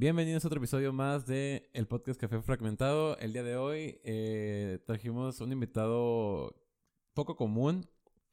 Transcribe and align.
Bienvenidos 0.00 0.42
a 0.42 0.48
otro 0.48 0.60
episodio 0.60 0.94
más 0.94 1.26
de 1.26 1.68
el 1.74 1.86
podcast 1.86 2.18
Café 2.18 2.40
Fragmentado. 2.40 3.18
El 3.18 3.34
día 3.34 3.42
de 3.42 3.56
hoy 3.56 4.00
eh, 4.02 4.78
trajimos 4.86 5.42
un 5.42 5.52
invitado 5.52 6.56
poco 7.12 7.36
común. 7.36 7.86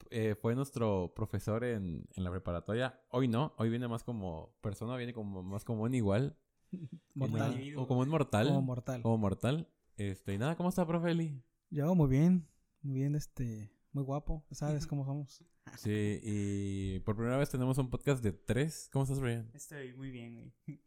Eh, 0.08 0.34
fue 0.34 0.54
nuestro 0.54 1.12
profesor 1.14 1.64
en, 1.64 2.08
en, 2.16 2.24
la 2.24 2.30
preparatoria. 2.30 2.98
Hoy 3.10 3.28
no, 3.28 3.52
hoy 3.58 3.68
viene 3.68 3.86
más 3.86 4.02
como 4.02 4.56
persona, 4.62 4.96
viene 4.96 5.12
como 5.12 5.42
más 5.42 5.62
común 5.62 5.92
igual. 5.92 6.38
Mortal. 7.14 7.60
o 7.76 7.86
como 7.86 8.00
un 8.00 8.08
mortal. 8.08 8.46
Como 8.48 8.62
mortal. 8.62 9.02
Como 9.02 9.18
mortal. 9.18 9.68
Este, 9.98 10.32
y 10.32 10.38
nada, 10.38 10.56
¿cómo 10.56 10.70
está, 10.70 10.86
profe 10.86 11.10
Eli? 11.10 11.44
Yo 11.68 11.94
muy 11.94 12.08
bien, 12.08 12.48
muy 12.80 12.94
bien, 12.94 13.14
este, 13.14 13.70
muy 13.92 14.04
guapo, 14.04 14.42
sabes 14.52 14.86
cómo 14.86 15.04
somos. 15.04 15.44
Sí, 15.76 16.18
y 16.22 17.00
por 17.00 17.14
primera 17.14 17.36
vez 17.36 17.50
tenemos 17.50 17.76
un 17.76 17.90
podcast 17.90 18.24
de 18.24 18.32
tres. 18.32 18.88
¿Cómo 18.90 19.02
estás, 19.02 19.20
Brian? 19.20 19.50
Estoy 19.52 19.92
muy 19.92 20.10
bien, 20.10 20.34
güey. 20.34 20.80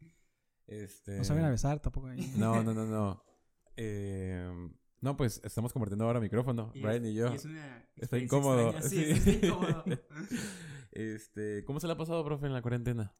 Este... 0.66 1.18
No 1.18 1.24
saben 1.24 1.44
a 1.44 1.50
besar 1.50 1.80
tampoco. 1.80 2.08
No, 2.36 2.62
no, 2.62 2.72
no, 2.74 2.86
no. 2.86 3.24
Eh, 3.76 4.70
no, 5.00 5.16
pues 5.16 5.40
estamos 5.44 5.72
compartiendo 5.72 6.04
ahora 6.04 6.20
micrófono, 6.20 6.70
Y 6.74 6.82
Brian 6.82 7.06
es- 7.06 7.10
y 7.12 7.14
yo. 7.14 7.32
y 7.32 7.36
es 7.36 7.44
una 7.46 7.88
Está 7.96 8.18
incómodo. 8.18 8.68
extraña. 8.70 8.88
Sí, 8.88 9.14
sí. 9.20 9.30
está 9.30 9.46
incómodo. 9.46 9.84
este, 10.92 11.64
¿cómo 11.64 11.80
se 11.80 11.86
le 11.86 11.94
ha 11.94 11.96
pasado, 11.96 12.22
profe, 12.24 12.46
en 12.46 12.52
la 12.52 12.60
cuarentena? 12.62 13.14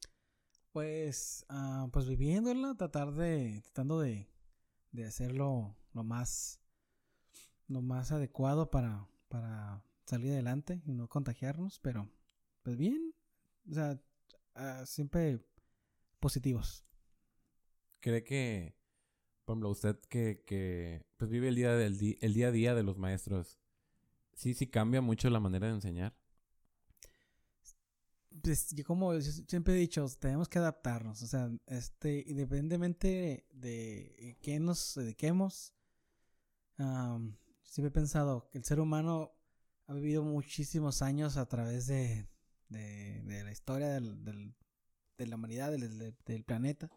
Pues, 0.72 1.44
ah, 1.48 1.88
pues 1.92 2.06
viviéndola, 2.06 2.74
tratar 2.76 3.12
de, 3.12 3.60
tratando 3.64 3.98
de, 4.00 4.28
de 4.92 5.04
hacerlo 5.06 5.74
lo 5.94 6.04
más, 6.04 6.60
lo 7.68 7.82
más 7.82 8.12
adecuado 8.12 8.70
para, 8.70 9.08
para 9.28 9.82
salir 10.06 10.32
adelante 10.32 10.82
y 10.84 10.92
no 10.92 11.08
contagiarnos, 11.08 11.78
pero, 11.80 12.10
pues 12.62 12.76
bien, 12.76 13.14
o 13.70 13.74
sea, 13.74 13.98
ah, 14.54 14.84
siempre 14.86 15.44
positivos. 16.20 16.84
¿Cree 18.02 18.24
que, 18.24 18.74
por 19.46 19.54
ejemplo, 19.54 19.70
usted 19.70 19.98
que, 20.10 20.42
que 20.44 21.06
pues 21.16 21.30
vive 21.30 21.48
el 21.48 21.54
día, 21.54 21.72
del 21.76 21.98
di- 21.98 22.18
el 22.20 22.34
día 22.34 22.48
a 22.48 22.52
día 22.52 22.74
de 22.74 22.82
los 22.82 22.98
maestros, 22.98 23.60
sí, 24.34 24.54
sí 24.54 24.66
cambia 24.66 25.00
mucho 25.00 25.30
la 25.30 25.40
manera 25.40 25.68
de 25.68 25.74
enseñar? 25.74 26.14
Pues 28.42 28.70
yo 28.74 28.82
como 28.84 29.20
siempre 29.20 29.74
he 29.74 29.76
dicho, 29.76 30.06
tenemos 30.18 30.48
que 30.48 30.58
adaptarnos, 30.58 31.22
o 31.22 31.26
sea, 31.26 31.50
este, 31.66 32.24
independientemente 32.26 33.46
de 33.52 34.36
qué 34.42 34.58
nos 34.58 34.94
dediquemos, 34.96 35.74
am, 36.78 37.36
siempre 37.62 37.88
he 37.88 37.92
pensado 37.92 38.48
que 38.50 38.58
el 38.58 38.64
ser 38.64 38.80
humano 38.80 39.32
ha 39.86 39.94
vivido 39.94 40.24
muchísimos 40.24 41.02
años 41.02 41.36
a 41.36 41.46
través 41.46 41.86
de, 41.86 42.26
de, 42.68 43.42
la 43.44 43.52
historia 43.52 43.88
del, 43.90 44.24
del- 44.24 44.54
de 45.18 45.26
la 45.26 45.36
humanidad, 45.36 45.70
del- 45.70 46.16
del 46.24 46.44
planeta, 46.44 46.90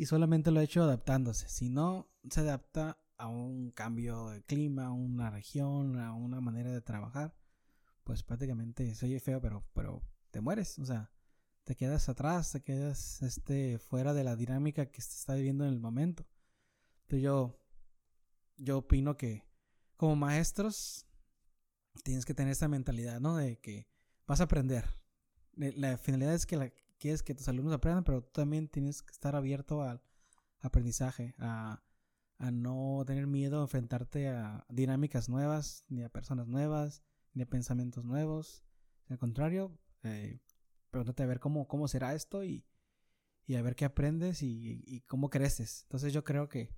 y 0.00 0.06
solamente 0.06 0.50
lo 0.50 0.60
ha 0.60 0.62
hecho 0.62 0.82
adaptándose. 0.82 1.46
Si 1.50 1.68
no 1.68 2.08
se 2.30 2.40
adapta 2.40 2.96
a 3.18 3.26
un 3.28 3.70
cambio 3.70 4.30
de 4.30 4.42
clima, 4.42 4.86
a 4.86 4.92
una 4.92 5.28
región, 5.28 5.98
a 5.98 6.14
una 6.14 6.40
manera 6.40 6.70
de 6.70 6.80
trabajar, 6.80 7.36
pues 8.02 8.22
prácticamente 8.22 8.94
se 8.94 9.04
oye 9.04 9.20
feo, 9.20 9.42
pero, 9.42 9.62
pero 9.74 10.02
te 10.30 10.40
mueres, 10.40 10.78
o 10.78 10.86
sea, 10.86 11.12
te 11.64 11.76
quedas 11.76 12.08
atrás, 12.08 12.50
te 12.50 12.62
quedas 12.62 13.20
este, 13.20 13.78
fuera 13.78 14.14
de 14.14 14.24
la 14.24 14.36
dinámica 14.36 14.86
que 14.86 15.02
se 15.02 15.18
está 15.18 15.34
viviendo 15.34 15.66
en 15.66 15.74
el 15.74 15.80
momento. 15.80 16.26
Entonces 17.02 17.22
yo, 17.22 17.62
yo 18.56 18.78
opino 18.78 19.18
que 19.18 19.44
como 19.98 20.16
maestros 20.16 21.04
tienes 22.04 22.24
que 22.24 22.32
tener 22.32 22.52
esa 22.52 22.68
mentalidad, 22.68 23.20
¿no? 23.20 23.36
De 23.36 23.58
que 23.58 23.86
vas 24.26 24.40
a 24.40 24.44
aprender. 24.44 24.86
La 25.56 25.98
finalidad 25.98 26.32
es 26.32 26.46
que 26.46 26.56
la, 26.56 26.72
quieres 27.00 27.22
que 27.22 27.34
tus 27.34 27.48
alumnos 27.48 27.74
aprendan, 27.74 28.04
pero 28.04 28.22
tú 28.22 28.30
también 28.30 28.68
tienes 28.68 29.02
que 29.02 29.10
estar 29.10 29.34
abierto 29.34 29.82
al 29.82 30.00
aprendizaje, 30.60 31.34
a, 31.38 31.82
no 32.52 33.02
tener 33.06 33.26
miedo 33.26 33.58
a 33.58 33.62
enfrentarte 33.62 34.28
a 34.28 34.64
dinámicas 34.70 35.28
nuevas, 35.28 35.84
ni 35.88 36.02
a 36.02 36.08
personas 36.08 36.46
nuevas, 36.46 37.02
ni 37.34 37.42
a 37.42 37.46
pensamientos 37.46 38.04
nuevos. 38.04 38.64
Al 39.08 39.18
contrario, 39.18 39.78
eh, 40.04 40.40
pregúntate 40.90 41.22
a 41.22 41.26
ver 41.26 41.40
cómo, 41.40 41.68
cómo 41.68 41.86
será 41.86 42.14
esto 42.14 42.44
y, 42.44 42.64
y 43.46 43.56
a 43.56 43.62
ver 43.62 43.74
qué 43.74 43.84
aprendes 43.84 44.42
y, 44.42 45.02
cómo 45.06 45.28
creces. 45.28 45.82
Entonces 45.82 46.12
yo 46.12 46.24
creo 46.24 46.48
que, 46.48 46.70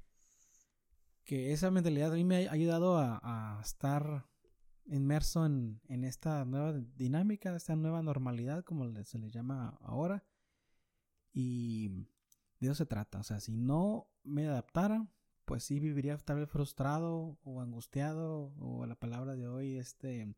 que 1.25 1.53
esa 1.53 1.71
mentalidad 1.71 2.12
a 2.12 2.16
mí 2.16 2.25
me 2.25 2.49
ha 2.49 2.53
ayudado 2.53 2.99
a 2.99 3.61
estar 3.62 4.31
inmerso 4.87 5.47
en, 5.47 5.81
en 5.88 6.04
esta 6.04 6.44
nueva 6.44 6.72
dinámica, 6.72 7.54
esta 7.54 7.76
nueva 7.76 8.03
normalidad, 8.03 8.65
como 8.65 8.93
se 9.04 9.19
le 9.19 9.31
llama 9.31 9.78
ahora. 9.81 10.25
Y 11.32 11.88
de 12.60 12.66
eso 12.66 12.75
se 12.75 12.87
trata. 12.87 13.19
O 13.19 13.22
sea, 13.22 13.41
si 13.41 13.53
no 13.53 14.09
me 14.22 14.47
adaptara, 14.47 15.09
pues 15.44 15.65
sí 15.65 15.81
viviría 15.81 16.16
tal 16.19 16.38
vez 16.38 16.50
frustrado 16.50 17.38
o 17.43 17.60
angustiado 17.60 18.54
o 18.59 18.87
la 18.87 18.94
palabra 18.94 19.34
de 19.34 19.47
hoy, 19.48 19.76
este, 19.78 20.34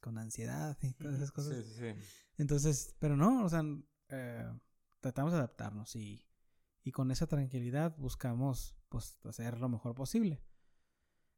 con 0.00 0.18
ansiedad 0.18 0.76
y 0.82 0.92
todas 0.94 1.16
esas 1.16 1.32
cosas. 1.32 1.64
sí, 1.64 1.74
sí. 1.74 1.94
Entonces, 2.36 2.94
pero 2.98 3.16
no, 3.16 3.44
o 3.44 3.48
sea, 3.48 3.62
eh, 4.08 4.48
tratamos 5.00 5.32
de 5.32 5.38
adaptarnos 5.38 5.96
y, 5.96 6.24
y 6.84 6.92
con 6.92 7.10
esa 7.10 7.26
tranquilidad 7.26 7.96
buscamos 7.98 8.76
pues 8.88 9.18
hacer 9.24 9.58
lo 9.58 9.68
mejor 9.68 9.94
posible. 9.94 10.40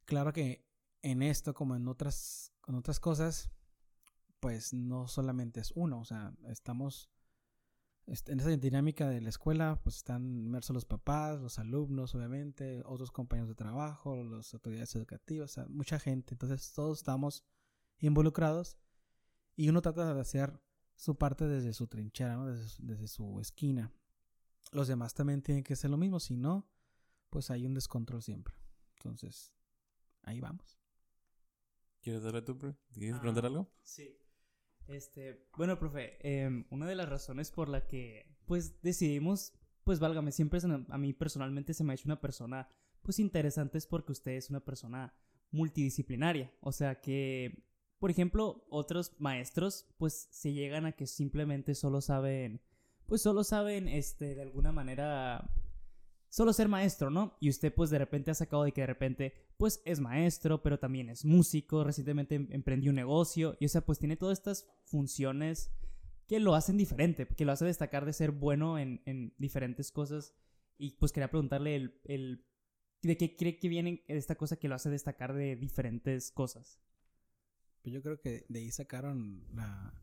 Claro 0.05 0.31
que 0.31 0.70
en 1.01 1.21
esto 1.23 1.53
como 1.53 1.75
en 1.75 1.87
otras, 1.87 2.51
en 2.67 2.75
otras 2.75 2.99
cosas, 2.99 3.51
pues 4.39 4.73
no 4.73 5.07
solamente 5.07 5.59
es 5.61 5.71
uno, 5.75 5.99
o 5.99 6.05
sea, 6.05 6.33
estamos 6.47 7.09
est- 8.07 8.29
en 8.29 8.39
esa 8.39 8.49
dinámica 8.57 9.09
de 9.09 9.21
la 9.21 9.29
escuela, 9.29 9.79
pues 9.83 9.97
están 9.97 10.37
inmersos 10.37 10.73
los 10.73 10.85
papás, 10.85 11.39
los 11.39 11.59
alumnos, 11.59 12.15
obviamente, 12.15 12.81
otros 12.85 13.11
compañeros 13.11 13.49
de 13.49 13.55
trabajo, 13.55 14.23
las 14.23 14.53
autoridades 14.53 14.95
educativas, 14.95 15.51
o 15.51 15.53
sea, 15.53 15.65
mucha 15.69 15.99
gente, 15.99 16.33
entonces 16.35 16.73
todos 16.73 16.99
estamos 16.99 17.43
involucrados 17.99 18.77
y 19.55 19.69
uno 19.69 19.81
trata 19.81 20.13
de 20.13 20.21
hacer 20.21 20.61
su 20.95 21.17
parte 21.17 21.47
desde 21.47 21.73
su 21.73 21.87
trinchera, 21.87 22.37
desde 22.79 23.07
su 23.07 23.39
esquina. 23.39 23.91
Los 24.71 24.87
demás 24.87 25.13
también 25.13 25.41
tienen 25.41 25.63
que 25.63 25.73
hacer 25.73 25.89
lo 25.91 25.97
mismo, 25.97 26.19
si 26.19 26.37
no, 26.37 26.67
pues 27.29 27.51
hay 27.51 27.65
un 27.65 27.73
descontrol 27.73 28.21
siempre. 28.21 28.55
Entonces, 28.97 29.53
ahí 30.23 30.39
vamos. 30.41 30.80
¿Quieres 32.01 32.23
darle 32.23 32.41
profe? 32.41 32.75
¿Quieres 32.93 33.15
Ah, 33.15 33.19
preguntar 33.21 33.45
algo? 33.45 33.71
Sí. 33.83 34.17
Este, 34.87 35.47
bueno, 35.55 35.77
profe, 35.79 36.17
em, 36.21 36.65
una 36.71 36.87
de 36.87 36.95
las 36.95 37.07
razones 37.07 37.51
por 37.51 37.69
la 37.69 37.85
que, 37.87 38.35
pues, 38.45 38.81
decidimos, 38.81 39.53
pues, 39.83 39.99
válgame, 39.99 40.31
siempre 40.31 40.59
a 40.89 40.97
mí 40.97 41.13
personalmente 41.13 41.73
se 41.73 41.83
me 41.83 41.93
ha 41.93 41.95
hecho 41.95 42.07
una 42.07 42.19
persona, 42.19 42.67
pues, 43.03 43.19
interesante 43.19 43.77
es 43.77 43.85
porque 43.87 44.11
usted 44.11 44.31
es 44.31 44.49
una 44.49 44.59
persona 44.65 45.13
multidisciplinaria. 45.51 46.51
O 46.61 46.71
sea 46.71 46.99
que, 47.01 47.63
por 47.99 48.09
ejemplo, 48.09 48.65
otros 48.69 49.13
maestros, 49.19 49.87
pues, 49.97 50.27
se 50.31 50.53
llegan 50.53 50.85
a 50.85 50.93
que 50.93 51.05
simplemente 51.07 51.75
solo 51.75 52.01
saben, 52.01 52.61
pues, 53.05 53.21
solo 53.21 53.43
saben, 53.43 53.87
este, 53.87 54.33
de 54.35 54.41
alguna 54.41 54.71
manera, 54.71 55.53
solo 56.31 56.51
ser 56.53 56.67
maestro, 56.67 57.11
¿no? 57.11 57.37
Y 57.39 57.49
usted 57.49 57.71
pues 57.71 57.89
de 57.91 57.99
repente 57.99 58.31
ha 58.31 58.33
sacado 58.33 58.63
de 58.63 58.71
que 58.71 58.81
de 58.81 58.87
repente 58.87 59.33
pues 59.57 59.81
es 59.85 59.99
maestro, 59.99 60.63
pero 60.63 60.79
también 60.79 61.09
es 61.09 61.23
músico, 61.25 61.83
recientemente 61.83 62.33
em- 62.35 62.47
emprendió 62.51 62.89
un 62.89 62.95
negocio 62.95 63.55
y 63.59 63.65
o 63.65 63.69
sea 63.69 63.81
pues 63.85 63.99
tiene 63.99 64.15
todas 64.17 64.39
estas 64.39 64.65
funciones 64.85 65.71
que 66.27 66.39
lo 66.39 66.55
hacen 66.55 66.77
diferente, 66.77 67.27
que 67.27 67.45
lo 67.45 67.51
hace 67.51 67.65
destacar 67.65 68.05
de 68.05 68.13
ser 68.13 68.31
bueno 68.31 68.79
en, 68.79 69.01
en 69.05 69.35
diferentes 69.37 69.91
cosas 69.91 70.33
y 70.77 70.91
pues 70.97 71.11
quería 71.11 71.29
preguntarle 71.29 71.75
el, 71.75 72.01
el- 72.05 72.45
de 73.03 73.17
qué 73.17 73.35
cree 73.35 73.59
que 73.59 73.67
viene 73.67 74.03
esta 74.07 74.35
cosa 74.35 74.55
que 74.57 74.67
lo 74.69 74.75
hace 74.75 74.89
destacar 74.89 75.33
de 75.33 75.55
diferentes 75.55 76.31
cosas. 76.31 76.79
Pues 77.81 77.93
yo 77.95 78.01
creo 78.03 78.21
que 78.21 78.45
de 78.47 78.59
ahí 78.59 78.71
sacaron 78.71 79.43
la, 79.55 79.93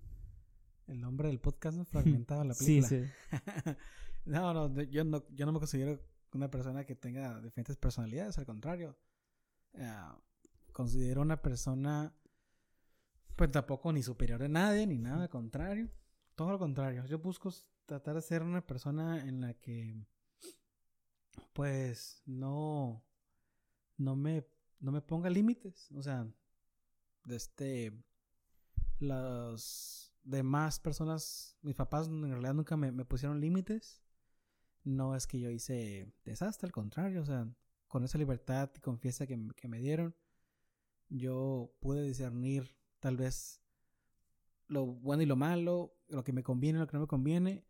el 0.88 1.00
nombre 1.00 1.28
del 1.28 1.38
podcast, 1.40 1.78
¿no? 1.78 1.84
Fragmentado 1.84 2.42
la 2.44 2.54
Sí, 2.54 2.82
película. 2.82 2.88
sí. 2.88 3.70
no, 4.26 4.52
no, 4.52 4.68
de- 4.68 4.88
yo 4.90 5.04
no, 5.04 5.24
yo 5.32 5.46
no 5.46 5.52
me 5.52 5.58
considero 5.60 6.00
una 6.34 6.50
persona 6.50 6.84
que 6.84 6.94
tenga 6.94 7.40
diferentes 7.40 7.76
personalidades, 7.76 8.38
al 8.38 8.46
contrario. 8.46 8.98
Ah, 9.74 10.18
considero 10.72 11.22
una 11.22 11.40
persona, 11.40 12.14
pues 13.36 13.50
tampoco 13.50 13.92
ni 13.92 14.02
superior 14.02 14.42
a 14.42 14.48
nadie, 14.48 14.86
ni 14.86 14.98
nada, 14.98 15.22
al 15.22 15.28
contrario. 15.28 15.90
Todo 16.34 16.50
lo 16.50 16.58
contrario. 16.58 17.04
Yo 17.06 17.18
busco 17.18 17.52
tratar 17.86 18.14
de 18.14 18.22
ser 18.22 18.42
una 18.42 18.66
persona 18.66 19.26
en 19.26 19.40
la 19.40 19.54
que, 19.54 20.06
pues, 21.52 22.22
no, 22.26 23.04
no 23.96 24.16
me, 24.16 24.46
no 24.80 24.92
me 24.92 25.00
ponga 25.00 25.30
límites. 25.30 25.90
O 25.92 26.02
sea, 26.02 26.26
de 27.24 27.36
este, 27.36 28.04
las 28.98 30.12
demás 30.22 30.78
personas, 30.78 31.56
mis 31.62 31.74
papás 31.74 32.08
en 32.08 32.30
realidad 32.30 32.54
nunca 32.54 32.76
me, 32.76 32.92
me 32.92 33.04
pusieron 33.04 33.40
límites. 33.40 34.02
No 34.88 35.14
es 35.14 35.26
que 35.26 35.38
yo 35.38 35.50
hice 35.50 36.10
desastre, 36.24 36.66
al 36.66 36.72
contrario, 36.72 37.20
o 37.20 37.24
sea, 37.26 37.46
con 37.88 38.04
esa 38.04 38.16
libertad 38.16 38.70
y 38.74 38.80
confianza 38.80 39.26
que, 39.26 39.38
que 39.54 39.68
me 39.68 39.80
dieron, 39.80 40.16
yo 41.10 41.74
pude 41.78 42.02
discernir 42.02 42.74
tal 42.98 43.18
vez 43.18 43.60
lo 44.66 44.86
bueno 44.86 45.22
y 45.22 45.26
lo 45.26 45.36
malo, 45.36 45.94
lo 46.08 46.24
que 46.24 46.32
me 46.32 46.42
conviene, 46.42 46.78
lo 46.78 46.86
que 46.86 46.96
no 46.96 47.02
me 47.02 47.06
conviene, 47.06 47.66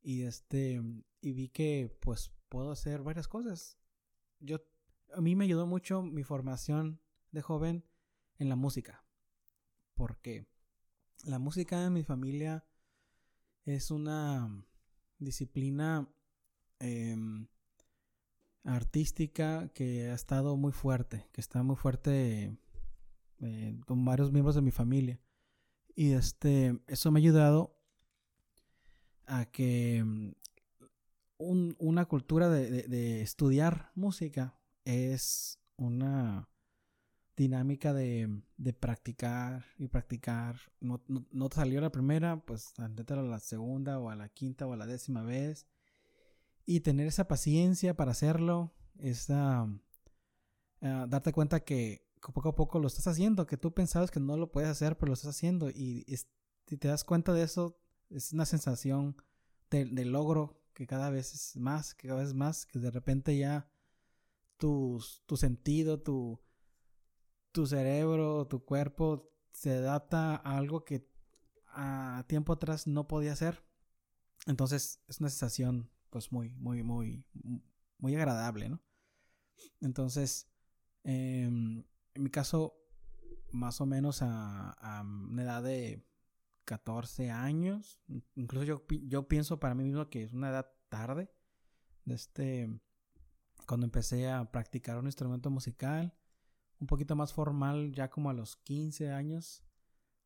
y 0.00 0.22
este, 0.22 0.80
y 1.20 1.32
vi 1.34 1.50
que 1.50 1.94
pues 2.00 2.32
puedo 2.48 2.70
hacer 2.70 3.02
varias 3.02 3.28
cosas. 3.28 3.76
Yo, 4.40 4.62
a 5.14 5.20
mí 5.20 5.36
me 5.36 5.44
ayudó 5.44 5.66
mucho 5.66 6.02
mi 6.02 6.24
formación 6.24 7.02
de 7.32 7.42
joven 7.42 7.84
en 8.38 8.48
la 8.48 8.56
música. 8.56 9.04
Porque 9.92 10.46
la 11.24 11.38
música 11.38 11.84
en 11.84 11.92
mi 11.92 12.02
familia 12.02 12.64
es 13.66 13.90
una 13.90 14.64
disciplina 15.18 16.08
em, 16.82 17.46
artística 18.64 19.68
que 19.74 20.10
ha 20.10 20.14
estado 20.14 20.56
muy 20.56 20.72
fuerte, 20.72 21.26
que 21.32 21.40
está 21.40 21.62
muy 21.62 21.76
fuerte 21.76 22.56
eh, 23.40 23.80
con 23.86 24.04
varios 24.04 24.32
miembros 24.32 24.54
de 24.54 24.62
mi 24.62 24.70
familia. 24.70 25.20
Y 25.94 26.12
este, 26.12 26.80
eso 26.86 27.10
me 27.10 27.18
ha 27.18 27.22
ayudado 27.22 27.76
a 29.26 29.46
que 29.46 30.02
mm, 30.04 30.32
una 31.78 32.04
cultura 32.06 32.48
de, 32.48 33.22
estudiar 33.22 33.90
música 33.94 34.54
es 34.84 35.58
una 35.76 36.48
dinámica 37.36 37.92
de, 37.92 38.42
practicar 38.78 39.64
y 39.78 39.88
practicar. 39.88 40.56
No, 40.80 40.98
te 41.00 41.56
salió 41.56 41.80
la 41.80 41.90
primera, 41.90 42.40
pues 42.44 42.74
la 42.78 43.38
segunda 43.40 43.98
o 43.98 44.08
a 44.08 44.14
la 44.14 44.28
quinta 44.28 44.66
o 44.66 44.72
a 44.72 44.76
la 44.76 44.86
décima 44.86 45.22
vez. 45.22 45.66
Y 46.64 46.80
tener 46.80 47.06
esa 47.06 47.28
paciencia 47.28 47.94
para 47.94 48.12
hacerlo, 48.12 48.72
esa, 48.98 49.68
ah, 50.80 51.06
darte 51.08 51.32
cuenta 51.32 51.60
que 51.60 52.06
poco 52.20 52.50
a 52.50 52.54
poco 52.54 52.78
lo 52.78 52.86
estás 52.86 53.08
haciendo, 53.08 53.46
que 53.46 53.56
tú 53.56 53.74
pensabas 53.74 54.10
que 54.10 54.20
no 54.20 54.36
lo 54.36 54.52
puedes 54.52 54.70
hacer, 54.70 54.96
pero 54.96 55.08
lo 55.08 55.14
estás 55.14 55.34
haciendo. 55.34 55.70
Y 55.70 56.04
si 56.66 56.76
te 56.76 56.88
das 56.88 57.02
cuenta 57.02 57.32
de 57.32 57.42
eso, 57.42 57.80
es 58.10 58.32
una 58.32 58.46
sensación 58.46 59.16
de, 59.70 60.04
logro 60.04 60.60
que 60.74 60.86
cada 60.86 61.10
vez 61.10 61.34
es 61.34 61.56
más, 61.56 61.94
que 61.94 62.08
cada 62.08 62.20
vez 62.20 62.34
más, 62.34 62.66
que 62.66 62.78
de 62.78 62.90
repente 62.90 63.36
ya 63.36 63.68
tu, 64.56 65.02
sentido, 65.34 66.00
tu, 66.00 66.40
tu 67.50 67.66
cerebro, 67.66 68.46
tu 68.46 68.64
cuerpo 68.64 69.32
se 69.52 69.72
adapta 69.72 70.36
a 70.36 70.56
algo 70.56 70.84
que 70.84 71.10
a 71.66 72.24
tiempo 72.28 72.52
atrás 72.52 72.86
no 72.86 73.08
podía 73.08 73.32
hacer. 73.32 73.64
Entonces 74.46 75.00
es 75.08 75.20
una 75.20 75.30
sensación 75.30 75.90
pues 76.12 76.30
muy, 76.30 76.54
muy, 76.56 76.82
muy, 76.82 77.24
muy 77.98 78.14
agradable, 78.14 78.68
¿no? 78.68 78.80
Entonces, 79.80 80.46
em, 81.04 81.82
en 82.14 82.22
mi 82.22 82.30
caso, 82.30 82.76
más 83.50 83.80
o 83.80 83.86
menos 83.86 84.20
a, 84.22 84.70
a 84.72 85.02
una 85.02 85.42
edad 85.42 85.62
de 85.62 86.04
14 86.66 87.30
años. 87.30 87.98
Incluso 88.34 88.64
yo, 88.64 88.84
yo 88.88 89.26
pienso 89.26 89.58
para 89.58 89.74
mí 89.74 89.84
mismo 89.84 90.08
que 90.10 90.22
es 90.22 90.32
una 90.32 90.50
edad 90.50 90.70
tarde. 90.90 91.30
Este, 92.06 92.80
cuando 93.66 93.86
empecé 93.86 94.28
a 94.28 94.50
practicar 94.50 94.98
un 94.98 95.06
instrumento 95.06 95.50
musical, 95.50 96.14
un 96.78 96.86
poquito 96.86 97.16
más 97.16 97.32
formal, 97.32 97.92
ya 97.92 98.10
como 98.10 98.30
a 98.30 98.34
los 98.34 98.56
15 98.56 99.10
años, 99.10 99.64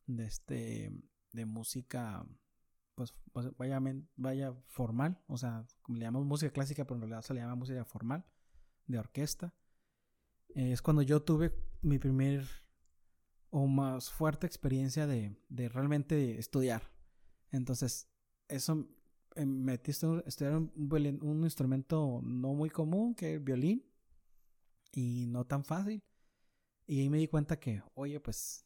de, 0.06 0.24
este, 0.24 0.92
de 1.32 1.46
música, 1.46 2.26
pues, 2.96 3.14
pues 3.32 3.56
vaya, 3.56 3.80
vaya 4.16 4.52
formal, 4.66 5.22
o 5.28 5.36
sea, 5.36 5.64
como 5.82 5.98
le 5.98 6.04
llamamos 6.04 6.26
música 6.26 6.52
clásica, 6.52 6.84
pero 6.84 6.96
en 6.96 7.02
realidad 7.02 7.22
se 7.22 7.34
le 7.34 7.40
llama 7.40 7.54
música 7.54 7.84
formal, 7.84 8.24
de 8.86 8.98
orquesta. 8.98 9.54
es 10.48 10.82
cuando 10.82 11.02
yo 11.02 11.22
tuve 11.22 11.54
mi 11.82 11.98
primer 11.98 12.44
o 13.50 13.66
más 13.66 14.10
fuerte 14.10 14.46
experiencia 14.46 15.06
de, 15.06 15.36
de 15.48 15.68
realmente 15.68 16.38
estudiar. 16.38 16.90
Entonces, 17.50 18.08
eso 18.48 18.88
eh, 19.36 19.44
me 19.44 19.72
metiste 19.72 20.06
a 20.06 20.22
estudiar 20.26 20.54
un, 20.56 20.72
un, 21.22 21.44
instrumento 21.44 22.20
no 22.22 22.54
muy 22.54 22.70
común, 22.70 23.14
que 23.14 23.30
es 23.30 23.36
el 23.36 23.44
violín, 23.44 23.84
y 24.92 25.26
no 25.26 25.44
tan 25.44 25.64
fácil. 25.64 26.02
Y 26.86 27.00
ahí 27.00 27.10
me 27.10 27.18
di 27.18 27.28
cuenta 27.28 27.58
que, 27.60 27.82
oye, 27.94 28.18
pues 28.20 28.64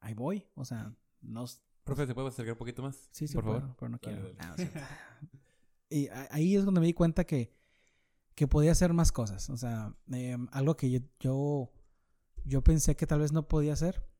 ahí 0.00 0.12
voy. 0.14 0.46
O 0.54 0.64
sea, 0.64 0.94
no. 1.22 1.46
Profe, 1.84 2.06
¿se 2.06 2.14
puede 2.14 2.28
acercar 2.28 2.52
un 2.52 2.58
poquito 2.58 2.82
más? 2.82 3.08
Sí, 3.10 3.26
sí, 3.26 3.34
por 3.34 3.44
favor. 3.44 3.76
Pero 3.78 3.88
no 3.88 3.98
quiero. 3.98 4.32
Ah, 4.38 4.54
y 5.90 6.08
ahí 6.30 6.56
es 6.56 6.64
donde 6.64 6.80
me 6.80 6.86
di 6.86 6.94
cuenta 6.94 7.24
que, 7.24 7.52
que 8.34 8.46
podía 8.46 8.72
hacer 8.72 8.92
más 8.92 9.12
cosas. 9.12 9.50
O 9.50 9.56
sea, 9.56 9.94
em, 10.12 10.46
algo 10.52 10.76
que 10.76 10.90
yo, 10.90 11.00
yo, 11.18 11.72
yo 12.44 12.62
pensé 12.62 12.96
que 12.96 13.06
tal 13.06 13.20
vez 13.20 13.32
no 13.32 13.48
podía 13.48 13.72
hacer 13.72 14.10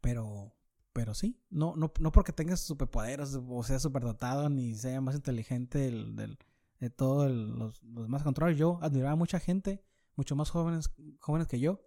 pero, 0.00 0.54
pero 0.92 1.14
sí, 1.14 1.40
no, 1.50 1.74
no, 1.76 1.92
no 2.00 2.12
porque 2.12 2.32
tengas 2.32 2.60
superpoderes 2.60 3.38
o 3.48 3.62
sea 3.62 3.78
superdotado 3.78 4.48
ni 4.48 4.74
sea 4.74 5.00
más 5.00 5.14
inteligente 5.14 5.78
del, 5.78 6.38
de 6.78 6.90
todos 6.90 7.30
los, 7.30 7.82
los 7.82 8.08
más 8.08 8.22
controlados. 8.22 8.58
Yo 8.58 8.78
admiraba 8.82 9.12
a 9.12 9.16
mucha 9.16 9.40
gente, 9.40 9.84
mucho 10.16 10.36
más 10.36 10.50
jóvenes, 10.50 10.90
jóvenes 11.20 11.48
que 11.48 11.60
yo, 11.60 11.80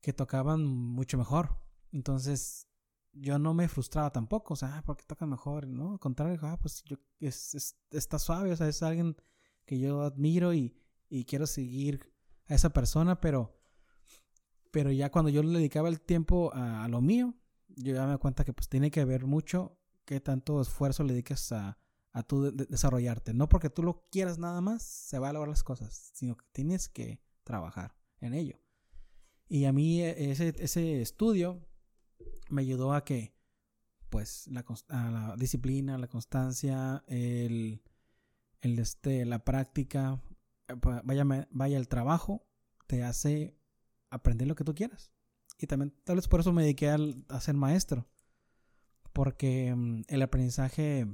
que 0.00 0.12
tocaban 0.12 0.64
mucho 0.64 1.18
mejor. 1.18 1.58
Entonces, 1.92 2.66
yo 3.12 3.38
no 3.38 3.54
me 3.54 3.68
frustraba 3.68 4.10
tampoco, 4.10 4.54
o 4.54 4.56
sea, 4.56 4.78
ah, 4.78 4.82
¿por 4.82 4.96
qué 4.96 5.04
tocan 5.06 5.30
mejor? 5.30 5.66
No, 5.66 5.92
al 5.92 5.98
contrario, 5.98 6.38
ah, 6.42 6.58
pues 6.60 6.82
yo, 6.84 6.96
es, 7.18 7.76
está 7.90 8.18
suave, 8.18 8.52
o 8.52 8.56
sea, 8.56 8.68
es 8.68 8.82
alguien 8.82 9.16
que 9.66 9.78
yo 9.78 10.02
admiro 10.02 10.54
y, 10.54 10.76
y 11.08 11.24
quiero 11.24 11.46
seguir 11.46 12.12
a 12.46 12.54
esa 12.54 12.70
persona, 12.70 13.20
pero 13.20 13.60
pero 14.70 14.92
ya 14.92 15.10
cuando 15.10 15.30
yo 15.30 15.42
le 15.42 15.58
dedicaba 15.58 15.88
el 15.88 16.00
tiempo 16.00 16.50
a, 16.54 16.86
lo 16.88 17.00
mío, 17.00 17.34
yo 17.68 17.94
ya 17.94 18.06
me 18.06 18.12
di 18.12 18.18
cuenta 18.18 18.44
que 18.44 18.52
pues 18.52 18.68
tiene 18.68 18.90
que 18.90 19.04
ver 19.04 19.26
mucho 19.26 19.78
qué 20.04 20.20
tanto 20.20 20.60
esfuerzo 20.60 21.02
le 21.04 21.12
dedicas 21.12 21.52
a, 21.52 21.78
a 22.12 22.22
tu 22.22 22.54
desarrollarte. 22.54 23.34
No 23.34 23.48
porque 23.48 23.70
tú 23.70 23.82
lo 23.82 24.06
quieras 24.10 24.38
nada 24.38 24.60
más, 24.60 24.82
se 24.82 25.18
va 25.18 25.30
a 25.30 25.32
lograr 25.32 25.48
las 25.48 25.64
cosas, 25.64 26.10
sino 26.14 26.36
que 26.36 26.46
tienes 26.52 26.88
que 26.88 27.20
trabajar 27.44 27.96
en 28.20 28.34
ello. 28.34 28.60
Y 29.48 29.64
a 29.64 29.72
mí 29.72 30.02
e, 30.02 30.30
ese, 30.30 30.54
ese 30.58 31.00
estudio 31.02 31.66
me 32.48 32.62
ayudó 32.62 32.92
a 32.92 33.04
que, 33.04 33.34
pues, 34.08 34.48
la, 34.48 34.64
a 34.88 35.10
la 35.10 35.36
disciplina, 35.36 35.98
la 35.98 36.08
constancia, 36.08 37.04
el, 37.06 37.82
el 38.60 38.78
este, 38.78 39.24
la 39.24 39.44
práctica, 39.44 40.20
eh, 40.68 40.74
vaya, 41.04 41.24
vaya 41.50 41.78
el 41.78 41.88
trabajo, 41.88 42.46
te 42.86 43.02
hace 43.02 43.56
aprender 44.10 44.48
lo 44.48 44.54
que 44.54 44.64
tú 44.64 44.74
quieras. 44.74 45.12
Y 45.58 45.66
también 45.66 45.94
tal 46.04 46.16
vez 46.16 46.26
por 46.26 46.40
eso 46.40 46.52
me 46.52 46.62
dediqué 46.62 46.88
a, 46.88 47.40
ser 47.40 47.54
maestro. 47.54 48.06
Porque 49.12 49.74
mm, 49.74 50.02
el 50.08 50.22
aprendizaje, 50.22 51.06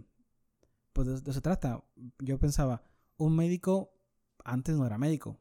pues 0.93 1.09
de, 1.09 1.15
eso 1.15 1.33
se 1.33 1.41
trata. 1.41 1.85
Yo 2.19 2.39
pensaba, 2.39 2.83
un 3.17 3.35
médico 3.35 3.93
antes 4.45 4.77
no 4.77 4.87
era 4.87 4.99
médico. 4.99 5.39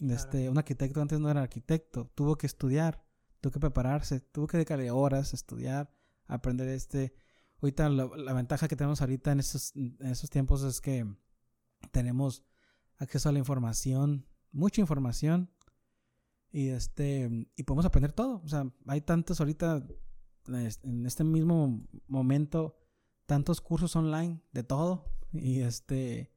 Este, 0.00 0.50
un 0.50 0.58
arquitecto 0.58 1.00
antes 1.00 1.20
no 1.20 1.30
era 1.30 1.42
arquitecto. 1.42 2.10
Tuvo 2.14 2.36
que 2.36 2.46
estudiar, 2.46 3.04
tuvo 3.44 3.52
que 3.52 3.60
prepararse, 3.60 4.20
tuvo 4.20 4.46
que 4.46 4.56
dedicarle 4.56 4.90
horas 4.90 5.32
a 5.32 5.36
estudiar, 5.36 5.90
aprender 6.26 6.68
este... 6.68 7.14
Ahorita 7.60 7.88
la, 7.88 8.32
ventaja 8.34 8.68
que 8.68 8.76
tenemos 8.76 9.00
ahorita 9.00 9.32
en 9.32 9.40
estos, 9.40 9.74
en 9.74 9.96
estos 10.00 10.28
tiempos 10.28 10.62
es 10.64 10.80
que 10.80 11.06
tenemos 11.92 12.44
acceso 12.98 13.28
a 13.28 13.32
la 13.32 13.38
información, 13.38 14.26
mucha 14.52 14.80
información, 14.82 15.50
y 16.50 16.68
este, 16.68 17.48
y 17.56 17.62
podemos 17.62 17.86
aprender 17.86 18.12
todo. 18.12 18.42
O 18.44 18.48
sea, 18.48 18.70
hay 18.86 19.00
tantos 19.00 19.40
ahorita, 19.40 19.86
en 20.46 21.06
este 21.06 21.24
mismo 21.24 21.86
momento, 22.06 22.76
tantos 23.26 23.60
cursos 23.60 23.96
online 23.96 24.40
de 24.52 24.62
todo. 24.62 25.04
Y 25.32 25.60
este, 25.60 26.34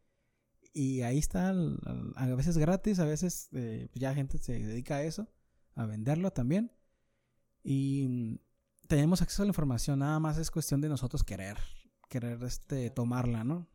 y 0.74 1.02
ahí 1.02 1.18
está, 1.18 1.50
a 2.16 2.26
veces 2.36 2.58
gratis, 2.58 3.00
a 3.00 3.06
veces 3.06 3.50
eh, 3.54 3.90
ya 3.96 4.14
gente 4.14 4.38
se 4.38 4.60
dedica 4.60 4.98
a 4.98 5.04
eso, 5.04 5.28
a 5.76 5.86
venderlo 5.86 6.32
también. 6.32 6.72
Y 7.70 8.40
tenemos 8.88 9.22
acceso 9.22 9.42
a 9.44 9.46
la 9.46 9.50
información, 9.50 10.00
nada 10.00 10.22
más 10.22 10.38
es 10.38 10.52
cuestión 10.52 10.80
de 10.80 10.88
nosotros 10.88 11.26
querer, 11.26 11.58
querer 12.08 12.42
este, 12.44 12.90
tomarla, 12.90 13.44
¿no? 13.44 13.68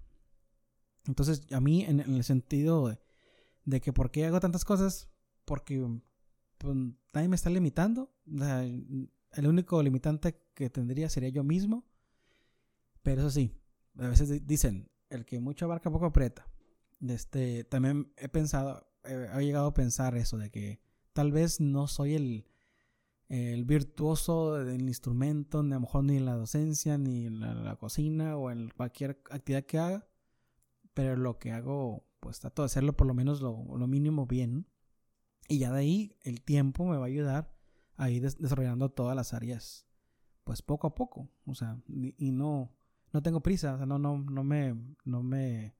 Entonces, 1.04 1.42
a 1.52 1.60
mí, 1.60 1.84
en, 1.84 2.00
el 2.00 2.24
sentido 2.24 2.96
de, 3.66 3.80
que 3.82 3.92
por 3.92 4.10
qué 4.10 4.24
hago 4.24 4.40
tantas 4.40 4.64
cosas, 4.64 5.10
porque 5.44 5.86
pues, 6.56 6.74
nadie 7.12 7.28
me 7.28 7.36
está 7.36 7.50
limitando. 7.50 8.10
el 8.24 9.46
único 9.46 9.82
limitante 9.82 10.40
que 10.54 10.70
tendría 10.70 11.10
sería 11.10 11.28
yo 11.28 11.44
mismo. 11.44 11.84
Pero 13.02 13.20
eso 13.20 13.30
sí, 13.30 13.60
a 13.98 14.08
veces 14.08 14.46
dicen, 14.46 14.90
el 15.10 15.26
que 15.26 15.38
mucho 15.38 15.66
abarca 15.66 15.90
poco 15.90 16.06
aprieta. 16.06 16.48
Este, 17.06 17.64
también 17.64 18.10
he 18.16 18.30
pensado, 18.30 18.86
he, 19.04 19.44
llegado 19.44 19.66
a 19.66 19.74
pensar 19.74 20.16
eso, 20.16 20.38
de 20.38 20.50
que 20.50 20.80
tal 21.12 21.30
vez 21.30 21.60
no 21.60 21.88
soy 21.88 22.14
el, 22.14 22.51
el 23.32 23.64
virtuoso 23.64 24.56
del 24.56 24.82
instrumento, 24.82 25.62
ni 25.62 25.70
a 25.70 25.76
lo 25.76 25.80
mejor 25.80 26.04
ni 26.04 26.18
en 26.18 26.26
la 26.26 26.34
docencia, 26.34 26.98
ni 26.98 27.24
en 27.24 27.40
la, 27.40 27.76
cocina 27.76 28.36
o 28.36 28.50
en 28.50 28.68
cualquier 28.68 29.22
actividad 29.30 29.64
que 29.64 29.78
haga. 29.78 30.06
Pero 30.92 31.16
lo 31.16 31.38
que 31.38 31.50
hago, 31.50 32.04
pues 32.20 32.40
trato 32.40 32.60
de 32.60 32.66
hacerlo 32.66 32.94
por 32.94 33.06
lo 33.06 33.14
menos 33.14 33.40
lo, 33.40 33.64
lo 33.74 33.86
mínimo 33.86 34.26
bien. 34.26 34.66
Y 35.48 35.60
ya 35.60 35.72
de 35.72 35.80
ahí 35.80 36.18
el 36.20 36.42
tiempo 36.42 36.84
me 36.84 36.98
va 36.98 37.04
a 37.04 37.06
ayudar 37.06 37.56
a 37.96 38.10
ir 38.10 38.20
desarrollando 38.20 38.90
todas 38.90 39.16
las 39.16 39.32
áreas, 39.32 39.86
pues 40.44 40.60
poco 40.60 40.86
a 40.88 40.94
poco. 40.94 41.30
O 41.46 41.54
sea, 41.54 41.80
y 41.88 42.32
no, 42.32 42.76
no 43.14 43.22
tengo 43.22 43.42
prisa, 43.42 43.86
no, 43.86 43.98
no, 43.98 44.18
no 44.18 44.44
me, 44.44 44.76
no 45.06 45.22
me, 45.22 45.74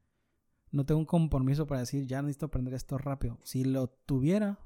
no 0.71 0.87
tengo 0.87 1.00
un 1.00 1.06
compromiso 1.06 1.66
para 1.66 1.80
decir, 1.80 2.06
ya 2.06 2.23
necesito 2.23 2.47
aprender 2.47 2.73
esto 2.73 2.97
rápido. 2.97 3.40
Si 3.42 3.62
lo 3.64 3.88
tuviera, 3.88 4.59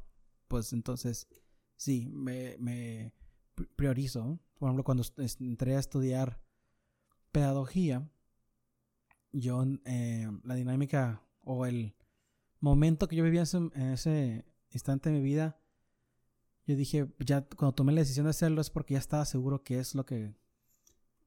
pues 0.46 0.72
entonces 0.72 1.26
sí, 1.76 2.08
me, 2.12 2.56
me 2.58 3.12
priorizo. 3.76 4.38
Por 4.58 4.68
ejemplo, 4.68 4.84
cuando 4.84 5.04
entré 5.40 5.76
a 5.76 5.80
estudiar 5.80 6.40
pedagogía, 7.32 8.08
yo, 9.32 9.64
eh, 9.84 10.30
la 10.44 10.54
dinámica 10.54 11.22
o 11.42 11.66
el 11.66 11.94
momento 12.60 13.08
que 13.08 13.16
yo 13.16 13.24
vivía 13.24 13.44
en 13.52 13.92
ese 13.92 14.44
instante 14.70 15.10
de 15.10 15.16
mi 15.16 15.22
vida, 15.22 15.58
yo 16.66 16.74
dije, 16.74 17.14
ya 17.20 17.42
cuando 17.42 17.74
tomé 17.74 17.92
la 17.92 18.00
decisión 18.00 18.24
de 18.24 18.30
hacerlo 18.30 18.60
es 18.60 18.70
porque 18.70 18.94
ya 18.94 18.98
estaba 18.98 19.24
seguro 19.24 19.62
que 19.62 19.78
es 19.78 19.94
lo 19.94 20.04
que, 20.04 20.34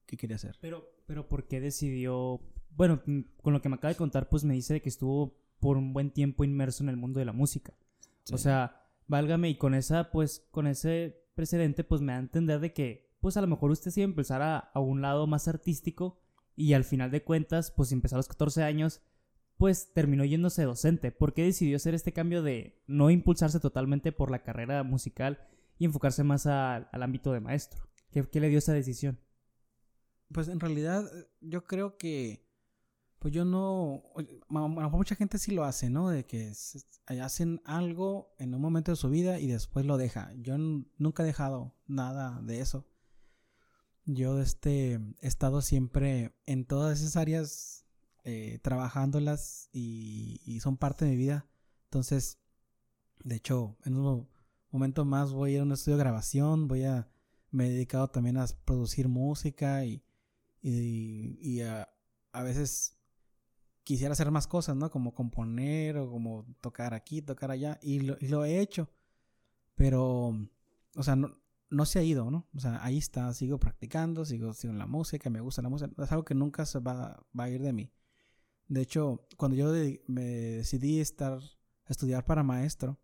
que 0.06 0.18
quería 0.18 0.36
hacer. 0.36 0.58
Pero, 0.60 0.92
pero 1.06 1.30
¿por 1.30 1.48
qué 1.48 1.62
decidió? 1.62 2.42
Bueno, 2.72 3.02
con 3.42 3.54
lo 3.54 3.62
que 3.62 3.70
me 3.70 3.76
acaba 3.76 3.94
de 3.94 3.98
contar, 3.98 4.28
pues 4.28 4.44
me 4.44 4.54
dice 4.54 4.82
que 4.82 4.90
estuvo 4.90 5.38
por 5.60 5.78
un 5.78 5.94
buen 5.94 6.12
tiempo 6.12 6.44
inmerso 6.44 6.84
en 6.84 6.90
el 6.90 6.98
mundo 6.98 7.20
de 7.20 7.26
la 7.26 7.34
música. 7.34 7.74
O 8.32 8.38
sea, 8.38 8.89
válgame, 9.10 9.50
y 9.50 9.58
con 9.58 9.74
esa, 9.74 10.12
pues, 10.12 10.48
con 10.52 10.68
ese 10.68 11.26
precedente, 11.36 11.84
pues 11.84 12.00
me 12.00 12.14
da 12.14 12.20
a 12.20 12.22
entender 12.22 12.62
de 12.62 12.72
que, 12.72 13.10
pues 13.20 13.36
a 13.36 13.42
lo 13.42 13.48
mejor 13.48 13.72
usted 13.72 13.92
sí 13.92 14.02
empezar 14.02 14.42
a, 14.42 14.58
a 14.58 14.80
un 14.80 15.02
lado 15.02 15.28
más 15.28 15.50
artístico 15.50 16.22
y 16.56 16.74
al 16.74 16.86
final 16.86 17.12
de 17.12 17.24
cuentas, 17.24 17.72
pues 17.72 17.92
empezó 17.92 18.16
a 18.16 18.20
los 18.20 18.28
14 18.28 18.64
años, 18.64 19.02
pues 19.58 19.92
terminó 19.94 20.24
yéndose 20.24 20.64
docente. 20.64 21.12
¿Por 21.12 21.34
qué 21.34 21.44
decidió 21.44 21.76
hacer 21.76 21.94
este 21.94 22.14
cambio 22.14 22.42
de 22.44 22.82
no 22.88 23.10
impulsarse 23.10 23.60
totalmente 23.60 24.12
por 24.14 24.32
la 24.32 24.44
carrera 24.44 24.84
musical 24.84 25.46
y 25.78 25.86
enfocarse 25.86 26.24
más 26.24 26.46
al 26.46 26.88
ámbito 26.92 27.34
de 27.34 27.42
maestro? 27.42 27.84
¿Qué, 28.12 28.24
¿Qué, 28.30 28.40
le 28.40 28.50
dio 28.50 28.60
esa 28.60 28.74
decisión? 28.74 29.20
Pues 30.32 30.48
en 30.48 30.60
realidad 30.60 31.04
yo 31.42 31.66
creo 31.66 31.98
que, 31.98 32.49
pues 33.20 33.34
yo 33.34 33.46
no, 33.46 34.04
a 34.16 34.22
lo 34.54 34.70
mejor 34.70 34.98
mucha 34.98 35.16
gente 35.16 35.38
sí 35.38 35.52
lo 35.52 35.66
hace, 35.66 35.90
¿no? 35.90 36.10
De 36.10 36.26
que 36.26 36.54
hacen 37.22 37.62
algo 37.66 38.34
en 38.40 38.54
un 38.56 38.62
momento 38.62 38.92
de 38.92 38.96
su 38.96 39.10
vida 39.10 39.40
y 39.40 39.48
después 39.48 39.86
lo 39.86 39.98
deja. 39.98 40.32
Yo 40.36 40.58
nunca 40.58 41.24
he 41.24 41.26
dejado 41.26 41.76
nada 41.86 42.42
de 42.42 42.62
eso. 42.62 42.88
Yo 44.06 44.40
este, 44.42 44.94
he 44.94 45.28
estado 45.28 45.62
siempre 45.62 46.34
en 46.46 46.66
todas 46.66 47.00
esas 47.00 47.16
áreas 47.16 47.86
eh, 48.24 48.60
trabajándolas 48.62 49.70
y, 49.72 50.60
son 50.62 50.78
parte 50.78 51.06
de 51.06 51.12
mi 51.12 51.18
vida. 51.18 51.48
Entonces, 51.86 52.40
de 53.24 53.36
hecho, 53.36 53.78
en 53.86 53.98
un 53.98 54.30
momento 54.72 55.06
más 55.06 55.32
voy 55.32 55.52
a 55.52 55.54
ir 55.56 55.60
a 55.62 55.64
un 55.64 55.72
estudio 55.72 55.98
de 55.98 56.04
grabación, 56.04 56.68
voy 56.68 56.84
a, 56.84 57.10
me 57.52 57.68
he 57.68 57.70
dedicado 57.70 58.10
también 58.10 58.38
a 58.38 58.46
producir 58.66 59.08
música 59.08 59.86
y, 59.86 60.04
y, 60.62 61.62
a, 61.62 61.88
veces 62.44 62.99
quisiera 63.90 64.12
hacer 64.12 64.30
más 64.30 64.46
cosas, 64.46 64.76
¿no? 64.76 64.92
Como 64.92 65.16
componer 65.16 65.98
o 65.98 66.12
como 66.12 66.46
tocar 66.62 66.94
aquí, 66.94 67.24
tocar 67.24 67.50
allá, 67.50 67.80
y 67.82 68.02
lo, 68.02 68.46
he 68.46 68.60
hecho. 68.60 68.88
Pero, 69.74 70.28
o 70.96 71.02
sea, 71.02 71.16
no, 71.16 71.36
no 71.72 71.86
se 71.88 71.98
ha 71.98 72.04
ido, 72.04 72.30
¿no? 72.30 72.48
O 72.56 72.60
sea, 72.60 72.86
ahí 72.86 73.00
está, 73.00 73.34
sigo 73.34 73.60
practicando, 73.60 74.26
sigo, 74.26 74.54
sigo 74.54 74.74
la 74.74 74.86
música, 74.86 75.32
me 75.32 75.42
gusta 75.42 75.64
la 75.64 75.70
música, 75.70 75.92
es 76.04 76.12
algo 76.12 76.24
que 76.24 76.36
nunca 76.36 76.68
se 76.68 76.78
va, 76.78 77.26
va 77.38 77.46
a 77.46 77.50
ir 77.50 77.64
de 77.64 77.74
mí. 77.74 77.92
De 78.68 78.82
hecho, 78.82 79.28
cuando 79.38 79.58
yo 79.58 79.74
me 80.06 80.24
decidí 80.24 81.00
estar, 81.00 81.40
estudiar 81.88 82.26
para 82.26 82.44
maestro, 82.44 83.00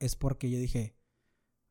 es 0.00 0.16
porque 0.16 0.50
yo 0.50 0.58
dije, 0.58 0.96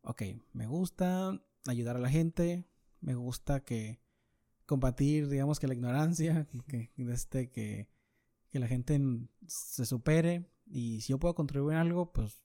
ok, 0.04 0.22
me 0.54 0.68
gusta 0.68 1.38
ayudar 1.68 1.98
a 1.98 2.00
la 2.00 2.10
gente, 2.10 2.66
me 3.02 3.16
gusta 3.16 3.66
que 3.66 4.00
combatir, 4.66 5.28
digamos 5.28 5.60
que 5.60 5.68
la 5.68 5.74
ignorancia, 5.74 6.48
que, 6.70 6.94
este, 6.96 7.52
que, 7.52 7.94
que 8.56 8.60
la 8.60 8.70
gente 8.70 8.98
se 9.48 9.86
supere 9.86 10.50
y 10.66 11.02
si 11.02 11.10
yo 11.10 11.20
puedo 11.20 11.36
contribuir 11.36 11.74
en 11.76 11.82
algo, 11.82 12.14
pues 12.14 12.42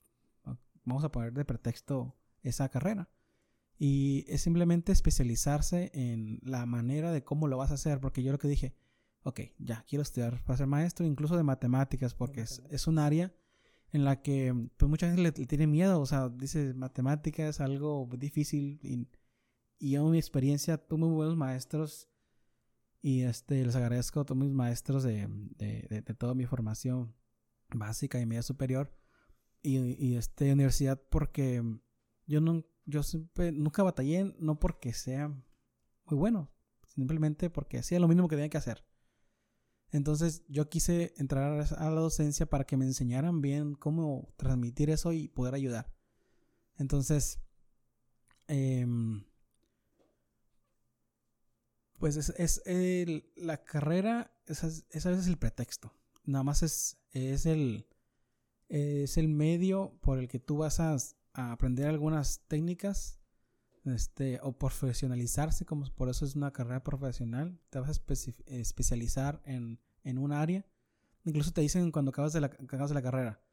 vamos 0.83 1.05
a 1.05 1.09
poner 1.09 1.31
de 1.31 1.45
pretexto 1.45 2.17
esa 2.43 2.67
carrera. 2.67 3.09
Y 3.79 4.25
es 4.27 4.41
simplemente 4.41 4.91
especializarse 4.91 5.89
en 5.93 6.41
la 6.43 6.65
manera 6.65 7.13
de 7.13 7.23
cómo 7.23 7.47
lo 7.47 7.55
vas 7.55 7.71
a 7.71 7.75
hacer, 7.75 8.01
porque 8.01 8.23
yo 8.23 8.33
lo 8.33 8.39
que 8.39 8.49
dije, 8.49 8.75
ok, 9.23 9.39
ya 9.57 9.85
quiero 9.87 10.03
estudiar 10.03 10.43
para 10.43 10.57
ser 10.57 10.67
maestro, 10.67 11.05
incluso 11.05 11.37
de 11.37 11.43
matemáticas, 11.43 12.13
porque 12.13 12.41
es, 12.41 12.61
es, 12.69 12.87
un 12.87 12.99
área 12.99 13.33
en 13.93 14.03
la 14.03 14.21
que 14.21 14.53
pues, 14.75 14.89
mucha 14.89 15.07
gente 15.07 15.21
le, 15.21 15.31
tiene 15.31 15.65
miedo, 15.65 16.01
o 16.01 16.05
sea, 16.05 16.27
dice 16.27 16.73
matemáticas 16.73 17.51
es 17.51 17.61
algo 17.61 18.09
difícil 18.17 18.81
y, 18.83 19.07
y 19.79 19.95
en 19.95 20.11
mi 20.11 20.17
experiencia 20.17 20.77
tuve 20.77 21.05
muy 21.05 21.15
buenos 21.15 21.37
maestros 21.37 22.10
y 23.01 23.23
este, 23.23 23.65
les 23.65 23.75
agradezco 23.75 24.19
a 24.19 24.25
todos 24.25 24.37
mis 24.37 24.51
maestros 24.51 25.03
de, 25.03 25.27
de, 25.57 25.87
de, 25.89 26.13
toda 26.13 26.35
mi 26.35 26.45
formación 26.45 27.15
básica 27.73 28.19
y 28.19 28.25
media 28.25 28.43
superior 28.43 28.93
y, 29.61 29.77
y 29.77 30.15
este, 30.15 30.53
universidad 30.53 31.01
porque 31.09 31.63
yo, 32.27 32.41
no, 32.41 32.63
yo 32.85 33.03
siempre, 33.03 33.51
nunca 33.51 33.83
batallé, 33.83 34.35
no 34.39 34.59
porque 34.59 34.93
sea 34.93 35.29
muy 35.29 36.17
bueno, 36.17 36.51
simplemente 36.87 37.49
porque 37.49 37.79
hacía 37.79 37.99
lo 37.99 38.07
mismo 38.07 38.27
que 38.27 38.35
tenía 38.35 38.49
que 38.49 38.57
hacer. 38.57 38.85
Entonces 39.91 40.43
yo 40.47 40.69
quise 40.69 41.13
entrar 41.17 41.67
a 41.77 41.89
la 41.89 41.99
docencia 41.99 42.45
para 42.45 42.63
que 42.63 42.77
me 42.77 42.85
enseñaran 42.85 43.41
bien 43.41 43.75
cómo 43.75 44.33
transmitir 44.37 44.89
eso 44.89 45.11
y 45.11 45.27
poder 45.27 45.53
ayudar. 45.53 45.91
Entonces, 46.77 47.41
em, 48.47 49.25
pues 52.01 52.17
es, 52.17 52.63
la 53.35 53.63
carrera, 53.63 54.35
esa 54.47 54.67
es, 54.67 55.05
a 55.05 55.11
veces 55.11 55.27
el 55.27 55.37
pretexto. 55.37 55.93
Nada 56.25 56.43
más 56.43 56.63
es, 56.63 56.97
es, 57.11 57.45
el, 57.45 57.87
es 58.67 59.17
el 59.17 59.27
medio 59.27 59.97
por 60.01 60.17
el 60.17 60.27
que 60.27 60.39
tú 60.39 60.57
vas 60.57 60.79
a, 60.79 60.97
aprender 61.33 61.87
algunas 61.87 62.41
técnicas 62.47 63.21
este, 63.85 64.39
o 64.41 64.57
profesionalizarse, 64.57 65.63
como 65.63 65.85
por 65.93 66.09
eso 66.09 66.25
es 66.25 66.35
una 66.35 66.51
carrera 66.51 66.83
profesional, 66.83 67.57
te 67.69 67.79
vas 67.79 67.89
a 67.89 68.13
especializar 68.47 69.41
en, 69.45 69.79
en 70.03 70.17
un 70.17 70.33
área. 70.33 70.65
Incluso 71.23 71.51
te 71.51 71.61
dicen 71.61 71.91
cuando 71.91 72.09
acabas 72.09 72.33
de 72.33 72.41
la, 72.41 72.47
acabas 72.47 72.89
de 72.89 72.95
la 72.95 73.03
carrera. 73.03 73.43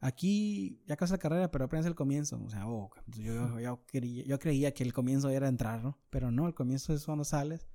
Aquí 0.00 0.80
ya 0.86 0.94
acabas 0.94 1.10
la 1.10 1.18
carrera, 1.18 1.50
pero 1.50 1.64
apenas 1.64 1.84
el 1.84 1.96
comienzo. 1.96 2.40
O 2.44 2.48
sea, 2.48 2.68
oh, 2.68 2.92
yo, 3.08 3.58
yo, 3.58 3.84
creía, 3.88 4.72
que 4.72 4.84
el 4.84 4.92
comienzo 4.92 5.28
era 5.30 5.48
entrar, 5.48 5.82
¿no? 5.82 5.98
Pero 6.10 6.30
no, 6.30 6.46
el 6.46 6.54
comienzo 6.54 6.94
es 6.94 7.04
cuando 7.04 7.24
sales. 7.24 7.66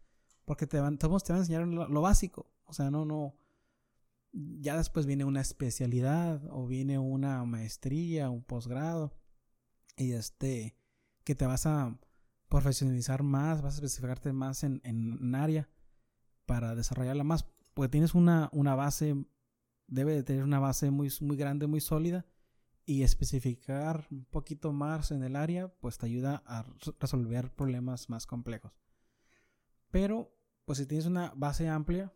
Porque 0.46 0.68
te 0.68 0.80
van, 0.80 0.98
todos 0.98 1.24
te 1.24 1.34
van 1.34 1.42
a 1.42 1.44
enseñar 1.44 1.68
lo, 1.68 2.02
básico. 2.02 2.52
O 2.66 2.74
sea, 2.74 2.92
no, 2.92 3.06
no. 3.06 3.36
Ya 4.32 4.78
después 4.78 5.06
viene 5.06 5.26
una 5.26 5.42
especialidad 5.42 6.42
o 6.50 6.66
viene 6.66 7.00
una 7.00 7.44
maestría, 7.46 8.30
un 8.30 8.44
posgrado. 8.44 9.14
Y 9.96 10.14
este, 10.14 10.76
que 11.24 11.36
te 11.36 11.46
vas 11.46 11.66
a 11.66 11.98
profesionalizar 12.50 13.24
más, 13.24 13.62
vas 13.62 13.76
a 13.76 13.78
especificarte 13.78 14.34
más 14.34 14.64
en, 14.64 14.82
en 14.84 15.14
un 15.14 15.36
área 15.36 15.70
para 16.46 16.76
desarrollarla 16.76 17.24
más 17.24 17.46
porque 17.74 17.90
tienes 17.90 18.14
una, 18.14 18.50
una 18.54 18.76
base, 18.76 19.16
debe 19.88 20.14
de 20.14 20.24
tener 20.24 20.44
una 20.44 20.60
base 20.60 20.92
muy, 20.92 21.12
muy 21.22 21.38
grande, 21.38 21.68
muy 21.68 21.82
sólida, 21.82 22.26
y 22.86 23.04
especificar 23.04 24.08
un 24.12 24.26
poquito 24.26 24.74
más 24.74 25.12
en 25.12 25.24
el 25.24 25.36
área, 25.36 25.70
pues 25.80 25.98
te 25.98 26.06
ayuda 26.06 26.44
a 26.46 26.66
resolver 27.00 27.54
problemas 27.54 28.10
más 28.10 28.28
complejos. 28.28 28.74
Pero, 29.94 30.36
pues 30.66 30.80
si 30.80 30.88
tienes 30.88 31.06
una 31.06 31.32
base 31.36 31.70
amplia, 31.70 32.12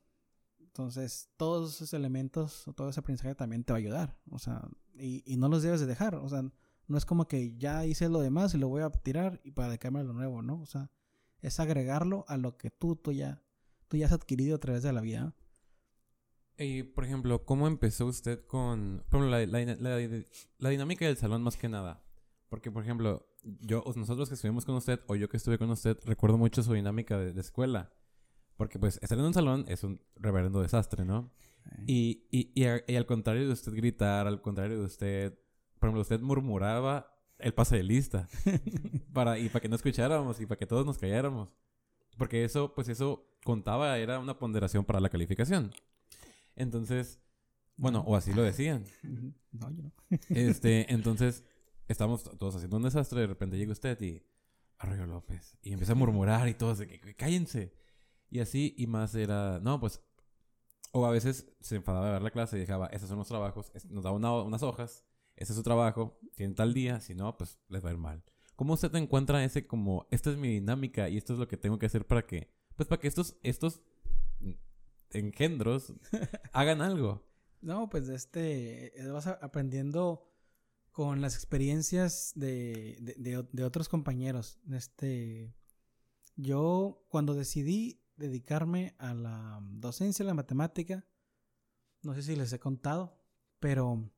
entonces 0.59 1.29
todos 1.37 1.75
esos 1.75 1.93
elementos 1.93 2.67
o 2.67 2.73
todo 2.73 2.89
ese 2.89 3.01
aprendizaje 3.01 3.35
también 3.35 3.63
te 3.63 3.71
va 3.71 3.77
a 3.77 3.81
ayudar. 3.81 4.17
O 4.31 4.39
sea, 4.39 4.67
y, 4.95 5.21
y, 5.31 5.37
no 5.37 5.47
los 5.47 5.61
debes 5.61 5.79
de 5.79 5.85
dejar. 5.85 6.15
O 6.15 6.27
sea, 6.27 6.41
no 6.87 6.97
es 6.97 7.05
como 7.05 7.27
que 7.27 7.55
ya 7.55 7.85
hice 7.85 8.09
lo 8.09 8.19
demás 8.19 8.55
y 8.55 8.57
lo 8.57 8.67
voy 8.67 8.81
a 8.81 8.89
tirar 8.89 9.39
y 9.43 9.51
para 9.51 9.67
dedicarme 9.67 9.99
a 9.99 10.03
lo 10.03 10.13
nuevo, 10.13 10.41
¿no? 10.41 10.59
O 10.59 10.65
sea, 10.65 10.89
es 11.43 11.59
agregarlo 11.59 12.25
a 12.27 12.37
lo 12.37 12.57
que 12.57 12.71
tú, 12.71 12.95
tú, 12.95 13.11
ya, 13.11 13.43
tú 13.87 13.97
ya 13.97 14.07
has 14.07 14.11
adquirido 14.11 14.55
a 14.55 14.59
través 14.59 14.81
de 14.81 14.91
la 14.91 15.01
vida. 15.01 15.35
Y, 16.57 16.81
por 16.81 17.05
ejemplo, 17.05 17.45
¿cómo 17.45 17.67
empezó 17.67 18.07
usted 18.07 18.43
con 18.47 19.03
por 19.11 19.21
ejemplo, 19.21 19.81
la, 20.57 20.69
dinámica 20.71 21.05
del 21.05 21.17
salón 21.17 21.43
más 21.43 21.57
que 21.57 21.69
nada? 21.69 22.03
Porque, 22.49 22.71
por 22.71 22.81
ejemplo, 22.81 23.26
yo, 23.43 23.83
nosotros 23.95 24.29
que 24.29 24.35
estuvimos 24.35 24.65
con 24.65 24.75
usted 24.75 24.99
o 25.07 25.15
yo 25.15 25.29
que 25.29 25.37
estuve 25.37 25.57
con 25.57 25.69
usted, 25.69 25.97
recuerdo 26.05 26.37
mucho 26.37 26.63
su 26.63 26.73
dinámica 26.73 27.17
de, 27.17 27.39
escuela. 27.39 27.93
Porque, 28.55 28.79
pues, 28.79 28.99
estar 29.01 29.17
en 29.17 29.25
un 29.25 29.33
salón 29.33 29.65
es 29.67 29.83
un 29.83 30.01
reverendo 30.15 30.61
desastre, 30.61 31.05
¿no? 31.05 31.31
Y, 31.85 32.27
y, 32.31 32.51
y, 32.55 32.95
al 32.95 33.05
contrario 33.05 33.45
de 33.45 33.53
usted 33.53 33.73
gritar, 33.73 34.25
al 34.25 34.41
contrario 34.41 34.79
de 34.79 34.85
usted, 34.85 35.39
por 35.79 35.89
ejemplo, 35.89 36.01
usted 36.01 36.21
murmuraba 36.21 37.13
el 37.39 37.53
pase 37.53 37.77
de 37.77 37.83
lista. 37.83 38.27
para, 39.13 39.37
y 39.37 39.49
para 39.49 39.61
que 39.61 39.69
no 39.69 39.75
escucháramos 39.75 40.39
y 40.41 40.45
para 40.45 40.57
que 40.57 40.65
todos 40.65 40.85
nos 40.85 40.97
calláramos. 40.97 41.53
Porque 42.17 42.43
eso, 42.43 42.73
pues 42.73 42.89
eso 42.89 43.29
contaba, 43.43 43.97
era 43.97 44.19
una 44.19 44.39
ponderación 44.39 44.85
para 44.85 44.99
la 44.99 45.09
calificación. 45.09 45.71
Entonces, 46.55 47.19
bueno, 47.75 48.03
o 48.07 48.15
así 48.15 48.33
lo 48.33 48.43
decían. 48.43 48.83
No, 49.53 49.71
yo 49.71 49.81
no. 49.81 49.91
este, 50.29 50.93
entonces, 50.93 51.43
estamos 51.87 52.23
todos 52.37 52.55
haciendo 52.55 52.77
un 52.77 52.83
desastre. 52.83 53.21
De 53.21 53.27
repente 53.27 53.57
llega 53.57 53.71
usted 53.71 53.99
y 54.01 54.23
Arroyo 54.77 55.05
López. 55.07 55.57
Y 55.61 55.71
empieza 55.73 55.93
a 55.93 55.95
murmurar 55.95 56.47
y 56.47 56.53
todos 56.53 56.77
de 56.79 56.87
que 56.87 57.15
cállense. 57.15 57.73
Y 58.29 58.39
así, 58.39 58.75
y 58.77 58.87
más 58.87 59.15
era, 59.15 59.59
no, 59.61 59.79
pues, 59.79 60.01
O 60.93 61.05
a 61.05 61.11
veces 61.11 61.45
se 61.59 61.75
enfadaba 61.75 62.05
de 62.07 62.11
ver 62.13 62.21
la 62.21 62.31
clase 62.31 62.55
y 62.57 62.61
dejaba, 62.61 62.87
estos 62.87 63.09
son 63.09 63.17
los 63.19 63.27
trabajos, 63.27 63.71
nos 63.89 64.03
daba 64.05 64.15
una- 64.15 64.41
unas 64.41 64.63
hojas, 64.63 65.03
este 65.35 65.51
es 65.53 65.57
su 65.57 65.61
trabajo, 65.61 66.17
tienen 66.35 66.55
tal 66.55 66.73
día, 66.73 67.01
si 67.01 67.13
no, 67.13 67.37
pues 67.37 67.59
les 67.67 67.83
va 67.83 67.89
a 67.89 67.91
ir 67.91 67.97
mal. 67.99 68.23
¿Cómo 68.55 68.73
usted 68.73 68.93
encuentra 68.95 69.43
ese 69.43 69.67
como, 69.67 70.07
esta 70.11 70.31
es 70.31 70.37
mi 70.37 70.47
dinámica 70.47 71.09
y 71.09 71.17
esto 71.17 71.33
es 71.33 71.39
lo 71.39 71.47
que 71.47 71.57
tengo 71.57 71.77
que 71.77 71.85
hacer 71.87 72.07
para 72.07 72.25
que, 72.25 72.49
pues 72.75 72.87
para 72.87 72.99
que 73.01 73.07
estos, 73.09 73.35
estos 73.43 73.81
engendros 75.11 75.93
hagan 76.53 76.81
algo? 76.81 77.23
No, 77.61 77.89
pues 77.89 78.07
este, 78.09 78.93
vas 79.11 79.27
aprendiendo 79.27 80.26
con 80.97 81.21
las 81.21 81.35
experiencias 81.35 82.31
de, 82.33 82.97
de, 83.19 83.63
otros 83.63 83.87
compañeros. 83.87 84.57
Este, 84.71 85.53
yo 86.35 87.05
cuando 87.09 87.35
decidí 87.35 88.01
dedicarme 88.15 88.95
a 88.97 89.13
la 89.13 89.59
docencia, 89.61 90.23
a 90.23 90.25
la 90.25 90.33
matemática, 90.33 91.05
no 92.01 92.15
sé 92.15 92.23
si 92.23 92.35
les 92.35 92.51
he 92.51 92.57
contado, 92.57 93.21
pero 93.59 94.09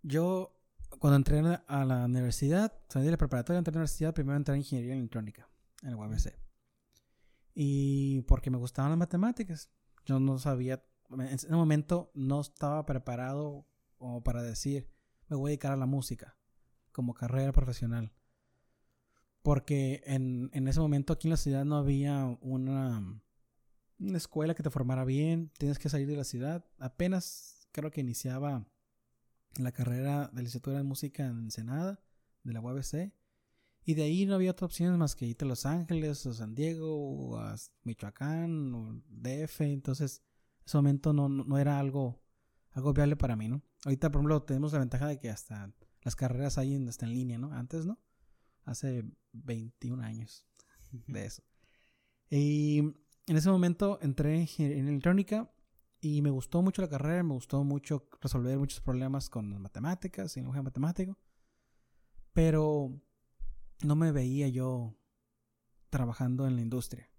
yo 0.00 0.58
cuando 0.98 1.16
entré 1.16 1.40
a 1.40 1.42
la, 1.42 1.54
a 1.66 1.84
la 1.84 2.06
universidad, 2.06 2.72
salí 2.88 3.04
de 3.04 3.10
la 3.10 3.18
preparatoria, 3.18 3.58
entré 3.58 3.72
a 3.72 3.74
la 3.74 3.80
universidad, 3.80 4.14
primero 4.14 4.38
entré 4.38 4.54
en 4.54 4.62
ingeniería 4.62 4.94
electrónica 4.94 5.50
en 5.82 5.90
el 5.90 5.96
UABC. 5.96 6.32
Y 7.52 8.22
porque 8.22 8.50
me 8.50 8.56
gustaban 8.56 8.92
las 8.92 8.98
matemáticas, 8.98 9.70
yo 10.06 10.18
no 10.18 10.38
sabía 10.38 10.82
en 11.10 11.20
ese 11.20 11.52
momento 11.52 12.10
no 12.14 12.40
estaba 12.40 12.86
preparado 12.86 13.66
como 13.98 14.22
para 14.22 14.42
decir 14.42 14.88
me 15.30 15.36
voy 15.36 15.48
a 15.48 15.52
dedicar 15.52 15.72
a 15.72 15.76
la 15.76 15.86
música 15.86 16.36
como 16.92 17.14
carrera 17.14 17.52
profesional. 17.52 18.12
Porque 19.42 20.02
en, 20.04 20.50
en 20.52 20.68
ese 20.68 20.80
momento 20.80 21.14
aquí 21.14 21.28
en 21.28 21.30
la 21.30 21.36
ciudad 21.38 21.64
no 21.64 21.76
había 21.76 22.36
una, 22.42 23.22
una 23.98 24.18
escuela 24.18 24.54
que 24.54 24.62
te 24.62 24.70
formara 24.70 25.04
bien, 25.04 25.50
tienes 25.56 25.78
que 25.78 25.88
salir 25.88 26.06
de 26.08 26.16
la 26.16 26.24
ciudad. 26.24 26.66
Apenas 26.78 27.66
creo 27.72 27.90
que 27.90 28.02
iniciaba 28.02 28.66
la 29.56 29.72
carrera 29.72 30.28
de 30.32 30.42
licenciatura 30.42 30.80
en 30.80 30.86
música 30.86 31.26
en 31.26 31.38
Ensenada, 31.38 32.02
de 32.42 32.52
la 32.52 32.60
UABC. 32.60 33.12
Y 33.84 33.94
de 33.94 34.02
ahí 34.02 34.26
no 34.26 34.34
había 34.34 34.50
otras 34.50 34.66
opciones 34.66 34.98
más 34.98 35.16
que 35.16 35.26
irte 35.26 35.44
a 35.44 35.48
Los 35.48 35.64
Ángeles, 35.64 36.24
o 36.26 36.34
San 36.34 36.54
Diego, 36.54 36.94
o 36.94 37.38
a 37.38 37.54
Michoacán, 37.84 38.74
o 38.74 39.02
DF. 39.08 39.62
Entonces, 39.62 40.22
en 40.60 40.64
ese 40.66 40.76
momento 40.76 41.12
no, 41.12 41.28
no, 41.28 41.58
era 41.58 41.78
algo, 41.78 42.22
algo 42.72 42.92
viable 42.92 43.16
para 43.16 43.36
mí, 43.36 43.48
¿no? 43.48 43.62
Ahorita, 43.84 44.10
por 44.10 44.20
ejemplo, 44.20 44.42
tenemos 44.42 44.72
la 44.72 44.80
ventaja 44.80 45.06
de 45.06 45.18
que 45.18 45.30
hasta 45.30 45.72
las 46.02 46.16
carreras 46.16 46.58
hay 46.58 46.74
en, 46.74 46.88
hasta 46.88 47.06
en 47.06 47.14
línea, 47.14 47.38
¿no? 47.38 47.52
Antes, 47.52 47.86
¿no? 47.86 47.98
Hace 48.64 49.04
21 49.32 50.02
años 50.02 50.46
de 50.90 51.24
eso. 51.24 51.42
Y 52.28 52.78
en 52.78 53.36
ese 53.36 53.50
momento 53.50 53.98
entré 54.02 54.34
en 54.34 54.40
ingeniería 54.42 54.82
electrónica 54.82 55.50
y 56.00 56.22
me 56.22 56.30
gustó 56.30 56.62
mucho 56.62 56.82
la 56.82 56.88
carrera, 56.88 57.22
me 57.22 57.34
gustó 57.34 57.62
mucho 57.64 58.08
resolver 58.20 58.58
muchos 58.58 58.80
problemas 58.80 59.28
con 59.28 59.50
las 59.50 59.60
matemáticas 59.60 60.36
y 60.36 60.40
lenguaje 60.40 60.62
matemático, 60.62 61.18
pero 62.32 63.00
no 63.82 63.96
me 63.96 64.12
veía 64.12 64.48
yo 64.48 64.96
trabajando 65.90 66.46
en 66.46 66.56
la 66.56 66.62
industria. 66.62 67.10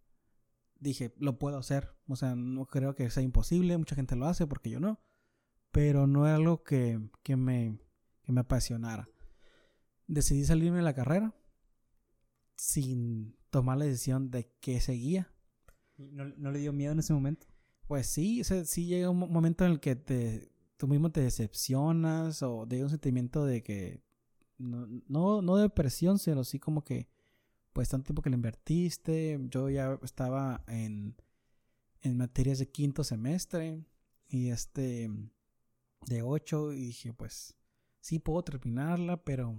Dije, 0.79 1.13
lo 1.17 1.37
puedo 1.37 1.57
hacer, 1.57 1.95
o 2.07 2.15
sea, 2.15 2.35
no 2.35 2.65
creo 2.65 2.95
que 2.95 3.09
sea 3.09 3.21
imposible, 3.21 3.77
mucha 3.77 3.95
gente 3.95 4.15
lo 4.15 4.25
hace 4.25 4.47
porque 4.47 4.69
yo 4.71 4.79
no, 4.79 4.99
pero 5.71 6.07
no 6.07 6.25
era 6.27 6.35
algo 6.35 6.63
que, 6.63 6.99
que 7.23 7.35
me, 7.35 7.79
que 8.23 8.31
me 8.31 8.41
apasionara. 8.41 9.09
Decidí 10.07 10.45
salirme 10.45 10.77
de 10.77 10.83
la 10.83 10.93
carrera 10.93 11.33
sin 12.55 13.35
tomar 13.49 13.77
la 13.77 13.85
decisión 13.85 14.29
de 14.31 14.51
qué 14.59 14.79
seguía. 14.79 15.31
¿Y 15.97 16.11
¿No, 16.11 16.25
no 16.25 16.51
le 16.51 16.59
dio 16.59 16.73
miedo 16.73 16.91
en 16.93 16.99
ese 16.99 17.13
momento? 17.13 17.47
Pues 17.87 18.07
sí, 18.07 18.41
o 18.41 18.43
sea, 18.43 18.63
sí 18.65 18.85
llega 18.85 19.09
un 19.09 19.19
mo- 19.19 19.27
momento 19.27 19.65
en 19.65 19.71
el 19.71 19.79
que 19.79 19.95
te, 19.95 20.51
tú 20.77 20.87
mismo 20.87 21.11
te 21.11 21.21
decepcionas 21.21 22.41
o 22.43 22.65
te 22.67 22.75
llega 22.75 22.85
un 22.85 22.91
sentimiento 22.91 23.45
de 23.45 23.63
que 23.63 24.01
no, 24.57 24.87
no, 25.07 25.41
no 25.41 25.55
de 25.57 25.63
depresión, 25.63 26.19
sino 26.19 26.43
sí 26.43 26.59
como 26.59 26.83
que 26.83 27.07
pues 27.73 27.89
tanto 27.89 28.07
tiempo 28.07 28.21
que 28.21 28.29
le 28.29 28.35
invertiste, 28.35 29.39
yo 29.49 29.69
ya 29.69 29.97
estaba 30.03 30.63
en, 30.67 31.15
en 32.01 32.17
materias 32.17 32.59
de 32.59 32.69
quinto 32.69 33.03
semestre 33.03 33.83
y 34.29 34.49
este 34.49 35.09
de 36.07 36.21
ocho 36.21 36.73
y 36.73 36.85
dije 36.87 37.13
pues 37.13 37.55
sí 37.99 38.19
puedo 38.19 38.43
terminarla, 38.43 39.23
pero 39.23 39.55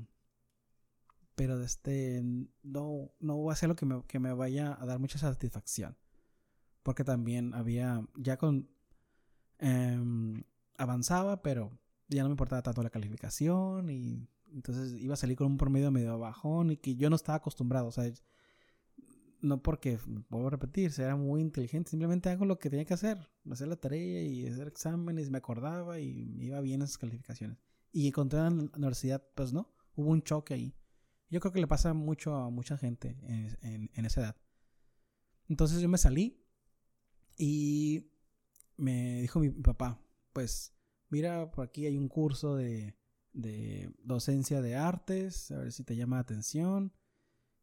pero 1.34 1.62
este 1.62 2.22
no, 2.62 3.10
no 3.20 3.42
va 3.42 3.52
a 3.52 3.56
ser 3.56 3.68
lo 3.68 3.76
que 3.76 3.86
me, 3.86 4.04
que 4.06 4.18
me 4.18 4.32
vaya 4.32 4.76
a 4.80 4.86
dar 4.86 4.98
mucha 4.98 5.18
satisfacción. 5.18 5.96
Porque 6.82 7.04
también 7.04 7.54
había, 7.54 8.06
ya 8.16 8.36
con, 8.36 8.68
em, 9.58 10.42
avanzaba, 10.76 11.42
pero 11.42 11.78
ya 12.08 12.22
no 12.22 12.28
me 12.28 12.34
importaba 12.34 12.62
tanto 12.62 12.82
la 12.82 12.90
calificación 12.90 13.88
y 13.90 14.28
entonces 14.52 15.00
iba 15.00 15.14
a 15.14 15.16
salir 15.16 15.36
con 15.36 15.46
un 15.46 15.56
promedio 15.58 15.90
medio 15.90 16.18
bajón 16.18 16.72
y 16.72 16.76
que 16.76 16.96
yo 16.96 17.08
no 17.08 17.16
estaba 17.16 17.36
acostumbrado, 17.36 17.86
o 17.88 17.92
sea, 17.92 18.12
no 19.42 19.62
porque, 19.62 19.98
vuelvo 20.30 20.48
a 20.48 20.50
repetir, 20.52 20.92
era 20.98 21.16
muy 21.16 21.40
inteligente, 21.42 21.90
simplemente 21.90 22.30
hago 22.30 22.46
lo 22.46 22.58
que 22.58 22.70
tenía 22.70 22.84
que 22.86 22.94
hacer, 22.94 23.18
hacer 23.50 23.68
la 23.68 23.76
tarea 23.76 24.22
y 24.22 24.46
hacer 24.46 24.68
exámenes, 24.68 25.30
me 25.30 25.38
acordaba 25.38 26.00
y 26.00 26.36
iba 26.42 26.60
bien 26.60 26.82
esas 26.82 26.98
calificaciones. 26.98 27.58
Y 27.92 28.08
encontré 28.08 28.38
en 28.40 28.56
la 28.58 28.70
universidad, 28.76 29.22
pues 29.34 29.52
no, 29.52 29.74
hubo 29.96 30.10
un 30.10 30.22
choque 30.22 30.54
ahí. 30.54 30.74
Yo 31.30 31.40
creo 31.40 31.52
que 31.52 31.60
le 31.60 31.66
pasa 31.66 31.92
mucho 31.94 32.34
a 32.36 32.50
mucha 32.50 32.78
gente 32.78 33.18
en, 33.22 33.58
en- 33.62 33.90
en 33.94 34.04
esa 34.06 34.20
edad. 34.22 34.36
Entonces 35.48 35.80
yo 35.80 35.88
me 35.88 35.98
salí 35.98 36.40
y 37.36 38.10
me 38.76 39.20
dijo 39.22 39.40
mi 39.40 39.50
papá, 39.50 40.00
pues 40.32 40.74
mira, 41.08 41.50
por 41.50 41.64
aquí 41.64 41.86
hay 41.86 41.96
un 41.96 42.08
curso 42.08 42.56
de, 42.56 42.96
de 43.32 43.92
docencia 44.04 44.62
de 44.62 44.76
artes, 44.76 45.50
a 45.50 45.58
ver 45.58 45.72
si 45.72 45.84
te 45.84 45.96
llama 45.96 46.16
la 46.16 46.22
atención. 46.22 46.92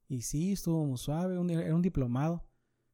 Y 0.10 0.24
sí, 0.24 0.52
estuvo 0.54 0.86
muy 0.86 0.98
suave, 0.98 1.38
un- 1.39 1.50
era 1.52 1.74
un 1.76 1.82
diplomado 1.82 2.45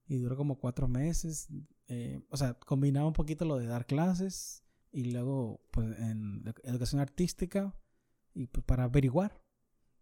y 0.08 0.18
duró 0.18 0.38
como 0.38 0.60
cuatro 0.60 0.88
meses. 0.88 1.48
eh, 1.88 2.20
o 2.30 2.38
sea, 2.38 2.56
combinaba 2.56 3.08
un 3.08 3.14
poquito 3.14 3.46
lo 3.46 3.58
de 3.58 3.68
dar 3.68 3.86
clases 3.88 4.64
y 4.92 5.06
luego 5.12 5.62
pues 5.72 5.98
en 6.00 6.44
edu- 6.44 6.60
educación 6.64 7.00
artística 7.02 7.76
y 8.34 8.48
pues 8.48 8.66
para 8.66 8.86
averiguar 8.86 9.40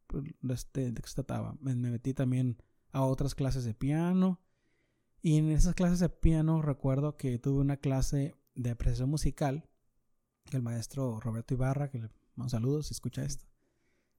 pues, 0.07 0.23
este, 0.49 0.91
de 0.93 1.01
qué 1.01 1.07
se 1.09 1.15
trataba. 1.15 1.57
Me, 1.61 1.75
me 1.75 1.91
metí 1.91 2.13
también 2.13 2.57
a 2.93 3.03
otras 3.03 3.35
clases 3.35 3.65
de 3.65 3.73
piano. 3.73 4.39
Y 5.21 5.37
en 5.37 5.51
esas 5.51 5.75
clases 5.75 5.99
de 5.99 6.09
piano 6.09 6.61
recuerdo 6.61 7.17
que 7.17 7.37
tuve 7.39 7.59
una 7.61 7.77
clase 7.77 8.35
de 8.55 8.69
apreciación 8.71 9.09
musical 9.09 9.69
que 10.45 10.57
el 10.57 10.63
maestro 10.63 11.19
Roberto 11.19 11.53
Ibarra, 11.53 11.89
que 11.89 11.99
le 11.99 12.09
mando 12.35 12.49
saludos 12.49 12.87
si 12.87 12.93
escucha 12.93 13.23
esto, 13.23 13.45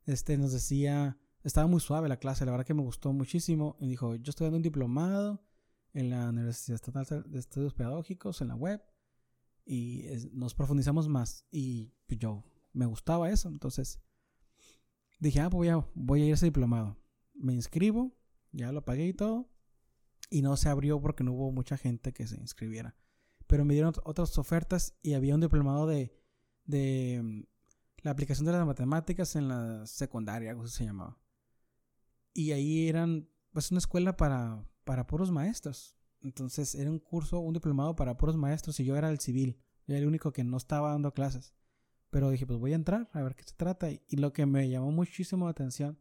este 0.07 0.37
nos 0.39 0.53
decía, 0.53 1.19
estaba 1.45 1.67
muy 1.69 1.81
suave 1.81 2.09
la 2.09 2.17
clase, 2.17 2.45
la 2.45 2.51
verdad 2.51 2.67
que 2.67 2.75
me 2.75 2.83
gustó 2.83 3.13
muchísimo. 3.13 3.77
Y 3.79 3.87
dijo, 3.89 4.17
yo 4.17 4.31
estoy 4.31 4.47
dando 4.47 4.57
un 4.57 4.63
diplomado 4.63 5.45
en 5.93 6.11
la 6.11 6.29
Universidad 6.29 6.75
Estatal 6.75 7.25
de 7.31 7.39
Estudios 7.39 7.75
Pedagógicos, 7.75 8.41
en 8.41 8.49
la 8.49 8.57
web, 8.57 8.83
y 9.65 10.05
nos 10.33 10.55
profundizamos 10.55 11.09
más. 11.09 11.47
Y 11.51 11.93
pues, 12.07 12.19
yo 12.19 12.43
me 12.73 12.87
gustaba 12.87 13.31
eso, 13.31 13.49
entonces 13.49 14.01
dije, 15.21 15.41
ah, 15.41 15.49
pues 15.51 15.59
voy 15.59 15.69
a, 15.69 15.87
voy 15.95 16.23
a 16.23 16.25
ir 16.27 16.33
a 16.33 16.35
ese 16.35 16.47
diplomado. 16.47 16.99
Me 17.35 17.53
inscribo, 17.55 18.17
ya 18.53 18.73
lo 18.73 18.85
pagué 18.85 19.07
y 19.07 19.15
todo, 19.15 19.49
y 20.31 20.43
no 20.43 20.57
se 20.57 20.69
abrió 20.69 21.01
porque 21.01 21.23
no 21.25 21.33
hubo 21.33 21.53
mucha 21.53 21.77
gente 21.77 22.13
que 22.13 22.27
se 22.27 22.41
inscribiera. 22.41 22.97
Pero 23.47 23.65
me 23.65 23.75
dieron 23.75 23.93
ot- 23.93 24.03
otras 24.05 24.37
ofertas 24.39 24.97
y 25.03 25.15
había 25.15 25.35
un 25.35 25.41
diplomado 25.43 25.87
de, 25.87 26.13
de 26.65 27.21
mm, 27.23 27.43
la 28.03 28.11
aplicación 28.11 28.47
de 28.47 28.53
las 28.53 28.67
matemáticas 28.67 29.37
en 29.37 29.49
la 29.49 29.87
secundaria, 29.87 30.51
algo 30.51 30.65
así 30.65 30.73
se 30.79 30.85
llamaba. 30.85 31.19
Y 32.35 32.53
ahí 32.53 32.89
eran, 32.89 33.29
pues, 33.53 33.71
una 33.71 33.79
escuela 33.79 34.17
para, 34.17 34.69
para 34.85 35.07
puros 35.07 35.31
maestros. 35.31 35.97
Entonces 36.21 36.75
era 36.75 36.91
un 36.91 36.99
curso, 36.99 37.39
un 37.39 37.53
diplomado 37.53 37.95
para 37.95 38.17
puros 38.17 38.37
maestros 38.37 38.81
y 38.81 38.85
yo 38.85 38.97
era 38.97 39.11
el 39.11 39.21
civil. 39.21 39.61
Yo 39.87 39.95
era 39.95 39.99
el 39.99 40.09
único 40.09 40.33
que 40.33 40.43
no 40.43 40.57
estaba 40.57 40.91
dando 40.91 41.13
clases. 41.13 41.55
Pero 42.11 42.31
dije, 42.31 42.47
pues 42.47 42.59
voy 42.59 42.73
a 42.73 42.77
entrar 42.77 43.11
a 43.13 43.23
ver 43.23 43.35
qué 43.35 43.45
se 43.45 43.55
trata. 43.55 43.91
Y, 43.91 44.17
lo 44.17 44.33
que 44.33 44.47
me 44.47 44.69
llamó 44.69 44.91
muchísimo 44.91 45.45
la 45.45 45.51
atención 45.51 45.99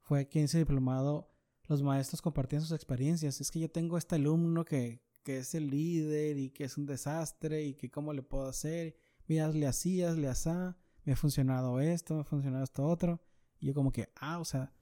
fue 0.00 0.28
que 0.28 0.38
en 0.38 0.44
ese 0.44 0.58
diplomado 0.58 1.34
los 1.66 1.82
maestros 1.82 2.22
compartían 2.22 2.62
sus 2.62 2.72
experiencias. 2.72 3.40
Es 3.40 3.50
que 3.50 3.58
yo 3.58 3.70
tengo 3.70 3.98
este 3.98 4.14
alumno 4.14 4.64
que, 4.64 5.02
que 5.24 5.38
es 5.38 5.54
el 5.54 5.70
líder 5.70 6.38
y 6.38 6.50
que 6.50 6.64
es 6.64 6.76
un 6.76 6.86
desastre 6.86 7.64
y 7.64 7.74
que 7.74 7.90
cómo 7.90 8.12
le 8.12 8.22
puedo 8.22 8.46
hacer. 8.46 8.96
Mira, 9.26 9.48
le 9.48 9.66
hacías, 9.66 10.16
le 10.16 10.28
asá, 10.28 10.76
me 11.04 11.14
ha 11.14 11.16
funcionado 11.16 11.80
esto, 11.80 12.14
me 12.14 12.20
ha 12.20 12.24
funcionado 12.24 12.62
esto 12.62 12.84
otro. 12.84 13.20
Y 13.58 13.66
yo 13.66 13.74
como 13.74 13.90
que, 13.90 14.12
ah, 14.16 14.38
o 14.38 14.44
sea, 14.44 14.72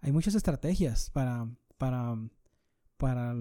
hay 0.00 0.12
muchas 0.12 0.34
estrategias 0.34 1.10
para, 1.10 1.48
para, 1.78 2.16
para, 2.96 3.34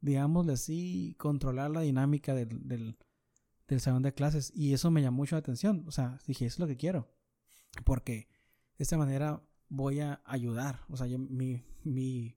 digámosle 0.00 0.52
así, 0.54 1.14
controlar 1.18 1.70
la 1.70 1.80
dinámica 1.80 2.34
del, 2.34 2.66
del, 2.66 2.96
del 3.68 3.80
salón 3.80 4.02
de 4.02 4.12
clases. 4.12 4.52
Y 4.54 4.72
eso 4.74 4.90
me 4.90 5.02
llamó 5.02 5.18
mucho 5.18 5.36
la 5.36 5.40
atención. 5.40 5.84
O 5.86 5.92
sea, 5.92 6.18
dije, 6.26 6.46
eso 6.46 6.56
es 6.56 6.60
lo 6.60 6.66
que 6.66 6.76
quiero. 6.76 7.10
Porque 7.84 8.28
de 8.78 8.82
esta 8.82 8.98
manera 8.98 9.42
voy 9.68 10.00
a 10.00 10.20
ayudar. 10.24 10.80
O 10.88 10.96
sea, 10.96 11.06
yo, 11.06 11.18
mi, 11.18 11.62
mi, 11.82 12.36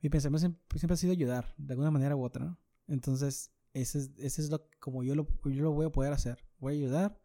mi 0.00 0.10
pensamiento 0.10 0.58
siempre, 0.74 0.94
ha 0.94 0.96
sido 0.96 1.12
ayudar, 1.12 1.54
de 1.56 1.72
alguna 1.72 1.90
manera 1.90 2.16
u 2.16 2.22
otra. 2.22 2.58
Entonces, 2.86 3.52
ese 3.72 3.98
es, 3.98 4.10
ese 4.18 4.42
es 4.42 4.50
lo 4.50 4.68
como 4.78 5.02
yo 5.02 5.14
lo, 5.14 5.26
yo 5.44 5.62
lo 5.62 5.72
voy 5.72 5.86
a 5.86 5.90
poder 5.90 6.12
hacer. 6.12 6.46
Voy 6.58 6.74
a 6.74 6.76
ayudar, 6.76 7.20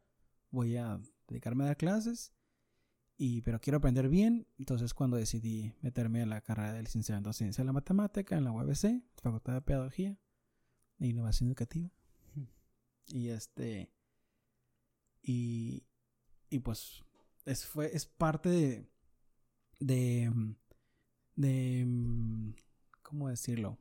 voy 0.50 0.76
a 0.78 1.00
dedicarme 1.28 1.64
a 1.64 1.68
dar 1.68 1.78
clases, 1.78 2.34
y, 3.24 3.44
pero 3.44 3.62
quiero 3.62 3.78
aprender 3.78 4.10
bien. 4.10 4.48
Entonces, 4.58 4.96
cuando 4.96 5.16
decidí 5.16 5.76
meterme 5.82 6.24
a 6.24 6.26
la 6.26 6.42
carrera 6.42 6.74
de 6.74 6.82
licenciado 6.82 7.22
en 7.24 7.34
Ciencia 7.36 7.62
de 7.62 7.68
la 7.68 7.72
Matemática 7.72 8.36
en 8.36 8.44
la 8.44 8.52
UABC, 8.52 9.04
Facultad 9.22 9.54
de 9.54 9.62
Pedagogía 9.62 10.18
e 10.98 11.06
Innovación 11.06 11.48
Educativa. 11.48 11.92
Y 13.10 13.30
este. 13.30 13.94
Y, 15.22 15.84
y 16.50 16.60
pues 16.62 17.04
es, 17.46 17.64
fue, 17.68 17.96
es 17.96 18.08
parte 18.08 18.50
de, 18.50 18.90
de, 19.80 20.56
de, 21.36 22.56
¿cómo 23.04 23.30
decirlo? 23.30 23.78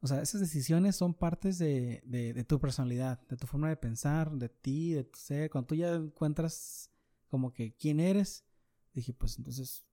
O 0.00 0.06
sea, 0.06 0.20
esas 0.20 0.42
decisiones 0.42 0.96
son 0.96 1.14
partes 1.14 1.56
de, 1.56 2.02
de, 2.04 2.34
de, 2.34 2.44
tu 2.44 2.60
personalidad, 2.60 3.26
de 3.26 3.38
tu 3.38 3.46
forma 3.46 3.70
de 3.70 3.78
pensar, 3.78 4.32
de 4.32 4.50
ti, 4.50 4.92
de 4.92 5.04
tu 5.04 5.18
ser. 5.18 5.48
Cuando 5.48 5.68
tú 5.68 5.76
ya 5.76 5.94
encuentras 5.94 6.90
como 7.28 7.52
que 7.52 7.74
quién 7.74 8.00
eres, 8.00 8.44
dije, 8.92 9.12
pues 9.12 9.38
entonces 9.38 9.86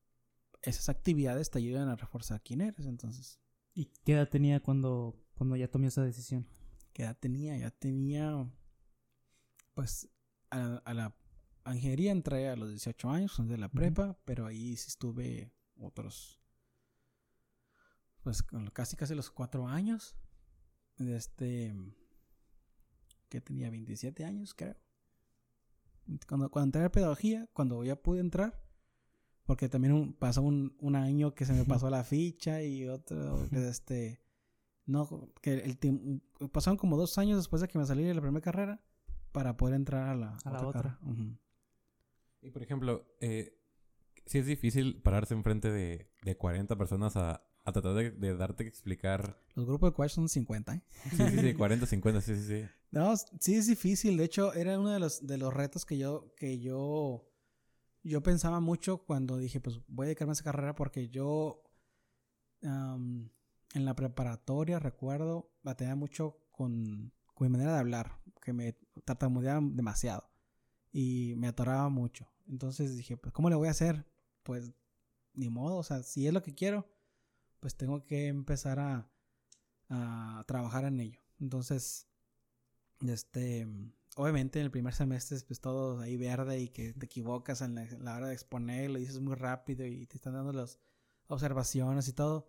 esas 0.61 0.89
actividades 0.89 1.49
te 1.49 1.59
ayudan 1.59 1.89
a 1.89 1.95
reforzar 1.95 2.41
quién 2.41 2.61
eres. 2.61 2.85
Entonces. 2.85 3.39
¿Y 3.73 3.91
qué 4.05 4.13
edad 4.13 4.29
tenía 4.29 4.59
cuando, 4.61 5.19
cuando 5.33 5.55
ya 5.55 5.67
tomé 5.67 5.87
esa 5.87 6.03
decisión? 6.03 6.47
¿Qué 6.93 7.03
edad 7.03 7.17
tenía? 7.19 7.57
Ya 7.57 7.71
tenía, 7.71 8.47
pues, 9.73 10.09
a, 10.51 10.75
a 10.85 10.93
la 10.93 11.15
ingeniería 11.65 12.11
entré 12.11 12.49
a 12.49 12.55
los 12.55 12.69
18 12.69 13.09
años, 13.09 13.47
de 13.47 13.57
la 13.57 13.69
prepa, 13.69 14.19
pero 14.25 14.45
ahí 14.45 14.75
sí 14.75 14.87
estuve 14.89 15.51
otros, 15.79 16.39
pues 18.21 18.43
casi 18.73 18.95
casi 18.95 19.15
los 19.15 19.31
4 19.31 19.67
años. 19.67 20.15
Este, 20.99 21.73
que 23.29 23.41
tenía 23.41 23.69
27 23.69 24.25
años, 24.25 24.53
creo. 24.53 24.77
Cuando, 26.27 26.49
cuando 26.49 26.67
entré 26.67 26.83
a 26.83 26.91
pedagogía, 26.91 27.47
cuando 27.53 27.83
ya 27.83 27.95
pude 27.95 28.19
entrar, 28.19 28.61
porque 29.45 29.69
también 29.69 30.13
pasó 30.13 30.41
un, 30.41 30.75
un, 30.79 30.95
año 30.95 31.33
que 31.33 31.45
se 31.45 31.53
me 31.53 31.65
pasó 31.65 31.89
la 31.89 32.03
ficha 32.03 32.61
y 32.63 32.87
otro, 32.87 33.43
este, 33.51 34.21
no, 34.85 35.31
que 35.41 35.53
el 35.53 36.49
pasaron 36.51 36.77
como 36.77 36.97
dos 36.97 37.17
años 37.17 37.37
después 37.37 37.61
de 37.61 37.67
que 37.67 37.77
me 37.77 37.85
salí 37.85 38.03
de 38.03 38.13
la 38.13 38.21
primera 38.21 38.43
carrera 38.43 38.81
para 39.31 39.57
poder 39.57 39.75
entrar 39.75 40.09
a 40.09 40.15
la, 40.15 40.37
a 40.43 40.51
la 40.51 40.67
otra. 40.67 40.99
Y 42.41 42.51
por 42.51 42.61
ejemplo, 42.61 43.05
eh, 43.19 43.57
si 44.25 44.39
es 44.39 44.45
difícil 44.45 45.01
pararse 45.01 45.33
enfrente 45.33 45.71
de, 45.71 46.09
de 46.23 46.37
40 46.37 46.75
personas 46.77 47.15
a, 47.15 47.43
a 47.65 47.71
tratar 47.71 47.93
de, 47.93 48.11
de, 48.11 48.35
darte 48.35 48.63
que 48.63 48.69
explicar. 48.69 49.39
Los 49.55 49.65
grupos 49.65 49.91
de 49.91 49.95
Quash 49.95 50.11
son 50.11 50.29
50, 50.29 50.75
¿eh? 50.75 50.81
Sí, 51.11 51.17
sí, 51.17 51.39
sí, 51.39 51.53
40, 51.57 51.85
50, 51.85 52.21
sí, 52.21 52.35
sí, 52.35 52.43
sí. 52.43 52.69
No, 52.93 53.11
sí 53.17 53.55
es 53.55 53.65
difícil. 53.65 54.17
De 54.17 54.23
hecho, 54.23 54.53
era 54.53 54.79
uno 54.79 54.91
de 54.91 54.99
los, 54.99 55.25
de 55.25 55.39
los 55.39 55.51
retos 55.51 55.83
que 55.83 55.97
yo, 55.97 56.31
que 56.35 56.59
yo, 56.59 57.27
yo 58.03 58.21
pensaba 58.21 58.59
mucho 58.59 58.99
cuando 58.99 59.37
dije, 59.37 59.59
pues 59.59 59.79
voy 59.87 60.05
a 60.05 60.07
dedicarme 60.09 60.31
a 60.31 60.33
esa 60.33 60.43
carrera 60.43 60.75
porque 60.75 61.09
yo 61.09 61.63
en 62.61 63.31
la 63.73 63.95
preparatoria, 63.95 64.77
recuerdo, 64.79 65.51
batallaba 65.63 65.95
mucho 65.95 66.37
con, 66.51 67.11
con 67.33 67.47
mi 67.47 67.51
manera 67.51 67.73
de 67.73 67.79
hablar, 67.79 68.21
que 68.41 68.53
me 68.53 68.77
tartamudeaba 69.03 69.59
demasiado 69.63 70.29
y 70.91 71.33
me 71.35 71.47
atoraba 71.47 71.89
mucho. 71.89 72.31
Entonces 72.47 72.95
dije, 72.95 73.17
pues, 73.17 73.33
¿cómo 73.33 73.49
le 73.49 73.55
voy 73.55 73.69
a 73.69 73.71
hacer? 73.71 74.05
Pues, 74.43 74.71
ni 75.33 75.49
modo, 75.49 75.77
o 75.77 75.83
sea, 75.83 76.03
si 76.03 76.27
es 76.27 76.33
lo 76.33 76.43
que 76.43 76.53
quiero, 76.53 76.87
pues 77.59 77.75
tengo 77.75 78.05
que 78.05 78.27
empezar 78.27 78.79
a, 78.79 79.11
a 79.89 80.43
trabajar 80.47 80.85
en 80.85 80.99
ello. 80.99 81.19
Entonces, 81.39 82.07
este, 83.09 83.67
obviamente 84.15 84.59
en 84.59 84.65
el 84.65 84.71
primer 84.71 84.93
semestre, 84.93 85.37
pues 85.47 85.59
todo 85.59 85.99
ahí 85.99 86.17
verde 86.17 86.59
y 86.59 86.69
que 86.69 86.93
te 86.93 87.05
equivocas 87.05 87.61
en 87.61 87.75
la, 88.03 88.15
hora 88.15 88.27
de 88.27 88.33
exponer, 88.33 88.91
lo 88.91 88.99
dices 88.99 89.19
muy 89.19 89.35
rápido 89.35 89.85
y 89.85 90.05
te 90.05 90.17
están 90.17 90.33
dando 90.33 90.53
las 90.53 90.79
observaciones 91.27 92.07
y 92.07 92.13
todo. 92.13 92.47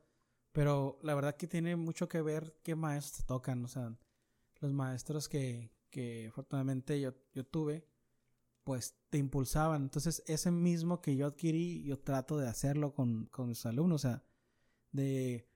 Pero 0.53 0.99
la 1.03 1.15
verdad 1.15 1.37
que 1.37 1.49
tiene 1.49 1.77
mucho 1.77 2.09
que 2.09 2.23
ver 2.23 2.57
qué 2.63 2.77
maestros 2.77 3.19
te 3.19 3.27
tocan, 3.27 3.65
o 3.65 3.69
sea, 3.69 3.97
los 4.61 4.73
maestros 4.73 5.29
que, 5.29 5.73
que 5.91 6.29
afortunadamente 6.29 7.01
yo, 7.01 7.15
yo 7.33 7.45
tuve, 7.45 7.87
pues 8.65 8.95
te 9.11 9.19
impulsaban. 9.19 9.83
Entonces, 9.83 10.23
ese 10.27 10.51
mismo 10.51 11.01
que 11.01 11.17
yo 11.17 11.27
adquirí, 11.27 11.83
yo 11.85 11.99
trato 11.99 12.39
de 12.39 12.49
hacerlo 12.49 12.95
con, 12.95 13.27
con 13.27 13.49
mis 13.49 13.65
alumnos, 13.67 14.05
o 14.05 14.09
sea, 14.09 14.25
de, 14.93 15.47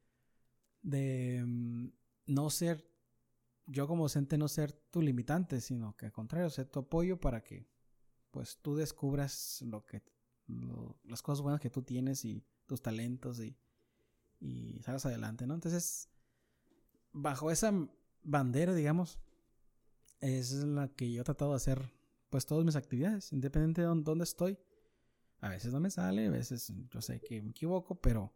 de 0.83 1.43
um, 1.43 1.91
no 2.27 2.51
ser, 2.51 2.87
yo 3.69 3.87
como 3.87 4.05
docente 4.05 4.39
no 4.39 4.49
ser 4.49 4.73
tu 4.73 5.03
limitante, 5.03 5.61
sino 5.61 5.97
que 5.97 6.07
al 6.07 6.13
contrario, 6.13 6.51
ser 6.51 6.69
tu 6.69 6.81
apoyo 6.81 7.21
para 7.21 7.43
que, 7.45 7.69
pues, 8.31 8.59
tú 8.61 8.75
descubras 8.75 9.63
lo 9.63 9.85
que, 9.85 10.03
las 11.05 11.23
cosas 11.23 11.43
buenas 11.43 11.61
que 11.61 11.71
tú 11.71 11.83
tienes 11.83 12.25
y 12.25 12.45
tus 12.67 12.81
talentos 12.83 13.41
y, 13.41 13.57
y 14.41 14.81
salgas 14.83 15.07
adelante, 15.07 15.47
¿no? 15.47 15.55
Entonces, 15.55 16.09
bajo 17.13 17.51
esa 17.51 17.73
bandera, 18.23 18.75
digamos, 18.75 19.19
es 20.21 20.53
la 20.53 20.89
que 20.89 21.13
yo 21.13 21.21
he 21.21 21.25
tratado 21.25 21.53
de 21.53 21.57
hacer 21.57 21.93
pues 22.31 22.47
todas 22.47 22.65
mis 22.65 22.77
actividades, 22.77 23.33
independiente 23.33 23.83
de 23.83 23.87
dónde 23.87 24.25
estoy. 24.25 24.59
A 25.41 25.49
veces 25.51 25.73
no 25.73 25.81
me 25.81 25.91
sale, 25.91 26.27
a 26.27 26.31
veces 26.31 26.73
yo 26.91 27.01
sé 27.01 27.21
que 27.21 27.41
me 27.43 27.51
equivoco, 27.51 28.01
pero, 28.01 28.35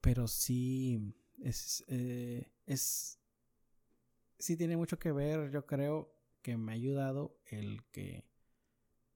pero 0.00 0.26
sí 0.26 1.14
es, 1.38 1.84
eh, 1.88 2.50
es, 2.64 3.20
sí 4.38 4.56
tiene 4.56 4.76
mucho 4.76 4.98
que 4.98 5.12
ver, 5.12 5.50
yo 5.50 5.66
creo 5.66 6.14
que 6.42 6.56
me 6.56 6.72
ha 6.72 6.74
ayudado 6.74 7.38
el 7.46 7.84
que, 7.90 8.24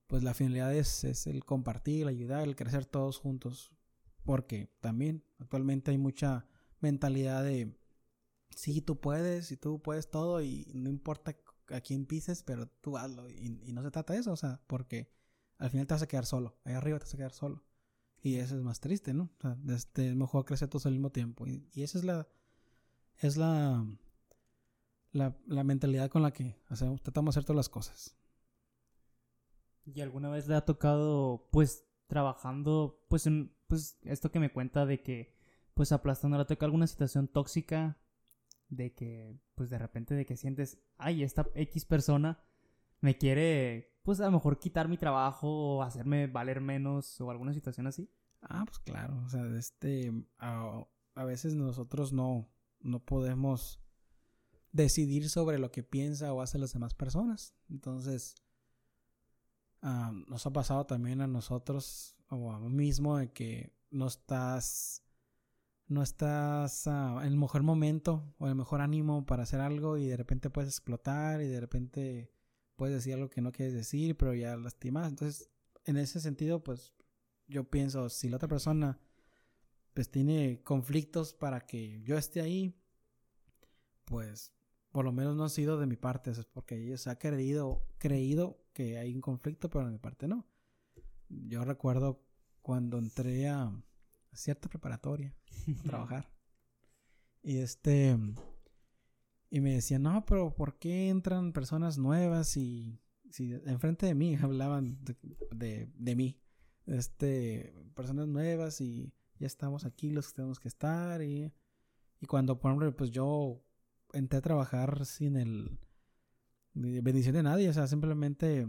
pues 0.06 0.22
la 0.22 0.34
finalidad 0.34 0.74
es, 0.74 1.04
el 1.26 1.44
compartir, 1.44 2.06
ayudar, 2.06 2.42
el 2.42 2.56
crecer 2.56 2.86
todos 2.86 3.18
juntos, 3.18 3.70
porque 4.24 4.72
también 4.80 5.24
actualmente 5.38 5.90
hay 5.90 5.98
mucha 5.98 6.46
mentalidad 6.80 7.44
de, 7.44 7.76
sí, 8.54 8.80
tú 8.80 9.00
puedes 9.00 9.52
y 9.52 9.56
tú 9.56 9.80
puedes 9.80 10.10
todo 10.10 10.42
y 10.42 10.70
no 10.74 10.90
importa 10.90 11.36
a 11.68 11.80
quién 11.80 12.06
pises, 12.06 12.42
pero 12.42 12.66
tú 12.66 12.96
hazlo. 12.98 13.28
Y, 13.28 13.72
no 13.72 13.82
se 13.82 13.90
trata 13.90 14.12
de 14.12 14.20
eso, 14.20 14.32
o 14.32 14.36
sea, 14.36 14.60
porque 14.66 15.10
al 15.58 15.70
final 15.70 15.86
te 15.86 15.94
vas 15.94 16.02
a 16.02 16.08
quedar 16.08 16.26
solo. 16.26 16.58
Ahí 16.64 16.74
arriba 16.74 16.98
te 16.98 17.04
vas 17.04 17.14
a 17.14 17.18
quedar 17.18 17.32
solo. 17.32 17.64
Y 18.22 18.36
eso 18.36 18.56
es 18.56 18.62
más 18.62 18.80
triste, 18.80 19.14
¿no? 19.14 19.30
O 19.38 19.40
sea, 19.40 19.56
este, 19.68 20.08
es 20.10 20.16
mejor 20.16 20.44
crecer 20.44 20.68
todos 20.68 20.86
al 20.86 20.92
mismo 20.92 21.10
tiempo. 21.10 21.46
Y, 21.46 21.68
y, 21.72 21.82
esa 21.82 21.98
es 21.98 22.04
la. 22.04 22.28
Es 23.18 23.36
la, 23.36 23.86
la. 25.12 25.36
La 25.46 25.64
mentalidad 25.64 26.10
con 26.10 26.22
la 26.22 26.32
que 26.32 26.56
hacemos, 26.68 27.02
tratamos 27.02 27.34
de 27.34 27.38
hacer 27.38 27.46
todas 27.46 27.56
las 27.56 27.68
cosas. 27.68 28.16
¿Y 29.84 30.00
alguna 30.00 30.28
vez 30.28 30.46
le 30.46 30.54
ha 30.54 30.64
tocado, 30.64 31.48
pues, 31.50 31.86
trabajando, 32.06 33.04
pues, 33.08 33.26
en. 33.26 33.54
Pues, 33.66 33.98
esto 34.02 34.30
que 34.30 34.40
me 34.40 34.52
cuenta 34.52 34.86
de 34.86 35.02
que, 35.02 35.34
pues, 35.74 35.92
aplastando, 35.92 36.38
le 36.38 36.44
toca 36.44 36.66
alguna 36.66 36.86
situación 36.86 37.28
tóxica 37.28 37.98
de 38.70 38.94
que, 38.94 39.38
pues 39.54 39.68
de 39.68 39.78
repente 39.78 40.14
de 40.14 40.24
que 40.24 40.36
sientes, 40.36 40.80
ay, 40.96 41.22
esta 41.22 41.48
X 41.54 41.84
persona 41.84 42.42
me 43.00 43.18
quiere, 43.18 43.98
pues 44.02 44.20
a 44.20 44.26
lo 44.26 44.32
mejor 44.32 44.58
quitar 44.58 44.88
mi 44.88 44.96
trabajo 44.96 45.76
o 45.76 45.82
hacerme 45.82 46.26
valer 46.28 46.60
menos 46.60 47.20
o 47.20 47.30
alguna 47.30 47.52
situación 47.52 47.86
así. 47.86 48.10
Ah, 48.42 48.64
pues 48.64 48.78
claro, 48.78 49.20
o 49.24 49.28
sea, 49.28 49.44
este, 49.56 50.12
a, 50.38 50.86
a 51.14 51.24
veces 51.24 51.54
nosotros 51.54 52.12
no, 52.12 52.48
no 52.80 53.04
podemos 53.04 53.82
decidir 54.72 55.28
sobre 55.28 55.58
lo 55.58 55.70
que 55.70 55.82
piensa 55.82 56.32
o 56.32 56.42
hace 56.42 56.58
las 56.58 56.72
demás 56.72 56.94
personas. 56.94 57.54
Entonces, 57.68 58.34
um, 59.82 60.24
nos 60.28 60.46
ha 60.46 60.52
pasado 60.52 60.86
también 60.86 61.20
a 61.20 61.26
nosotros 61.26 62.16
o 62.28 62.52
a 62.52 62.60
mí 62.60 62.68
mismo 62.68 63.16
de 63.16 63.32
que 63.32 63.72
no 63.90 64.06
estás 64.06 65.02
no 65.88 66.04
estás 66.04 66.86
uh, 66.86 67.18
en 67.20 67.26
el 67.26 67.36
mejor 67.36 67.64
momento 67.64 68.32
o 68.38 68.46
el 68.46 68.54
mejor 68.54 68.80
ánimo 68.80 69.26
para 69.26 69.42
hacer 69.42 69.60
algo 69.60 69.98
y 69.98 70.06
de 70.06 70.16
repente 70.16 70.48
puedes 70.48 70.70
explotar 70.70 71.42
y 71.42 71.48
de 71.48 71.60
repente 71.60 72.32
puedes 72.76 72.94
decir 72.94 73.14
algo 73.14 73.28
que 73.28 73.40
no 73.40 73.50
quieres 73.50 73.74
decir, 73.74 74.16
pero 74.16 74.32
ya 74.32 74.56
lastimas. 74.56 75.08
Entonces, 75.08 75.50
en 75.84 75.96
ese 75.96 76.20
sentido, 76.20 76.62
pues 76.62 76.94
yo 77.48 77.68
pienso, 77.68 78.08
si 78.08 78.28
la 78.28 78.36
otra 78.36 78.48
persona 78.48 79.00
pues 79.92 80.08
tiene 80.10 80.62
conflictos 80.62 81.34
para 81.34 81.66
que 81.66 82.00
yo 82.02 82.16
esté 82.16 82.40
ahí, 82.40 82.80
pues 84.04 84.52
por 84.90 85.04
lo 85.04 85.12
menos 85.12 85.36
no 85.36 85.44
ha 85.44 85.48
sido 85.48 85.78
de 85.78 85.86
mi 85.86 85.96
parte, 85.96 86.30
es 86.30 86.44
porque 86.44 86.76
ellos 86.76 87.06
ha 87.06 87.18
creído, 87.18 87.86
creído 87.98 88.64
que 88.72 88.98
hay 88.98 89.14
un 89.14 89.20
conflicto, 89.20 89.70
pero 89.70 89.86
de 89.86 89.92
mi 89.92 89.98
parte 89.98 90.26
no. 90.28 90.46
Yo 91.28 91.64
recuerdo 91.64 92.24
cuando 92.62 92.98
entré 92.98 93.48
a 93.48 93.72
cierta 94.32 94.68
preparatoria 94.68 95.34
a 95.78 95.82
trabajar. 95.84 96.32
y 97.42 97.58
este 97.58 98.16
y 99.52 99.60
me 99.60 99.74
decían, 99.74 100.02
"No, 100.02 100.24
pero 100.26 100.54
¿por 100.54 100.78
qué 100.78 101.08
entran 101.08 101.52
personas 101.52 101.98
nuevas 101.98 102.56
y 102.56 103.00
si 103.30 103.52
enfrente 103.66 104.06
de 104.06 104.14
mí 104.14 104.36
hablaban 104.42 104.98
de, 105.04 105.16
de, 105.52 105.92
de 105.94 106.16
mí? 106.16 106.40
Este, 106.86 107.72
personas 107.94 108.26
nuevas 108.28 108.80
y 108.80 109.12
ya 109.38 109.46
estamos 109.46 109.84
aquí 109.84 110.10
los 110.10 110.28
que 110.28 110.34
tenemos 110.34 110.58
que 110.60 110.68
estar 110.68 111.22
y 111.22 111.52
y 112.20 112.26
cuando 112.26 112.58
por 112.60 112.70
ejemplo, 112.70 112.94
pues 112.94 113.10
yo 113.10 113.64
entré 114.12 114.38
a 114.38 114.42
trabajar 114.42 115.04
sin 115.06 115.36
el 115.36 115.78
bendición 116.74 117.34
de 117.34 117.42
nadie, 117.42 117.68
o 117.68 117.72
sea, 117.72 117.86
simplemente 117.86 118.68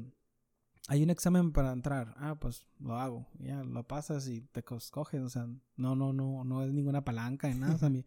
hay 0.87 1.03
un 1.03 1.09
examen 1.11 1.51
para 1.51 1.71
entrar, 1.71 2.15
ah, 2.17 2.35
pues 2.39 2.65
lo 2.79 2.95
hago, 2.95 3.27
ya 3.39 3.63
lo 3.63 3.87
pasas 3.87 4.27
y 4.27 4.41
te 4.41 4.63
escoges, 4.75 5.21
o 5.21 5.29
sea, 5.29 5.47
no, 5.75 5.95
no, 5.95 6.11
no, 6.11 6.43
no 6.43 6.63
es 6.63 6.73
ninguna 6.73 7.03
palanca 7.03 7.47
ni 7.47 7.59
nada, 7.59 7.75
o 7.75 7.77
sea, 7.77 7.89
mi- 7.89 8.05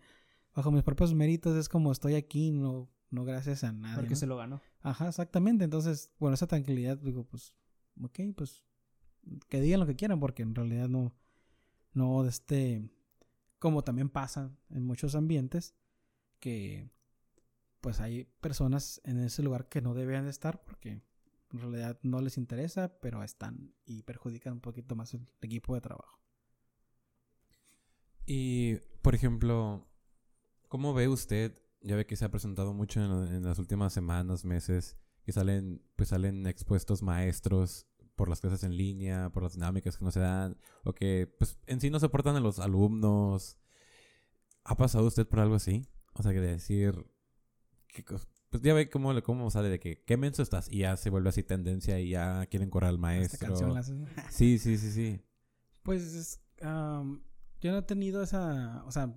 bajo 0.55 0.70
mis 0.73 0.83
propios 0.83 1.14
méritos 1.14 1.57
es 1.57 1.68
como 1.68 1.92
estoy 1.92 2.14
aquí, 2.14 2.51
no, 2.51 2.90
no 3.11 3.25
gracias 3.25 3.62
a 3.64 3.73
nadie. 3.73 3.97
Porque 3.97 4.11
¿no? 4.11 4.16
se 4.16 4.27
lo 4.27 4.37
ganó. 4.37 4.61
Ajá, 4.81 5.09
exactamente. 5.09 5.64
Entonces, 5.64 6.11
bueno, 6.18 6.35
esa 6.35 6.47
tranquilidad, 6.49 6.99
digo, 6.99 7.25
pues, 7.25 7.55
ok, 8.03 8.20
pues, 8.37 8.64
que 9.49 9.61
digan 9.61 9.81
lo 9.81 9.87
que 9.87 9.97
quieran, 9.97 10.18
porque 10.20 10.42
en 10.42 10.55
realidad 10.55 10.88
no, 10.88 11.14
no, 11.92 12.25
este, 12.27 12.90
como 13.61 13.83
también 13.85 14.09
pasa 14.11 14.51
en 14.70 14.85
muchos 14.85 15.14
ambientes, 15.14 15.75
que, 16.40 16.90
pues, 17.85 18.01
hay 18.01 18.25
personas 18.40 19.03
en 19.05 19.18
ese 19.18 19.42
lugar 19.42 19.68
que 19.68 19.83
no 19.83 19.92
deben 19.92 20.25
de 20.25 20.31
estar 20.31 20.64
porque 20.64 21.03
en 21.53 21.61
realidad 21.61 21.99
no 22.03 22.23
les 22.23 22.38
interesa, 22.38 22.99
pero 23.03 23.23
están 23.23 23.75
y 23.85 24.05
perjudican 24.05 24.55
un 24.55 24.61
poquito 24.62 24.97
más 24.97 25.12
el 25.12 25.29
equipo 25.42 25.75
de 25.75 25.83
trabajo. 25.83 26.18
Y, 28.25 28.77
por 29.03 29.14
ejemplo, 29.14 29.87
¿cómo 30.68 30.94
ve 30.94 31.09
usted? 31.09 31.61
Ya 31.83 31.94
ve 31.94 32.07
que 32.07 32.16
se 32.16 32.25
ha 32.25 32.31
presentado 32.31 32.73
mucho 32.73 33.01
en, 33.05 33.44
las 33.44 33.59
últimas 33.59 33.92
semanas, 33.92 34.47
meses, 34.47 34.97
que 35.23 35.33
salen, 35.33 35.83
pues 35.94 36.09
salen 36.09 36.47
expuestos 36.47 37.03
maestros 37.03 37.87
por 38.16 38.31
las 38.31 38.40
clases 38.40 38.64
en 38.64 38.79
línea, 38.79 39.29
por 39.29 39.42
las 39.42 39.53
dinámicas 39.53 39.99
que 39.99 40.07
no 40.07 40.11
se 40.11 40.20
dan, 40.20 40.57
o 40.85 40.94
que, 40.94 41.31
pues, 41.38 41.59
en 41.66 41.83
sí 41.83 41.90
no 41.90 42.01
soportan 42.01 42.35
a 42.37 42.40
los 42.40 42.61
alumnos. 42.61 43.59
¿Ha 44.64 44.75
pasado 44.75 45.07
usted 45.07 45.29
por 45.29 45.40
algo 45.40 45.57
así? 45.57 45.87
O 46.14 46.23
sea, 46.23 46.33
que 46.33 46.40
de 46.40 46.53
decir, 46.53 47.05
que 48.02 48.16
pues 48.50 48.62
ya 48.62 48.74
ve 48.74 48.88
cómo, 48.90 49.20
cómo 49.22 49.50
sale 49.50 49.68
de 49.68 49.80
que, 49.80 50.02
¿qué 50.04 50.16
menso 50.16 50.42
estás? 50.42 50.68
Y 50.70 50.78
ya 50.80 50.96
se 50.96 51.11
vuelve 51.11 51.28
así 51.30 51.42
tendencia 51.42 51.98
y 51.98 52.11
ya 52.11 52.46
quieren 52.46 52.70
correr 52.70 52.88
al 52.90 52.94
Esta 52.96 53.00
maestro. 53.02 53.48
canción 53.48 53.74
la 53.74 53.80
hacen- 53.80 54.07
Sí, 54.30 54.59
sí, 54.59 54.76
sí, 54.78 54.90
sí. 54.92 55.20
Pues 55.83 56.02
es, 56.14 56.40
am, 56.62 57.24
yo 57.61 57.72
no 57.72 57.78
he 57.78 57.83
tenido 57.83 58.22
esa, 58.22 58.85
o 58.85 58.92
sea, 58.92 59.12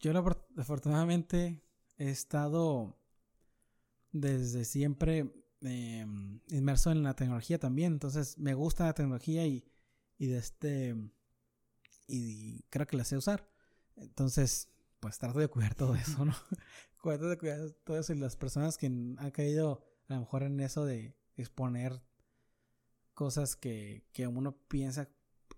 yo 0.00 0.12
afortunadamente 0.56 1.62
he 1.98 2.10
estado 2.10 2.98
desde 4.12 4.64
siempre 4.64 5.32
em, 5.62 6.40
inmerso 6.48 6.90
en 6.90 7.02
la 7.02 7.14
tecnología 7.16 7.58
también, 7.58 7.94
entonces 7.94 8.38
me 8.38 8.54
gusta 8.54 8.84
la 8.86 8.94
tecnología 8.94 9.46
y, 9.46 9.64
y 10.18 10.26
de 10.26 10.38
este 10.38 10.94
y 12.06 12.62
creo 12.64 12.86
que 12.86 12.96
la 12.98 13.04
sé 13.04 13.16
usar, 13.16 13.48
entonces 13.96 14.68
pues 15.04 15.18
trato 15.18 15.38
de 15.38 15.48
cuidar 15.48 15.74
todo 15.74 15.94
eso, 15.96 16.24
¿no? 16.24 16.32
trato 17.02 17.28
de 17.28 17.36
cuidar 17.36 17.58
todo 17.84 17.98
eso 17.98 18.14
y 18.14 18.16
las 18.16 18.38
personas 18.38 18.78
que 18.78 18.86
han 18.86 19.30
caído 19.32 19.84
a 20.08 20.14
lo 20.14 20.20
mejor 20.20 20.44
en 20.44 20.58
eso 20.60 20.86
de 20.86 21.14
exponer 21.36 22.00
cosas 23.12 23.54
que, 23.54 24.06
que 24.14 24.26
uno 24.26 24.56
piensa 24.66 25.10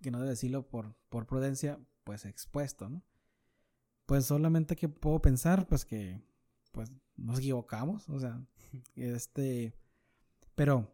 que 0.02 0.11
no 0.11 0.18
debe 0.18 0.30
decirlo 0.30 0.68
por, 0.68 0.96
por 1.09 1.28
prudencia, 1.28 1.78
pues 2.02 2.24
expuesto, 2.24 2.88
¿no? 2.88 3.04
Pues 4.06 4.26
solamente 4.26 4.74
que 4.74 4.88
puedo 4.88 5.22
pensar, 5.22 5.68
pues 5.68 5.85
que 5.85 6.20
pues 6.72 6.90
nos 7.14 7.38
equivocamos, 7.38 8.09
o 8.09 8.18
sea, 8.18 8.44
este, 8.96 9.74
pero 10.56 10.92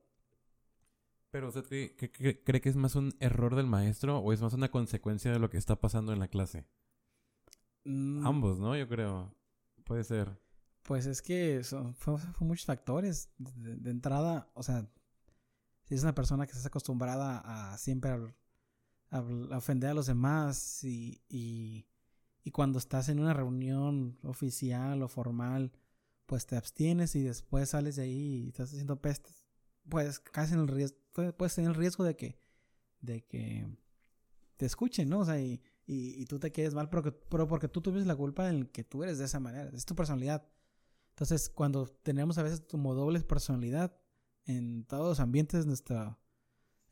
Pero 1.30 1.48
usted 1.48 1.64
cree, 1.64 2.42
cree 2.44 2.60
que 2.60 2.68
es 2.68 2.76
más 2.76 2.96
un 2.96 3.14
error 3.18 3.56
del 3.56 3.66
maestro 3.66 4.18
o 4.18 4.30
es 4.34 4.42
más 4.42 4.52
una 4.52 4.70
consecuencia 4.70 5.32
de 5.32 5.38
lo 5.38 5.48
que 5.48 5.56
está 5.56 5.80
pasando 5.80 6.12
en 6.12 6.18
la 6.18 6.28
clase? 6.28 6.66
Mm, 7.84 8.26
Ambos, 8.26 8.58
¿no? 8.58 8.76
Yo 8.76 8.88
creo. 8.88 9.34
Puede 9.84 10.04
ser. 10.04 10.40
Pues 10.82 11.06
es 11.06 11.22
que 11.22 11.62
son, 11.64 11.94
fue, 11.94 12.18
fue 12.18 12.46
muchos 12.46 12.66
factores. 12.66 13.30
De, 13.38 13.76
de 13.76 13.90
entrada, 13.90 14.50
o 14.54 14.62
sea, 14.62 14.88
si 15.84 15.94
es 15.94 16.02
una 16.02 16.14
persona 16.14 16.46
que 16.46 16.52
estás 16.52 16.66
acostumbrada 16.66 17.72
a 17.72 17.78
siempre 17.78 18.10
a 19.10 19.20
ofender 19.56 19.90
a 19.90 19.94
los 19.94 20.06
demás 20.06 20.82
y, 20.84 21.22
y, 21.28 21.86
y 22.44 22.50
cuando 22.50 22.78
estás 22.78 23.10
en 23.10 23.20
una 23.20 23.34
reunión 23.34 24.18
oficial 24.22 25.02
o 25.02 25.08
formal, 25.08 25.72
pues 26.24 26.46
te 26.46 26.56
abstienes 26.56 27.14
y 27.14 27.22
después 27.22 27.70
sales 27.70 27.96
de 27.96 28.04
ahí 28.04 28.44
y 28.44 28.48
estás 28.48 28.70
haciendo 28.70 29.02
pestes, 29.02 29.44
pues 29.88 30.18
casi 30.18 30.54
en 30.54 30.60
el 30.60 30.68
riesgo, 30.68 30.96
puedes 31.36 31.54
tener 31.54 31.70
el 31.70 31.76
riesgo 31.76 32.04
de 32.04 32.16
que, 32.16 32.38
de 33.02 33.22
que 33.22 33.66
te 34.56 34.64
escuchen, 34.64 35.10
¿no? 35.10 35.20
O 35.20 35.24
sea, 35.26 35.38
y, 35.38 35.60
y, 35.86 36.20
y 36.20 36.26
tú 36.26 36.38
te 36.38 36.52
quedes 36.52 36.74
mal, 36.74 36.88
pero, 36.90 37.02
que- 37.02 37.12
pero 37.12 37.46
porque 37.48 37.68
tú 37.68 37.80
tuviste 37.80 38.06
la 38.08 38.16
culpa 38.16 38.48
en 38.48 38.66
que 38.66 38.84
tú 38.84 39.02
eres 39.02 39.18
de 39.18 39.24
esa 39.26 39.40
manera, 39.40 39.70
es 39.74 39.84
tu 39.84 39.94
personalidad. 39.94 40.46
Entonces, 41.10 41.50
cuando 41.50 41.86
tenemos 41.86 42.38
a 42.38 42.42
veces 42.42 42.62
como 42.70 42.94
doble 42.94 43.20
personalidad 43.20 43.96
en 44.46 44.84
todos 44.86 45.08
los 45.08 45.20
ambientes 45.20 45.60
de 45.62 45.66
nuestra, 45.66 46.18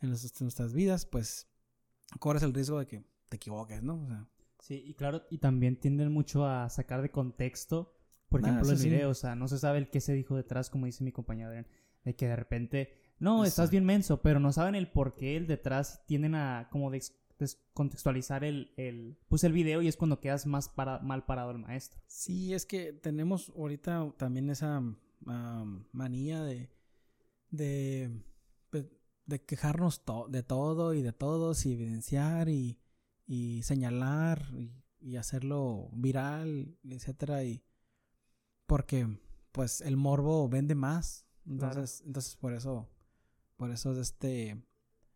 en 0.00 0.10
nuestras, 0.10 0.40
nuestras 0.42 0.72
vidas, 0.74 1.06
pues 1.06 1.48
corres 2.18 2.42
el 2.42 2.54
riesgo 2.54 2.78
de 2.78 2.86
que 2.86 3.04
te 3.28 3.36
equivoques, 3.36 3.82
¿no? 3.82 4.02
O 4.02 4.06
sea, 4.08 4.26
Sí, 4.60 4.82
y 4.86 4.94
claro, 4.94 5.22
y 5.30 5.38
también 5.38 5.76
tienden 5.80 6.12
mucho 6.12 6.46
a 6.46 6.68
sacar 6.68 7.00
de 7.02 7.10
contexto, 7.10 7.94
por 8.28 8.40
Ah, 8.40 8.44
ejemplo, 8.48 8.70
el 8.70 8.78
sí. 8.78 8.88
video, 8.90 9.10
o 9.10 9.14
sea, 9.14 9.34
no 9.34 9.48
se 9.48 9.58
sabe 9.58 9.78
el 9.78 9.90
qué 9.90 10.00
se 10.00 10.12
dijo 10.12 10.36
detrás, 10.36 10.68
como 10.70 10.86
dice 10.86 11.02
mi 11.02 11.12
compañero 11.12 11.50
de 11.50 12.14
que 12.16 12.28
de 12.28 12.36
repente, 12.36 12.94
no, 13.18 13.44
estás 13.44 13.70
bien 13.70 13.84
menso, 13.84 14.20
pero 14.22 14.38
no 14.38 14.52
saben 14.52 14.74
el 14.74 14.90
por 14.90 15.14
qué 15.14 15.36
el 15.36 15.46
detrás, 15.46 16.04
tienden 16.06 16.34
a 16.34 16.68
como 16.70 16.90
des- 16.90 17.19
descontextualizar 17.40 18.44
el, 18.44 18.72
el, 18.76 19.18
pues 19.28 19.42
el 19.44 19.52
video 19.52 19.82
y 19.82 19.88
es 19.88 19.96
cuando 19.96 20.20
quedas 20.20 20.46
más 20.46 20.68
para, 20.68 21.00
mal 21.00 21.24
parado 21.26 21.50
el 21.50 21.58
maestro. 21.58 22.00
Sí, 22.06 22.54
es 22.54 22.66
que 22.66 22.92
tenemos 22.92 23.50
ahorita 23.56 24.14
también 24.16 24.48
esa 24.50 24.76
am, 25.26 25.86
manía 25.92 26.42
de, 26.44 26.70
de, 27.50 28.22
pues, 28.70 28.86
de 29.26 29.42
quejarnos 29.44 30.04
to- 30.04 30.28
de 30.28 30.42
todo 30.42 30.94
y 30.94 31.02
de 31.02 31.12
todos 31.12 31.66
y 31.66 31.72
evidenciar 31.72 32.48
y, 32.48 32.78
y 33.26 33.62
señalar 33.62 34.42
y, 34.56 34.72
y 35.00 35.16
hacerlo 35.16 35.88
viral, 35.92 36.76
etcétera, 36.84 37.42
y 37.44 37.62
porque 38.66 39.18
pues 39.52 39.80
el 39.80 39.96
morbo 39.96 40.48
vende 40.48 40.74
más. 40.74 41.26
Entonces, 41.46 42.02
entonces 42.06 42.36
por 42.36 42.52
eso, 42.52 42.88
por 43.56 43.70
eso 43.70 43.98
este, 44.00 44.62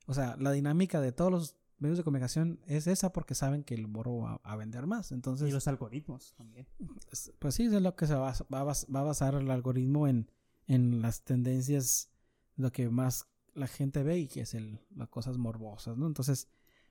o 0.07 0.15
sea, 0.15 0.37
la 0.39 0.51
dinámica 0.53 1.01
de 1.01 1.13
todos 1.13 1.31
los 1.31 1.57
medios 1.79 1.99
de 1.99 2.05
comunicación 2.05 2.61
es 2.67 2.87
esa 2.87 3.13
porque 3.13 3.35
saben 3.35 3.65
que 3.65 3.75
el 3.75 3.89
morbo 3.89 4.21
va 4.23 4.41
a 4.45 4.57
vender 4.57 4.87
más. 4.87 5.13
Entonces, 5.13 5.49
Y 5.49 5.53
los 5.53 5.67
algoritmos 5.69 6.33
también. 6.35 6.67
es- 7.11 7.33
Pues 7.39 7.55
sí, 7.55 7.65
es 7.65 7.73
lo 7.73 7.95
que 7.97 8.07
se 8.07 8.15
va, 8.15 8.33
va, 8.53 8.65
va 8.65 9.01
a 9.01 9.03
basar 9.03 9.35
el 9.35 9.51
algoritmo 9.51 10.07
en, 10.09 10.31
en 10.67 11.03
las 11.03 11.23
tendencias, 11.25 12.11
lo 12.57 12.71
que 12.73 12.89
más 12.91 13.27
la 13.55 13.67
gente 13.67 14.03
ve 14.03 14.19
y 14.19 14.29
que 14.29 14.41
es 14.43 14.55
el, 14.55 14.81
las 14.97 15.09
cosas 15.09 15.37
morbosas, 15.39 15.97
¿no? 15.97 16.07
Entonces, 16.07 16.49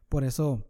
por 0.09 0.23
eso 0.23 0.65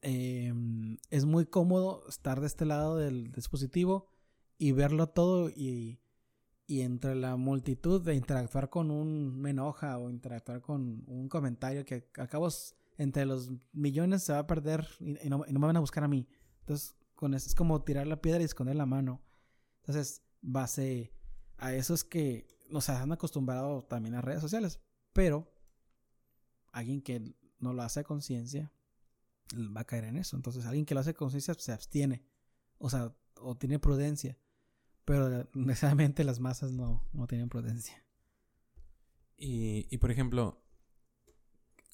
em, 0.00 0.98
es 1.10 1.24
muy 1.24 1.46
cómodo 1.46 2.04
estar 2.08 2.40
de 2.40 2.46
este 2.46 2.64
lado 2.66 2.96
del 2.96 3.30
dispositivo 3.32 4.08
y 4.58 4.72
verlo 4.72 5.08
todo 5.08 5.48
y, 5.50 6.00
y 6.66 6.80
entre 6.80 7.14
la 7.14 7.36
multitud 7.36 8.02
de 8.02 8.14
interactuar 8.14 8.68
con 8.70 8.90
un 8.90 9.40
me 9.40 9.50
enoja 9.50 9.98
o 9.98 10.10
interactuar 10.10 10.60
con 10.60 11.04
un 11.06 11.28
comentario 11.28 11.84
que 11.84 12.08
a 12.18 12.26
cabo 12.26 12.48
s- 12.48 12.74
entre 12.98 13.26
los 13.26 13.50
millones 13.72 14.22
se 14.22 14.32
va 14.32 14.40
a 14.40 14.46
perder 14.46 14.86
y, 15.00 15.28
no 15.28 15.44
me 15.46 15.66
van 15.66 15.76
a 15.76 15.80
buscar 15.80 16.04
a 16.04 16.08
mí. 16.08 16.28
Entonces, 16.60 16.96
con 17.14 17.34
eso 17.34 17.48
es 17.48 17.54
como 17.54 17.82
tirar 17.82 18.06
la 18.06 18.20
piedra 18.20 18.40
y 18.40 18.44
esconder 18.44 18.76
la 18.76 18.86
mano. 18.86 19.22
Entonces, 19.80 20.22
base 20.40 21.12
a 21.56 21.74
eso 21.74 21.94
es 21.94 22.04
que 22.04 22.48
nos 22.68 22.88
han 22.88 23.12
acostumbrado 23.12 23.84
también 23.84 24.14
a 24.14 24.20
redes 24.20 24.40
sociales. 24.40 24.80
Pero 25.12 25.52
alguien 26.72 27.02
que 27.02 27.34
no 27.58 27.72
lo 27.72 27.82
hace 27.82 28.00
a 28.00 28.04
conciencia 28.04 28.72
va 29.54 29.82
a 29.82 29.86
caer 29.86 30.04
en 30.04 30.16
eso. 30.16 30.36
Entonces, 30.36 30.64
alguien 30.66 30.86
que 30.86 30.94
lo 30.94 31.00
hace 31.00 31.10
a 31.10 31.14
conciencia 31.14 31.54
se 31.54 31.72
abstiene. 31.72 32.24
O 32.78 32.90
sea, 32.90 33.14
o 33.36 33.56
tiene 33.56 33.78
prudencia. 33.78 34.38
Pero 35.04 35.48
necesariamente 35.54 36.24
las 36.24 36.40
masas 36.40 36.72
no, 36.72 37.08
no 37.12 37.26
tienen 37.26 37.48
prudencia. 37.48 38.04
Y, 39.36 39.88
y 39.90 39.98
por 39.98 40.10
ejemplo, 40.10 40.61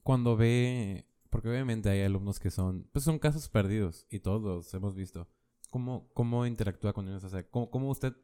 cuando 0.09 0.39
ve, 0.39 1.05
porque 1.29 1.51
obviamente 1.51 1.91
hay 1.91 2.01
alumnos 2.01 2.41
que 2.41 2.51
son, 2.51 2.89
pues 2.93 3.05
son 3.05 3.19
casos 3.19 3.51
perdidos 3.51 4.07
y 4.09 4.21
todos 4.21 4.41
los 4.41 4.73
hemos 4.73 4.95
visto. 4.95 5.29
¿Cómo, 5.69 6.09
cómo 6.15 6.47
interactúa 6.47 6.95
con 6.95 7.07
ellos? 7.09 7.25
O 7.25 7.29
sea, 7.29 7.47
¿cómo, 7.51 7.91
usted 7.91 8.15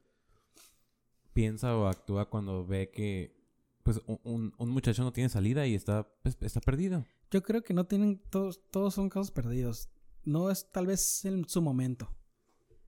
piensa 1.35 1.77
o 1.77 1.87
actúa 1.87 2.31
cuando 2.31 2.64
ve 2.64 2.90
que 2.90 3.37
pues 3.83 4.01
un, 4.07 4.55
un- 4.57 4.70
muchacho 4.70 5.03
no 5.03 5.12
tiene 5.12 5.29
salida 5.29 5.66
y 5.66 5.75
está, 5.75 6.09
pues, 6.23 6.38
está 6.40 6.62
perdido? 6.62 7.05
Yo 7.31 7.42
creo 7.42 7.62
que 7.62 7.75
no 7.75 7.85
tienen, 7.85 8.18
todos, 8.31 8.62
todos 8.70 8.94
son 8.94 9.11
casos 9.11 9.31
perdidos. 9.31 9.90
No 10.25 10.51
es 10.51 10.73
tal 10.73 10.87
vez 10.87 11.27
en 11.27 11.47
su 11.47 11.61
momento. 11.61 12.09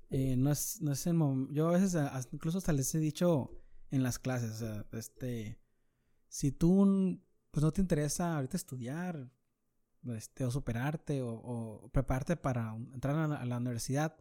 Eh, 0.09 0.37
no 0.38 0.50
es, 0.50 0.80
no 0.80 0.92
es 0.92 1.06
el 1.06 1.12
momento. 1.12 1.52
Yo 1.52 1.68
a 1.68 1.72
veces 1.72 1.98
incluso 2.32 2.56
hasta 2.56 2.72
les 2.72 2.94
he 2.94 2.98
dicho 2.98 3.50
en 3.90 4.02
las 4.02 4.18
clases, 4.18 4.52
o 4.52 4.56
sea, 4.56 4.87
este, 4.92 5.61
si 6.28 6.50
tú 6.50 7.20
pues 7.56 7.64
no 7.64 7.72
te 7.72 7.80
interesa 7.80 8.36
ahorita 8.36 8.54
estudiar, 8.54 9.30
este, 10.14 10.44
o 10.44 10.50
superarte 10.50 11.22
o, 11.22 11.88
prepararte 11.90 12.36
para 12.36 12.76
entrar 12.92 13.16
a 13.16 13.46
la, 13.46 13.56
universidad, 13.56 14.14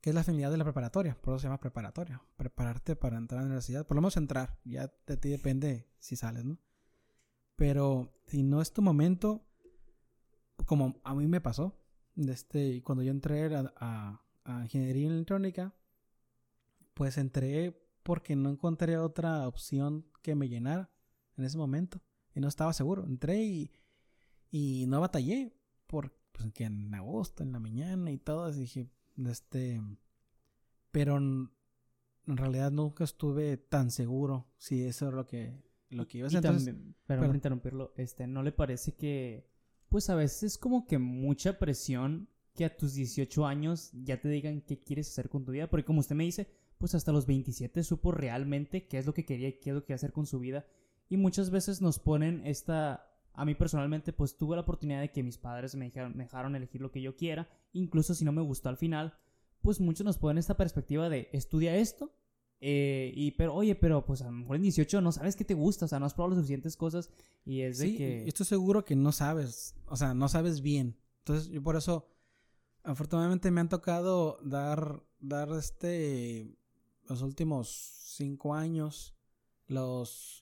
que 0.00 0.10
es 0.10 0.16
la 0.16 0.24
finalidad 0.24 0.50
de 0.50 0.56
la 0.56 0.64
preparatoria, 0.64 1.16
por 1.22 1.32
eso 1.32 1.38
se 1.38 1.46
llama 1.46 1.60
preparatoria, 1.60 2.20
prepararte 2.36 2.96
para 2.96 3.18
entrar 3.18 3.38
a 3.38 3.42
la 3.42 3.46
universidad, 3.46 3.86
por 3.86 3.94
lo 3.94 4.00
menos 4.00 4.16
entrar, 4.16 4.58
ya 4.64 4.92
de 5.06 5.16
ti 5.16 5.28
depende 5.28 5.86
si 6.00 6.16
sales, 6.16 6.44
¿no? 6.44 6.58
Pero 7.54 8.20
si 8.26 8.42
no 8.42 8.60
es 8.60 8.72
tu 8.72 8.82
momento, 8.82 9.46
como 10.66 11.00
a 11.04 11.14
mí 11.14 11.28
me 11.28 11.40
pasó, 11.40 11.78
este, 12.16 12.82
cuando 12.82 13.04
yo 13.04 13.12
entré 13.12 13.48
a 13.76 14.20
ingeniería 14.64 15.06
electrónica, 15.06 15.72
pues 16.94 17.16
entré 17.16 17.80
porque 18.02 18.34
no 18.34 18.50
encontré 18.50 18.98
otra 18.98 19.46
opción 19.46 20.04
que 20.20 20.34
me 20.34 20.48
llenara 20.48 20.90
en 21.36 21.44
ese 21.44 21.58
momento. 21.58 22.00
Y 22.34 22.40
no 22.40 22.48
estaba 22.48 22.72
seguro. 22.72 23.04
Entré 23.06 23.42
y, 23.42 23.70
y 24.50 24.86
no 24.86 25.00
batallé. 25.00 25.54
Porque 25.86 26.16
pues, 26.32 26.52
en 26.60 26.94
agosto, 26.94 27.42
en 27.42 27.52
la 27.52 27.60
mañana 27.60 28.10
y 28.10 28.18
todo. 28.18 28.50
dije, 28.50 28.88
este. 29.26 29.80
Pero 30.90 31.16
en, 31.16 31.50
realidad 32.26 32.70
nunca 32.70 33.04
estuve 33.04 33.56
tan 33.56 33.90
seguro 33.90 34.46
si 34.58 34.84
eso 34.84 35.08
es 35.08 35.14
lo 35.14 35.26
que, 35.26 35.62
lo 35.88 36.06
que 36.06 36.18
iba 36.18 36.26
a 36.26 36.28
hacer. 36.28 36.42
también, 36.42 36.94
pero, 37.06 37.34
interrumpirlo, 37.34 37.94
este, 37.96 38.26
¿no 38.26 38.42
le 38.42 38.52
parece 38.52 38.94
que, 38.94 39.50
pues 39.88 40.10
a 40.10 40.14
veces 40.14 40.42
es 40.42 40.58
como 40.58 40.86
que 40.86 40.98
mucha 40.98 41.58
presión 41.58 42.28
que 42.54 42.66
a 42.66 42.76
tus 42.76 42.92
18 42.94 43.46
años 43.46 43.90
ya 43.92 44.20
te 44.20 44.28
digan 44.28 44.60
qué 44.60 44.78
quieres 44.78 45.08
hacer 45.08 45.30
con 45.30 45.44
tu 45.44 45.52
vida? 45.52 45.70
Porque 45.70 45.86
como 45.86 46.00
usted 46.00 46.14
me 46.14 46.24
dice, 46.24 46.48
pues 46.76 46.94
hasta 46.94 47.12
los 47.12 47.26
27 47.26 47.82
supo 47.82 48.12
realmente 48.12 48.86
qué 48.86 48.98
es 48.98 49.06
lo 49.06 49.14
que 49.14 49.24
quería 49.24 49.48
y 49.48 49.60
qué 49.60 49.70
es 49.70 49.74
lo 49.74 49.84
que 49.84 49.94
hacer 49.94 50.12
con 50.12 50.26
su 50.26 50.38
vida. 50.38 50.66
Y 51.12 51.18
muchas 51.18 51.50
veces 51.50 51.82
nos 51.82 51.98
ponen 51.98 52.40
esta... 52.46 53.06
A 53.34 53.44
mí 53.44 53.54
personalmente, 53.54 54.14
pues 54.14 54.38
tuve 54.38 54.56
la 54.56 54.62
oportunidad 54.62 55.02
de 55.02 55.10
que 55.10 55.22
mis 55.22 55.36
padres 55.36 55.74
me 55.74 55.90
dejaron, 55.90 56.56
elegir 56.56 56.80
lo 56.80 56.90
que 56.90 57.02
yo 57.02 57.16
quiera. 57.16 57.50
Incluso 57.74 58.14
si 58.14 58.24
no 58.24 58.32
me 58.32 58.40
gustó 58.40 58.70
al 58.70 58.78
final, 58.78 59.12
pues 59.60 59.78
muchos 59.78 60.06
nos 60.06 60.16
ponen 60.16 60.38
esta 60.38 60.56
perspectiva 60.56 61.10
de 61.10 61.28
estudia 61.34 61.76
esto. 61.76 62.14
Eh, 62.60 63.12
y 63.14 63.32
pero, 63.32 63.54
oye, 63.54 63.74
pero 63.74 64.06
pues 64.06 64.22
a 64.22 64.24
lo 64.24 64.32
mejor 64.32 64.56
en 64.56 64.62
18 64.62 65.02
no 65.02 65.12
sabes 65.12 65.36
qué 65.36 65.44
te 65.44 65.52
gusta, 65.52 65.84
o 65.84 65.88
sea, 65.88 65.98
no 65.98 66.06
has 66.06 66.14
probado 66.14 66.30
las 66.30 66.38
suficientes 66.38 66.78
cosas. 66.78 67.10
Y 67.44 67.60
es 67.60 67.76
de 67.76 67.94
que. 67.94 68.26
Estoy 68.26 68.46
seguro 68.46 68.86
que 68.86 68.96
no 68.96 69.12
sabes, 69.12 69.74
o 69.88 69.96
sea, 69.96 70.14
no 70.14 70.30
sabes 70.30 70.62
bien. 70.62 70.96
Entonces, 71.18 71.50
yo 71.50 71.62
por 71.62 71.76
eso, 71.76 72.08
afortunadamente 72.84 73.50
me 73.50 73.60
han 73.60 73.68
tocado 73.68 74.38
dar, 74.42 75.02
dar 75.20 75.50
este 75.58 76.56
los 77.06 77.20
últimos 77.20 77.68
cinco 78.16 78.54
años 78.54 79.14
los 79.66 80.41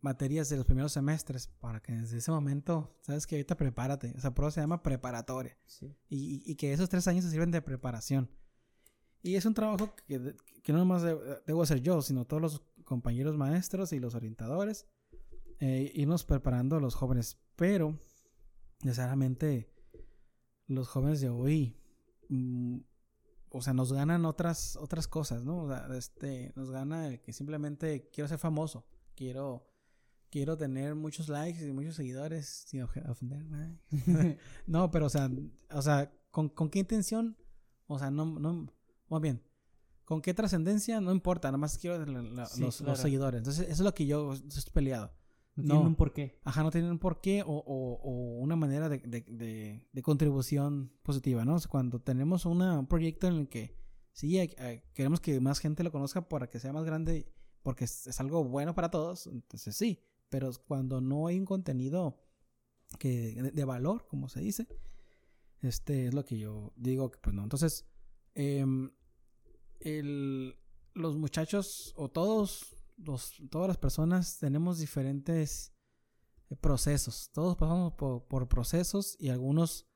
materias 0.00 0.48
de 0.48 0.56
los 0.56 0.66
primeros 0.66 0.92
semestres 0.92 1.48
para 1.60 1.80
que 1.80 1.92
desde 1.92 2.18
ese 2.18 2.30
momento, 2.30 2.96
sabes 3.00 3.26
que 3.26 3.36
ahorita 3.36 3.56
prepárate, 3.56 4.12
o 4.16 4.20
sea, 4.20 4.34
prueba 4.34 4.50
se 4.50 4.60
llama 4.60 4.82
preparatoria. 4.82 5.56
Y, 6.08 6.54
que 6.56 6.72
esos 6.72 6.88
tres 6.88 7.06
años 7.08 7.24
se 7.24 7.30
sirven 7.30 7.50
de 7.50 7.62
preparación. 7.62 8.30
Y 9.22 9.36
es 9.36 9.46
un 9.46 9.54
trabajo 9.54 9.94
que, 10.06 10.36
que 10.62 10.72
no 10.72 10.78
nomás 10.78 11.02
debo 11.02 11.62
hacer 11.62 11.80
yo, 11.80 12.02
sino 12.02 12.26
todos 12.26 12.42
los 12.42 12.62
compañeros 12.84 13.36
maestros 13.36 13.92
y 13.92 14.00
los 14.00 14.14
orientadores, 14.14 14.86
eh, 15.60 15.90
irnos 15.94 16.24
preparando 16.24 16.76
a 16.76 16.80
los 16.80 16.94
jóvenes, 16.94 17.38
pero 17.56 17.98
necesariamente 18.82 19.72
los 20.66 20.88
jóvenes 20.88 21.20
de 21.20 21.30
hoy 21.30 21.76
mm, 22.28 22.78
o 23.56 23.62
sea, 23.62 23.72
nos 23.72 23.92
ganan 23.92 24.24
otras, 24.24 24.76
otras 24.76 25.06
cosas, 25.06 25.44
¿no? 25.44 25.62
O 25.62 25.68
sea, 25.68 25.86
este, 25.96 26.52
nos 26.56 26.70
gana 26.70 27.06
el 27.06 27.20
que 27.20 27.32
simplemente 27.32 28.10
quiero 28.12 28.26
ser 28.26 28.38
famoso, 28.38 28.84
quiero, 29.14 29.70
quiero 30.30 30.56
tener 30.56 30.94
muchos 30.94 31.28
likes 31.28 31.66
y 31.66 31.72
muchos 31.72 31.96
seguidores 31.96 32.64
sin 32.66 32.82
ofender 32.82 33.44
no, 34.66 34.90
pero 34.90 35.06
o 35.06 35.10
sea, 35.10 35.30
o 35.70 35.82
sea, 35.82 36.12
¿con, 36.30 36.50
qué 36.70 36.80
intención? 36.80 37.36
O 37.86 37.98
sea, 37.98 38.10
no, 38.10 38.26
no, 38.26 38.66
más 39.08 39.20
bien, 39.20 39.42
¿con 40.04 40.20
qué 40.20 40.34
trascendencia? 40.34 41.00
No 41.00 41.12
importa, 41.12 41.48
nada 41.48 41.58
más 41.58 41.78
quiero 41.78 42.04
los, 42.04 42.58
los, 42.80 42.98
seguidores. 42.98 43.38
Entonces, 43.38 43.64
eso 43.64 43.72
es 43.72 43.80
lo 43.80 43.94
que 43.94 44.06
yo 44.06 44.32
estoy 44.32 44.72
peleado. 44.72 45.12
No, 45.56 45.74
tienen 45.74 45.86
un 45.86 45.94
porqué. 45.94 46.40
Ajá, 46.42 46.64
no 46.64 46.70
tienen 46.72 46.90
un 46.90 46.98
porqué 46.98 47.42
o, 47.42 47.46
o, 47.46 48.00
o 48.02 48.40
una 48.40 48.56
manera 48.56 48.88
de, 48.88 48.98
de, 48.98 49.86
de, 49.92 50.02
contribución 50.02 50.92
positiva, 51.04 51.44
¿no? 51.44 51.56
cuando 51.68 52.00
tenemos 52.00 52.44
un 52.44 52.86
proyecto 52.88 53.28
en 53.28 53.34
el 53.34 53.48
que 53.48 53.78
sí 54.12 54.36
queremos 54.94 55.20
que 55.20 55.40
más 55.40 55.60
gente 55.60 55.84
lo 55.84 55.92
conozca 55.92 56.28
para 56.28 56.48
que 56.48 56.58
sea 56.58 56.72
más 56.72 56.84
grande, 56.84 57.32
porque 57.64 57.84
es, 57.84 58.20
algo 58.20 58.44
bueno 58.44 58.76
para 58.76 58.90
todos, 58.90 59.26
entonces 59.26 59.74
sí, 59.74 60.00
pero 60.28 60.52
cuando 60.68 61.00
no 61.00 61.26
hay 61.26 61.40
un 61.40 61.44
contenido 61.44 62.22
que 63.00 63.50
de, 63.52 63.64
valor, 63.64 64.06
como 64.06 64.28
se 64.28 64.40
dice, 64.40 64.68
este 65.60 66.06
es 66.06 66.14
lo 66.14 66.24
que 66.24 66.38
yo 66.38 66.72
digo 66.76 67.10
pues. 67.10 67.34
Entonces, 67.36 67.84
em, 68.34 68.92
el, 69.80 70.56
los 70.92 71.16
muchachos 71.16 71.92
o 71.96 72.08
todos 72.08 72.76
todas 73.50 73.68
las 73.68 73.78
personas 73.78 74.38
tenemos 74.38 74.78
diferentes 74.78 75.72
procesos. 76.60 77.30
Todos 77.32 77.56
pasamos 77.56 77.94
por, 77.94 78.48
procesos 78.48 79.16
y 79.18 79.30
algunos 79.30 79.86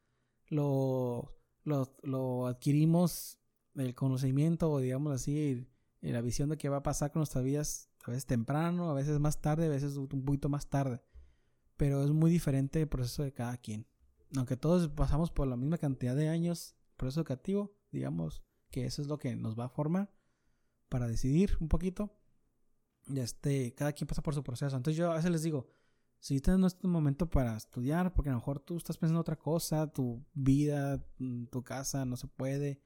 lo, 0.49 1.39
lo, 1.65 2.47
adquirimos 2.47 3.39
el 3.75 3.95
conocimiento 3.95 4.79
digamos 4.79 5.13
así, 5.13 5.69
la 6.01 6.21
visión 6.21 6.49
de 6.49 6.57
qué 6.57 6.69
va 6.69 6.79
a 6.79 6.83
pasar 6.83 7.11
con 7.13 7.21
nuestras 7.21 7.45
vidas 7.45 7.91
a 8.05 8.11
veces 8.11 8.27
temprano, 8.27 8.91
a 8.91 8.95
veces 8.95 9.19
más 9.19 9.41
tarde, 9.41 9.67
a 9.67 9.71
veces 9.71 9.97
un 9.97 10.25
poquito 10.25 10.49
más 10.49 10.69
tarde. 10.69 11.03
Pero 11.77 12.03
es 12.03 12.11
muy 12.11 12.31
diferente 12.31 12.81
el 12.81 12.89
proceso 12.89 13.23
de 13.23 13.33
cada 13.33 13.57
quien. 13.57 13.87
Aunque 14.37 14.57
todos 14.57 14.89
pasamos 14.89 15.31
por 15.31 15.47
la 15.47 15.57
misma 15.57 15.79
cantidad 15.79 16.15
de 16.15 16.29
años, 16.29 16.77
proceso 16.97 17.21
educativo, 17.21 17.77
digamos 17.91 18.43
que 18.71 18.85
eso 18.85 19.03
es 19.03 19.09
lo 19.09 19.19
que 19.19 19.35
nos 19.37 19.59
va 19.59 19.65
a 19.65 19.69
formar 19.69 20.13
para 20.89 21.07
decidir 21.07 21.57
un 21.61 21.69
poquito 21.69 22.19
este, 23.17 23.75
cada 23.75 23.93
quien 23.93 24.07
pasa 24.07 24.23
por 24.23 24.35
su 24.35 24.43
proceso. 24.43 24.77
Entonces 24.77 24.97
yo 24.97 25.11
a 25.11 25.17
veces 25.17 25.31
les 25.31 25.43
digo, 25.43 25.69
si 26.21 26.37
este 26.37 26.57
no 26.59 26.67
es 26.67 26.77
tu 26.77 26.89
momento 26.89 27.31
para 27.31 27.57
estudiar, 27.57 28.13
porque 28.13 28.31
a 28.31 28.33
lo 28.33 28.39
mejor 28.39 28.61
tú 28.61 28.77
estás 28.77 28.99
pensando 28.99 29.19
en 29.19 29.23
otra 29.23 29.37
cosa, 29.37 29.87
tu 29.87 30.25
vida, 30.35 31.05
mm, 31.19 31.47
tu 31.47 31.63
casa 31.63 32.05
no 32.05 32.17
se 32.17 32.27
puede, 32.27 32.83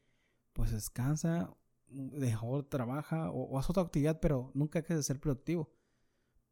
pues 0.52 0.70
descansa, 0.70 1.54
mejor 1.92 2.64
trabaja 2.64 3.30
o, 3.30 3.58
haz 3.58 3.68
otra 3.70 3.82
actividad, 3.82 4.20
pero 4.20 4.50
nunca 4.54 4.80
hay 4.80 4.84
que 4.84 5.02
ser 5.02 5.20
productivo. 5.20 5.72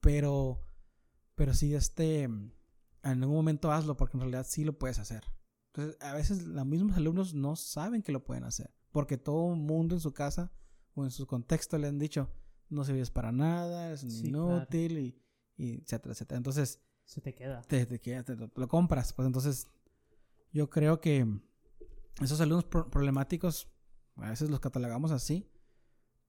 Pero, 0.00 0.62
pero 1.34 1.54
sí, 1.54 1.74
este, 1.74 2.22
en 2.22 2.52
algún 3.02 3.34
momento 3.36 3.70
hazlo, 3.70 3.96
porque 3.96 4.16
en 4.16 4.22
realidad 4.22 4.46
sí 4.48 4.64
lo 4.64 4.78
puedes 4.78 4.98
hacer. 4.98 5.24
Entonces, 5.68 6.00
a 6.00 6.14
veces 6.14 6.42
los 6.42 6.66
mismos 6.66 6.96
alumnos 6.96 7.34
no 7.34 7.56
saben 7.56 8.02
que 8.02 8.12
lo 8.12 8.24
pueden 8.24 8.44
hacer, 8.44 8.74
porque 8.90 9.18
todo 9.18 9.52
el 9.52 9.60
mundo 9.60 9.94
en 9.94 10.00
su 10.00 10.12
casa 10.12 10.52
o 10.94 11.04
en 11.04 11.10
su 11.10 11.26
contexto 11.26 11.78
le 11.78 11.88
han 11.88 11.98
dicho, 11.98 12.30
no 12.68 12.84
sirves 12.84 13.10
para 13.10 13.32
nada, 13.32 13.92
es 13.92 14.02
inútil 14.02 14.98
y, 15.56 15.74
etcétera, 15.82 16.12
etcétera. 16.12 16.38
Entonces... 16.38 16.80
Se 17.04 17.20
te 17.20 17.34
queda. 17.34 17.62
Te, 17.62 17.86
queda, 18.00 18.22
te, 18.22 18.36
lo, 18.36 18.68
compras. 18.68 19.12
Pues 19.12 19.26
entonces 19.26 19.66
yo 20.52 20.70
creo 20.70 21.00
que 21.00 21.26
esos 22.20 22.40
alumnos 22.40 22.64
problemáticos 22.64 23.68
a 24.20 24.30
veces 24.30 24.50
los 24.50 24.60
catalogamos 24.60 25.10
así, 25.12 25.48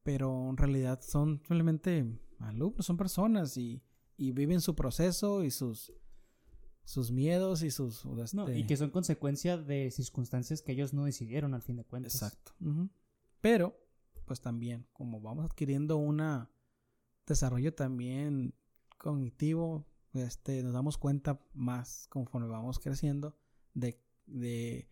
pero 0.03 0.49
en 0.49 0.57
realidad 0.57 1.01
son 1.01 1.37
simplemente 1.39 2.19
alumnos, 2.39 2.85
son 2.85 2.97
personas 2.97 3.57
y, 3.57 3.83
y 4.17 4.31
viven 4.31 4.61
su 4.61 4.75
proceso 4.75 5.43
y 5.43 5.51
sus 5.51 5.93
sus 6.83 7.11
miedos 7.11 7.63
y 7.63 7.71
sus... 7.71 8.05
No, 8.05 8.49
y 8.49 8.53
este 8.53 8.67
que 8.67 8.77
son 8.77 8.89
consecuencia 8.89 9.57
de 9.57 9.91
circunstancias 9.91 10.61
que 10.61 10.73
ellos 10.73 10.93
no 10.93 11.05
decidieron 11.05 11.53
al 11.53 11.61
fin 11.61 11.77
de 11.77 11.85
cuentas. 11.85 12.15
Exacto. 12.15 12.53
Pero 13.39 13.79
pues 14.25 14.41
también, 14.41 14.87
como 14.93 15.21
vamos 15.21 15.45
adquiriendo 15.45 15.97
un 15.97 16.21
desarrollo 17.25 17.73
también 17.73 18.53
cognitivo, 18.97 19.85
este, 20.13 20.63
nos 20.63 20.73
damos 20.73 20.97
cuenta 20.97 21.41
más 21.53 22.07
conforme 22.09 22.47
vamos 22.47 22.79
creciendo 22.79 23.37
de, 23.73 24.03
de 24.25 24.89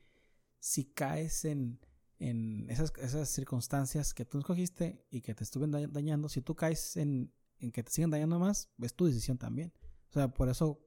si 0.60 0.86
caes 0.86 1.45
en, 1.45 1.80
en 2.20 2.70
esas, 2.70 2.93
esas, 2.97 3.30
circunstancias 3.30 4.13
que 4.13 4.26
tú 4.26 4.39
escogiste 4.39 5.05
y 5.09 5.22
que 5.22 5.34
te 5.34 5.43
estuvieron 5.43 5.91
dañando, 5.91 6.30
si 6.30 6.41
tú 6.41 6.55
caes 6.55 6.97
en, 6.97 7.34
en, 7.59 7.72
que 7.72 7.82
te 7.82 7.91
siguen 7.91 8.09
dañando 8.09 8.39
más, 8.39 8.70
es 8.80 8.93
tu 8.93 9.05
decisión 9.05 9.38
también. 9.38 9.74
O 10.09 10.13
sea, 10.13 10.28
por 10.28 10.49
eso 10.49 10.86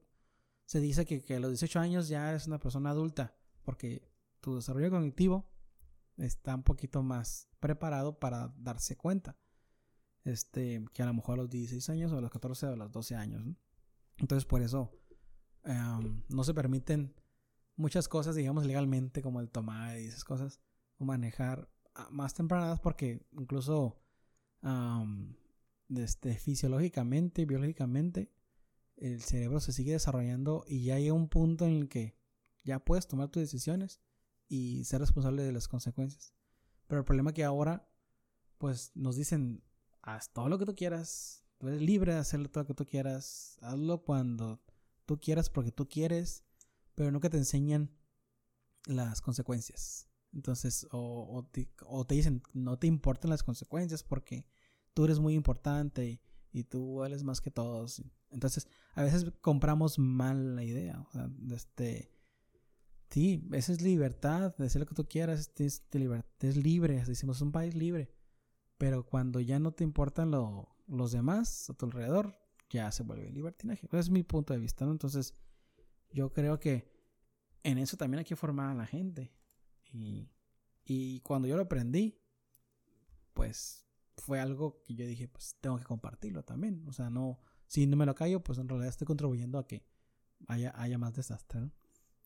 se 0.65 0.79
dice 0.79 1.05
que, 1.05 1.23
que 1.23 1.35
a 1.35 1.39
los 1.39 1.51
18 1.51 1.79
años 1.79 2.07
ya 2.07 2.29
eres 2.29 2.47
una 2.47 2.59
persona 2.59 2.91
adulta, 2.91 3.35
porque 3.63 4.07
tu 4.41 4.55
desarrollo 4.55 4.91
cognitivo 4.91 5.49
está 6.17 6.55
un 6.55 6.63
poquito 6.63 7.01
más 7.01 7.49
preparado 7.59 8.19
para 8.19 8.53
darse 8.57 8.95
cuenta. 8.95 9.37
Este, 10.23 10.85
que 10.93 11.03
a 11.03 11.05
lo 11.05 11.13
mejor 11.13 11.33
a 11.33 11.41
los 11.43 11.49
16 11.49 11.89
años 11.89 12.11
o 12.13 12.17
a 12.17 12.21
los 12.21 12.31
14 12.31 12.67
o 12.67 12.73
a 12.73 12.75
los 12.77 12.91
12 12.91 13.15
años. 13.15 13.43
Entonces, 14.17 14.45
por 14.45 14.61
eso 14.61 14.91
em, 15.63 16.23
no 16.29 16.43
se 16.43 16.53
permiten 16.53 17.13
muchas 17.75 18.07
cosas, 18.07 18.35
digamos, 18.35 18.65
legalmente, 18.65 19.21
como 19.21 19.41
el 19.41 19.49
tomar 19.49 19.99
y 19.99 20.05
esas 20.05 20.23
cosas, 20.23 20.61
o 20.97 21.05
manejar 21.05 21.69
más 22.09 22.33
tempranas, 22.33 22.79
porque 22.79 23.25
incluso 23.31 23.99
este, 25.89 26.35
fisiológicamente 26.35 27.45
biológicamente 27.45 28.31
el 28.95 29.21
cerebro 29.21 29.59
se 29.59 29.73
sigue 29.73 29.93
desarrollando 29.93 30.63
y 30.67 30.85
ya 30.85 30.95
hay 30.95 31.11
un 31.11 31.27
punto 31.27 31.65
en 31.65 31.73
el 31.73 31.89
que 31.89 32.17
ya 32.63 32.79
puedes 32.79 33.07
tomar 33.07 33.29
tus 33.29 33.41
decisiones 33.41 34.01
y 34.47 34.85
ser 34.85 35.01
responsable 35.01 35.43
de 35.43 35.51
las 35.51 35.67
consecuencias. 35.67 36.33
Pero 36.87 36.99
el 36.99 37.05
problema 37.05 37.31
es 37.31 37.35
que 37.35 37.43
ahora, 37.43 37.89
pues 38.57 38.91
nos 38.95 39.15
dicen, 39.15 39.63
haz 40.01 40.31
todo 40.31 40.47
lo 40.47 40.57
que 40.57 40.65
tú 40.65 40.75
quieras, 40.75 41.43
tú 41.57 41.67
eres 41.67 41.81
libre 41.81 42.13
de 42.13 42.19
hacer 42.19 42.47
todo 42.49 42.63
lo 42.63 42.67
que 42.67 42.73
tú 42.73 42.85
quieras, 42.85 43.57
hazlo 43.61 44.03
cuando 44.03 44.61
tú 45.05 45.19
quieras 45.19 45.49
porque 45.49 45.71
tú 45.71 45.87
quieres, 45.87 46.45
pero 46.95 47.19
que 47.19 47.29
te 47.29 47.37
enseñan 47.37 47.91
las 48.85 49.21
consecuencias. 49.21 50.07
Entonces, 50.33 50.87
o, 50.91 51.37
o, 51.37 51.45
te, 51.45 51.69
o 51.85 52.05
te 52.05 52.15
dicen, 52.15 52.41
no 52.53 52.77
te 52.77 52.87
importan 52.87 53.29
las 53.29 53.43
consecuencias 53.43 54.03
porque 54.03 54.45
tú 54.93 55.05
eres 55.05 55.19
muy 55.19 55.35
importante 55.35 56.05
y, 56.05 56.21
y 56.51 56.63
tú 56.63 56.95
vales 56.95 57.23
más 57.23 57.41
que 57.41 57.51
todos. 57.51 58.01
Entonces, 58.31 58.67
a 58.95 59.03
veces 59.03 59.25
compramos 59.41 59.99
mal 59.99 60.55
la 60.55 60.63
idea. 60.63 61.01
O 61.01 61.11
sea, 61.11 61.29
este, 61.51 62.11
sí, 63.09 63.47
esa 63.51 63.71
es 63.71 63.81
libertad, 63.81 64.55
de 64.57 64.65
hacer 64.65 64.81
lo 64.81 64.85
que 64.87 64.95
tú 64.95 65.07
quieras, 65.07 65.51
es, 65.57 65.83
es 66.39 66.57
libre, 66.57 67.03
decimos, 67.05 67.41
un 67.41 67.51
país 67.51 67.75
libre. 67.75 68.11
Pero 68.77 69.05
cuando 69.05 69.39
ya 69.39 69.59
no 69.59 69.71
te 69.71 69.83
importan 69.83 70.31
lo, 70.31 70.75
los 70.87 71.11
demás 71.11 71.69
a 71.69 71.73
tu 71.73 71.85
alrededor, 71.85 72.35
ya 72.69 72.91
se 72.91 73.03
vuelve 73.03 73.29
libertinaje. 73.29 73.85
Ese 73.85 73.99
es 73.99 74.09
mi 74.09 74.23
punto 74.23 74.53
de 74.53 74.59
vista, 74.59 74.85
¿no? 74.85 74.91
Entonces, 74.91 75.35
yo 76.11 76.33
creo 76.33 76.59
que 76.59 76.91
en 77.63 77.77
eso 77.77 77.97
también 77.97 78.19
hay 78.19 78.25
que 78.25 78.35
formar 78.35 78.69
a 78.69 78.75
la 78.75 78.85
gente. 78.85 79.31
Y, 79.93 80.29
y 80.85 81.21
cuando 81.21 81.47
yo 81.47 81.55
lo 81.55 81.63
aprendí, 81.63 82.19
pues 83.33 83.85
fue 84.17 84.39
algo 84.39 84.81
que 84.83 84.95
yo 84.95 85.05
dije, 85.05 85.27
pues 85.27 85.57
tengo 85.61 85.77
que 85.77 85.85
compartirlo 85.85 86.43
también. 86.43 86.83
O 86.87 86.93
sea, 86.93 87.09
no, 87.09 87.39
si 87.67 87.87
no 87.87 87.97
me 87.97 88.05
lo 88.05 88.15
callo, 88.15 88.43
pues 88.43 88.59
en 88.59 88.67
realidad 88.67 88.89
estoy 88.89 89.05
contribuyendo 89.05 89.57
a 89.59 89.67
que 89.67 89.85
haya, 90.47 90.73
haya 90.75 90.97
más 90.97 91.13
desastre, 91.13 91.61
¿no? 91.61 91.71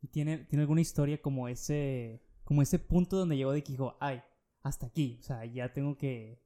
¿Y 0.01 0.07
tiene, 0.07 0.39
tiene 0.39 0.61
alguna 0.61 0.82
historia 0.82 1.22
como 1.22 1.47
ese, 1.47 2.22
como 2.43 2.61
ese 2.61 2.80
punto 2.80 3.18
donde 3.18 3.36
llegó 3.36 3.51
de 3.51 3.63
que 3.63 3.72
dijo, 3.72 3.97
ay, 3.99 4.22
hasta 4.61 4.88
aquí, 4.88 5.18
o 5.20 5.24
sea, 5.24 5.45
ya 5.45 5.74
tengo 5.74 5.97
que, 5.97 6.43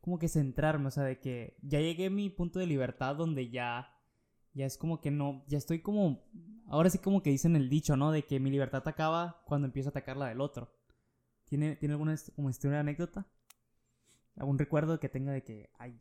como 0.00 0.18
que 0.18 0.28
centrarme, 0.28 0.88
o 0.88 0.90
sea, 0.90 1.04
de 1.04 1.18
que 1.18 1.56
ya 1.62 1.80
llegué 1.80 2.06
a 2.06 2.10
mi 2.10 2.28
punto 2.28 2.58
de 2.58 2.66
libertad 2.66 3.16
donde 3.16 3.50
ya, 3.50 3.91
ya 4.54 4.66
es 4.66 4.76
como 4.76 5.00
que 5.00 5.10
no, 5.10 5.44
ya 5.48 5.58
estoy 5.58 5.80
como, 5.80 6.24
ahora 6.66 6.90
sí 6.90 6.98
como 6.98 7.22
que 7.22 7.30
dicen 7.30 7.56
el 7.56 7.68
dicho, 7.68 7.96
¿no? 7.96 8.12
De 8.12 8.24
que 8.24 8.40
mi 8.40 8.50
libertad 8.50 8.86
acaba 8.86 9.42
cuando 9.46 9.66
empiezo 9.66 9.88
a 9.88 9.90
atacar 9.90 10.16
la 10.16 10.28
del 10.28 10.40
otro. 10.40 10.72
¿Tiene, 11.44 11.76
¿tiene 11.76 11.94
alguna 11.94 12.16
como 12.34 12.50
historia, 12.50 12.80
anécdota? 12.80 13.26
¿Algún 14.36 14.58
recuerdo 14.58 14.98
que 14.98 15.08
tenga 15.08 15.32
de 15.32 15.42
que, 15.42 15.70
ay, 15.78 16.00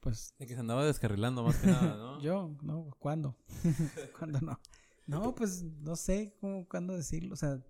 pues. 0.00 0.34
De 0.38 0.46
que 0.46 0.54
se 0.54 0.60
andaba 0.60 0.84
descarrilando 0.84 1.42
más 1.42 1.56
que 1.56 1.66
nada, 1.66 1.96
¿no? 1.96 2.20
Yo, 2.22 2.56
no, 2.62 2.90
¿cuándo? 2.98 3.36
¿Cuándo 4.18 4.40
no? 4.40 4.58
No, 5.06 5.34
pues 5.34 5.62
no 5.62 5.96
sé 5.96 6.36
cómo, 6.40 6.66
cuándo 6.68 6.96
decirlo. 6.96 7.34
O 7.34 7.36
sea, 7.36 7.60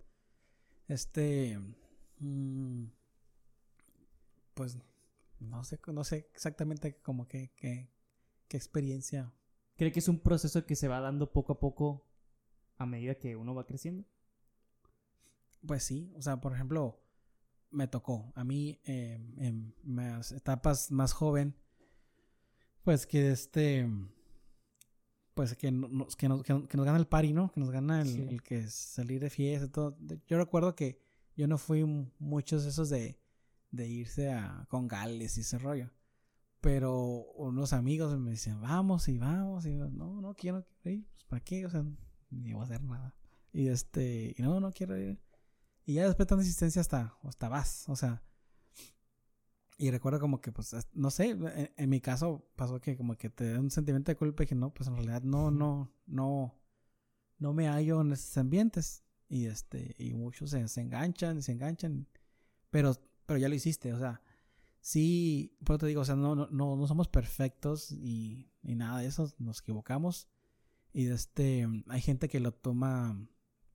este. 0.87 1.59
Mmm, 2.19 2.85
pues 4.53 4.77
no 5.39 5.63
sé, 5.63 5.79
no 5.87 6.03
sé 6.03 6.29
exactamente 6.33 7.01
como 7.01 7.27
qué, 7.27 7.51
qué, 7.55 7.89
qué 8.47 8.57
experiencia. 8.57 9.33
¿Cree 9.81 9.91
que 9.91 9.97
es 9.97 10.07
un 10.07 10.19
proceso 10.19 10.63
que 10.67 10.75
se 10.75 10.87
va 10.87 10.99
dando 10.99 11.31
poco 11.33 11.53
a 11.53 11.59
poco 11.59 12.05
a 12.77 12.85
medida 12.85 13.15
que 13.15 13.35
uno 13.35 13.55
va 13.55 13.65
creciendo? 13.65 14.05
Pues 15.65 15.81
sí, 15.81 16.13
o 16.15 16.21
sea, 16.21 16.39
por 16.39 16.53
ejemplo, 16.53 17.01
me 17.71 17.87
tocó 17.87 18.31
a 18.35 18.43
mí 18.43 18.79
eh, 18.85 19.19
en 19.37 19.73
más 19.83 20.33
etapas 20.33 20.91
más 20.91 21.13
joven, 21.13 21.55
pues 22.83 23.07
que 23.07 23.31
este 23.31 23.89
pues 25.33 25.55
que 25.55 25.71
nos, 25.71 26.15
que 26.15 26.29
nos, 26.29 26.43
que 26.43 26.53
nos 26.77 26.85
gana 26.85 26.99
el 26.99 27.07
party, 27.07 27.33
¿no? 27.33 27.51
Que 27.51 27.59
nos 27.59 27.71
gana 27.71 28.03
el, 28.03 28.07
Sí. 28.07 28.27
el 28.29 28.43
que 28.43 28.67
salir 28.67 29.19
de 29.19 29.31
fiesta 29.31 29.65
y 29.65 29.69
todo. 29.69 29.97
Yo 30.27 30.37
recuerdo 30.37 30.75
que 30.75 31.01
yo 31.35 31.47
no 31.47 31.57
fui 31.57 31.83
muchos 32.19 32.65
esos 32.65 32.89
de, 32.89 33.19
de 33.71 33.87
irse 33.87 34.31
a, 34.31 34.67
con 34.69 34.87
gales 34.87 35.39
y 35.39 35.41
ese 35.41 35.57
rollo. 35.57 35.89
Pero 36.61 37.25
unos 37.35 37.73
amigos 37.73 38.17
me 38.19 38.31
decían, 38.31 38.61
vamos 38.61 39.07
y 39.07 39.17
vamos. 39.17 39.65
Y 39.65 39.75
yo, 39.77 39.89
no, 39.89 40.21
no 40.21 40.35
quiero 40.35 40.65
ir. 40.85 41.05
Pues, 41.11 41.25
¿para 41.25 41.43
qué? 41.43 41.65
O 41.65 41.69
sea, 41.69 41.83
ni 42.29 42.53
voy 42.53 42.61
a 42.61 42.65
hacer 42.65 42.83
nada. 42.83 43.15
Y 43.51 43.67
este, 43.67 44.35
y 44.37 44.41
no, 44.41 44.59
no 44.59 44.71
quiero 44.71 44.97
ir. 44.97 45.19
Y 45.85 45.95
ya 45.95 46.05
después 46.05 46.27
de 46.27 46.29
tanta 46.29 46.43
insistencia 46.43 46.79
hasta, 46.79 47.17
hasta 47.23 47.49
vas. 47.49 47.89
O 47.89 47.95
sea, 47.95 48.21
y 49.77 49.89
recuerdo 49.89 50.19
como 50.19 50.39
que, 50.39 50.51
pues, 50.51 50.75
no 50.93 51.09
sé, 51.09 51.31
en, 51.31 51.71
en 51.75 51.89
mi 51.89 51.99
caso 51.99 52.47
pasó 52.55 52.79
que 52.79 52.95
como 52.95 53.17
que 53.17 53.31
te 53.31 53.53
da 53.53 53.59
un 53.59 53.71
sentimiento 53.71 54.11
de 54.11 54.15
culpa 54.15 54.43
y 54.43 54.45
que 54.45 54.53
no, 54.53 54.71
pues 54.71 54.87
en 54.87 54.95
realidad 54.95 55.23
no, 55.23 55.49
no, 55.49 55.91
no, 56.05 56.55
no 57.39 57.53
me 57.53 57.67
hallo 57.67 58.01
en 58.01 58.11
esos 58.11 58.37
ambientes. 58.37 59.03
Y 59.27 59.47
este, 59.47 59.95
y 59.97 60.13
muchos 60.13 60.51
se, 60.51 60.67
se 60.67 60.81
enganchan 60.81 61.39
y 61.39 61.41
se 61.41 61.53
enganchan. 61.53 62.07
Pero, 62.69 62.95
pero 63.25 63.39
ya 63.39 63.49
lo 63.49 63.55
hiciste, 63.55 63.91
o 63.93 63.97
sea, 63.97 64.21
sí, 64.81 65.57
por 65.63 65.77
te 65.77 65.87
digo, 65.87 66.01
o 66.01 66.05
sea, 66.05 66.15
no, 66.15 66.35
no, 66.35 66.47
no, 66.51 66.75
no 66.75 66.87
somos 66.87 67.07
perfectos 67.07 67.91
y, 67.91 68.51
y 68.61 68.75
nada 68.75 68.99
de 68.99 69.07
eso, 69.07 69.31
nos 69.39 69.61
equivocamos. 69.61 70.27
Y 70.93 71.07
este, 71.07 71.67
hay 71.87 72.01
gente 72.01 72.27
que 72.27 72.41
lo 72.41 72.51
toma 72.51 73.17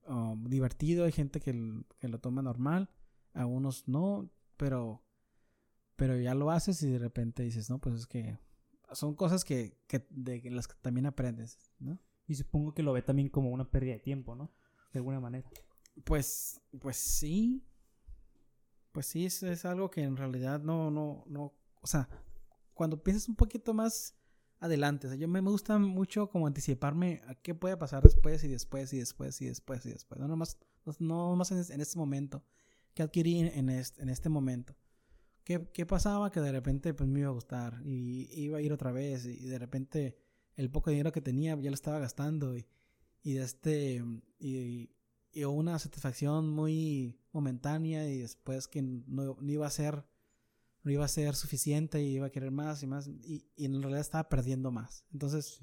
um, 0.06 0.44
divertido, 0.44 1.06
hay 1.06 1.12
gente 1.12 1.40
que, 1.40 1.82
que 1.98 2.08
lo 2.08 2.20
toma 2.20 2.42
normal, 2.42 2.90
algunos 3.32 3.88
no, 3.88 4.30
pero 4.56 5.02
pero 5.96 6.20
ya 6.20 6.34
lo 6.34 6.50
haces 6.50 6.82
y 6.82 6.90
de 6.90 6.98
repente 6.98 7.42
dices, 7.42 7.70
no, 7.70 7.80
pues 7.80 7.96
es 7.96 8.06
que 8.06 8.38
son 8.92 9.14
cosas 9.14 9.44
que, 9.44 9.80
que 9.88 10.06
de 10.10 10.50
las 10.50 10.68
que 10.68 10.74
también 10.80 11.06
aprendes, 11.06 11.58
¿no? 11.78 11.98
Y 12.28 12.34
supongo 12.34 12.74
que 12.74 12.82
lo 12.82 12.92
ve 12.92 13.02
también 13.02 13.28
como 13.28 13.50
una 13.50 13.70
pérdida 13.70 13.94
de 13.94 14.00
tiempo, 14.00 14.36
¿no? 14.36 14.52
De 14.92 14.98
alguna 14.98 15.20
manera. 15.20 15.48
Pues, 16.04 16.60
pues 16.80 16.96
sí, 16.96 17.64
pues 18.96 19.08
sí, 19.08 19.26
es, 19.26 19.64
algo 19.66 19.90
que 19.90 20.00
en 20.00 20.16
realidad 20.16 20.58
no, 20.62 20.90
no, 20.90 21.22
no, 21.26 21.52
o 21.82 21.86
sea, 21.86 22.08
cuando 22.72 23.02
piensas 23.02 23.28
un 23.28 23.36
poquito 23.36 23.74
más 23.74 24.14
adelante, 24.58 25.06
o 25.06 25.10
sea, 25.10 25.18
yo 25.18 25.28
me, 25.28 25.38
gusta 25.42 25.78
mucho 25.78 26.30
como 26.30 26.46
anticiparme 26.46 27.20
a 27.26 27.34
qué 27.34 27.54
puede 27.54 27.76
pasar 27.76 28.02
después 28.02 28.42
y 28.42 28.48
después 28.48 28.94
y 28.94 28.98
después 28.98 29.38
y 29.42 29.48
después 29.48 29.84
y 29.84 29.90
después, 29.90 30.18
no 30.18 30.28
nomás, 30.28 30.56
no 30.98 31.28
nomás 31.28 31.50
en, 31.50 31.62
en 31.74 31.80
este 31.82 31.98
momento, 31.98 32.42
que 32.94 33.02
adquirí 33.02 33.40
en 33.40 33.68
este, 33.68 34.00
en 34.00 34.08
este 34.08 34.30
momento. 34.30 34.74
¿Qué, 35.44 35.68
¿Qué 35.74 35.84
pasaba? 35.84 36.30
Que 36.30 36.40
de 36.40 36.52
repente 36.52 36.94
pues 36.94 37.06
me 37.06 37.20
iba 37.20 37.28
a 37.28 37.32
gustar 37.32 37.82
y 37.84 38.30
iba 38.32 38.56
a 38.56 38.62
ir 38.62 38.72
otra 38.72 38.92
vez 38.92 39.26
y 39.26 39.44
de 39.44 39.58
repente 39.58 40.16
el 40.54 40.70
poco 40.70 40.88
dinero 40.88 41.12
que 41.12 41.20
tenía 41.20 41.54
ya 41.60 41.68
lo 41.68 41.74
estaba 41.74 41.98
gastando 41.98 42.56
y, 42.56 42.66
y 43.22 43.34
de 43.34 43.44
este 43.44 44.02
y, 44.38 44.88
y 45.36 45.44
una 45.44 45.78
satisfacción 45.78 46.48
muy 46.48 47.20
momentánea 47.36 48.08
y 48.08 48.18
después 48.18 48.66
que 48.68 48.82
no, 48.82 49.36
no 49.40 49.52
iba 49.52 49.66
a 49.66 49.70
ser 49.70 50.04
no 50.82 50.92
iba 50.92 51.04
a 51.04 51.08
ser 51.08 51.34
suficiente 51.34 52.00
y 52.02 52.14
iba 52.14 52.26
a 52.26 52.30
querer 52.30 52.50
más 52.52 52.82
y 52.82 52.86
más 52.86 53.08
y, 53.08 53.44
y 53.56 53.64
en 53.64 53.80
realidad 53.82 54.00
estaba 54.00 54.28
perdiendo 54.28 54.70
más. 54.70 55.04
Entonces, 55.12 55.60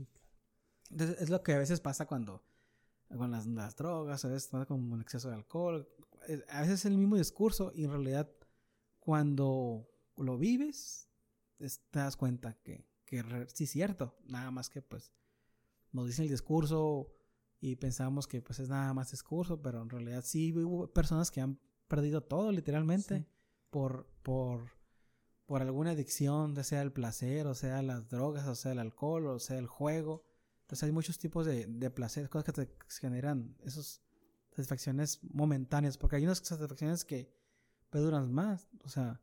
entonces 0.91 1.21
es 1.21 1.29
lo 1.29 1.41
que 1.43 1.53
a 1.53 1.57
veces 1.57 1.79
pasa 1.79 2.05
cuando 2.05 2.43
con 3.17 3.31
las, 3.31 3.45
las 3.47 3.75
drogas 3.75 4.25
a 4.25 4.27
veces 4.27 4.47
pasa 4.49 4.65
con 4.65 4.91
el 4.93 5.01
exceso 5.01 5.29
de 5.29 5.35
alcohol 5.35 5.87
a 6.49 6.61
veces 6.61 6.79
es 6.79 6.85
el 6.85 6.97
mismo 6.97 7.15
discurso 7.17 7.71
y 7.75 7.83
en 7.83 7.91
realidad 7.91 8.29
cuando 8.99 9.87
lo 10.17 10.37
vives 10.37 11.09
es- 11.59 11.81
te 11.91 11.99
das 11.99 12.15
cuenta 12.17 12.53
que, 12.63 12.85
que 13.05 13.23
sí 13.53 13.65
es 13.65 13.69
cierto 13.71 14.15
nada 14.25 14.51
más 14.51 14.69
que 14.69 14.81
pues 14.81 15.11
nos 15.91 16.07
dicen 16.07 16.25
el 16.25 16.31
discurso 16.31 17.13
y 17.65 17.77
pensamos 17.77 18.27
que 18.27 18.41
pues 18.41 18.59
es 18.59 18.67
nada 18.67 18.93
más 18.93 19.11
discurso, 19.11 19.61
pero 19.61 19.81
en 19.81 19.89
realidad 19.89 20.21
sí 20.25 20.51
hubo 20.53 20.91
personas 20.91 21.31
que 21.31 21.39
han 21.39 21.57
perdido 21.87 22.21
todo 22.21 22.51
literalmente 22.51 23.19
Sí. 23.19 23.25
por, 23.69 24.05
por, 24.21 24.65
por 25.45 25.61
alguna 25.61 25.91
adicción, 25.91 26.53
ya 26.55 26.63
sea 26.65 26.81
el 26.81 26.91
placer, 26.91 27.47
o 27.47 27.55
sea 27.55 27.81
las 27.81 28.09
drogas, 28.09 28.45
o 28.49 28.55
sea 28.55 28.73
el 28.73 28.79
alcohol, 28.79 29.27
o 29.27 29.39
sea 29.39 29.57
el 29.57 29.67
juego. 29.67 30.25
Entonces 30.63 30.83
hay 30.83 30.91
muchos 30.91 31.17
tipos 31.19 31.45
de, 31.45 31.65
de 31.65 31.89
placer, 31.89 32.27
cosas 32.29 32.43
que 32.43 32.51
te 32.65 32.75
generan 32.99 33.55
esas 33.63 34.01
satisfacciones 34.49 35.21
momentáneas, 35.23 35.97
porque 35.97 36.17
hay 36.17 36.25
unas 36.25 36.39
satisfacciones 36.39 37.05
que 37.05 37.31
perduran 37.89 38.29
más, 38.29 38.67
o 38.83 38.89
sea, 38.89 39.21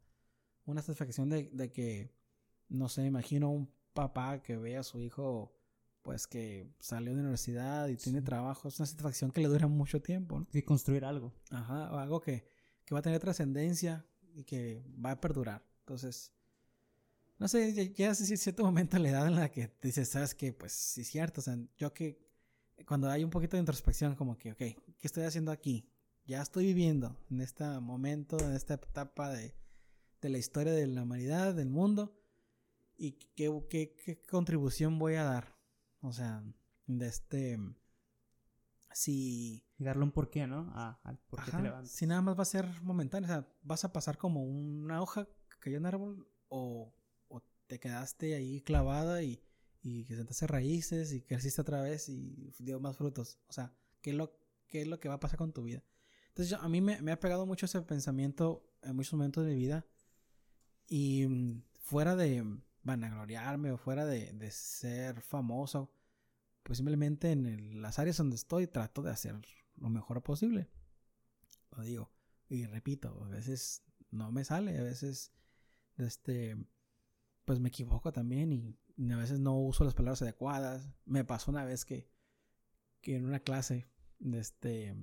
una 0.64 0.80
satisfacción 0.80 1.28
de, 1.28 1.50
de 1.52 1.70
que, 1.72 2.14
no 2.70 2.88
sé, 2.88 3.04
imagino 3.04 3.50
un 3.50 3.70
papá 3.92 4.42
que 4.42 4.56
ve 4.56 4.78
a 4.78 4.82
su 4.82 4.98
hijo 4.98 5.59
pues 6.02 6.26
que 6.26 6.70
salió 6.80 7.10
de 7.10 7.16
la 7.16 7.22
universidad 7.22 7.88
y 7.88 7.96
tiene 7.96 8.20
Sí. 8.20 8.24
trabajo, 8.24 8.68
es 8.68 8.78
una 8.78 8.86
satisfacción 8.86 9.30
que 9.30 9.40
le 9.40 9.48
dura 9.48 9.66
mucho 9.66 10.00
tiempo, 10.00 10.40
¿no? 10.40 10.46
De 10.50 10.64
construir 10.64 11.04
algo. 11.04 11.32
Ajá, 11.50 11.92
o 11.92 11.98
algo 11.98 12.20
que, 12.20 12.44
que 12.84 12.94
va 12.94 13.00
a 13.00 13.02
tener 13.02 13.20
trascendencia 13.20 14.04
y 14.34 14.44
que 14.44 14.82
va 15.04 15.12
a 15.12 15.20
perdurar. 15.20 15.62
Entonces, 15.80 16.32
no 17.38 17.48
sé, 17.48 17.72
ya- 17.72 17.82
ya 17.84 18.14
cierto 18.14 18.64
momento 18.64 18.98
la 18.98 19.08
edad 19.10 19.26
en 19.26 19.34
la 19.36 19.50
que 19.50 19.70
dices, 19.82 20.08
sabes 20.08 20.34
que, 20.34 20.52
pues 20.52 20.72
sí 20.72 21.02
es 21.02 21.08
cierto, 21.08 21.40
o 21.40 21.44
sea, 21.44 21.58
yo 21.76 21.92
que 21.92 22.18
cuando 22.86 23.10
hay 23.10 23.24
un 23.24 23.30
poquito 23.30 23.56
de 23.56 23.60
introspección, 23.60 24.14
como 24.14 24.36
que, 24.38 24.52
ok, 24.52 24.58
¿qué 24.58 24.76
estoy 25.02 25.24
haciendo 25.24 25.50
aquí? 25.52 25.86
Ya 26.26 26.40
estoy 26.42 26.66
viviendo 26.66 27.16
en 27.30 27.40
este 27.40 27.64
momento, 27.80 28.38
en 28.38 28.52
esta 28.52 28.74
etapa 28.74 29.30
de, 29.30 29.54
de 30.20 30.28
la 30.28 30.38
historia 30.38 30.72
de 30.72 30.86
la 30.86 31.02
humanidad, 31.02 31.54
del 31.54 31.68
mundo, 31.68 32.16
y 32.96 33.12
qué, 33.34 33.50
qué, 33.68 33.94
qué 33.94 34.22
contribución 34.22 34.98
voy 34.98 35.14
a 35.14 35.24
dar. 35.24 35.59
O 36.02 36.12
sea, 36.12 36.42
de 36.86 37.06
este 37.06 37.58
si... 38.92 39.64
Y 39.78 39.84
darle 39.84 40.02
un 40.04 40.12
porqué, 40.12 40.46
¿no? 40.46 40.70
Ah, 40.74 41.00
al 41.04 41.18
por 41.18 41.38
qué 41.38 41.50
Ajá, 41.50 41.58
te 41.58 41.62
levantas. 41.62 41.92
Si 41.92 42.06
nada 42.06 42.20
más 42.22 42.36
va 42.38 42.42
a 42.42 42.46
ser 42.46 42.66
momentáneo, 42.82 43.26
o 43.28 43.32
sea, 43.32 43.48
vas 43.62 43.84
a 43.84 43.92
pasar 43.92 44.18
como 44.18 44.44
una 44.44 45.00
hoja 45.00 45.26
que 45.26 45.58
cayó 45.60 45.76
en 45.76 45.82
un 45.82 45.86
árbol 45.86 46.28
o, 46.48 46.92
o 47.28 47.42
te 47.66 47.78
quedaste 47.80 48.34
ahí 48.34 48.60
clavada 48.62 49.22
y, 49.22 49.42
y 49.82 50.04
que 50.04 50.16
sentaste 50.16 50.46
raíces 50.46 51.12
y 51.12 51.22
creciste 51.22 51.60
otra 51.62 51.80
vez 51.82 52.08
y 52.08 52.52
dio 52.58 52.80
más 52.80 52.96
frutos. 52.96 53.38
O 53.48 53.52
sea, 53.52 53.72
¿qué 54.02 54.10
es 54.10 54.16
lo, 54.16 54.36
qué 54.66 54.82
es 54.82 54.88
lo 54.88 54.98
que 55.00 55.08
va 55.08 55.14
a 55.14 55.20
pasar 55.20 55.38
con 55.38 55.52
tu 55.52 55.62
vida? 55.62 55.82
Entonces 56.28 56.50
yo- 56.50 56.60
a 56.60 56.68
mí 56.68 56.80
me, 56.80 57.00
me 57.00 57.12
ha 57.12 57.20
pegado 57.20 57.46
mucho 57.46 57.66
ese 57.66 57.80
pensamiento 57.82 58.66
en 58.82 58.96
muchos 58.96 59.14
momentos 59.14 59.44
de 59.46 59.52
mi 59.52 59.58
vida 59.58 59.86
y 60.88 61.26
mm, 61.26 61.62
fuera 61.78 62.16
de 62.16 62.44
vanagloriarme 62.82 63.72
o 63.72 63.78
fuera 63.78 64.06
de, 64.06 64.32
de 64.32 64.50
ser 64.50 65.20
famoso, 65.20 65.92
pues 66.62 66.78
simplemente 66.78 67.32
en 67.32 67.82
las 67.82 67.98
áreas 67.98 68.16
donde 68.16 68.36
estoy 68.36 68.66
trato 68.66 69.02
de 69.02 69.10
hacer 69.10 69.40
lo 69.76 69.88
mejor 69.88 70.22
posible. 70.22 70.70
Lo 71.76 71.82
digo. 71.82 72.12
Y 72.48 72.66
repito, 72.66 73.22
a 73.24 73.28
veces 73.28 73.82
no 74.10 74.32
me 74.32 74.44
sale, 74.44 74.78
a 74.78 74.82
veces 74.82 75.32
este 75.96 76.56
pues 77.44 77.58
me 77.58 77.68
equivoco 77.68 78.12
también 78.12 78.52
y, 78.52 78.78
y 78.96 79.10
a 79.10 79.16
veces 79.16 79.40
no 79.40 79.58
uso 79.58 79.84
las 79.84 79.94
palabras 79.94 80.22
adecuadas. 80.22 80.88
Me 81.04 81.24
pasó 81.24 81.50
una 81.50 81.64
vez 81.64 81.84
que, 81.84 82.08
que 83.00 83.16
en 83.16 83.24
una 83.24 83.40
clase 83.40 83.88
este 84.32 84.94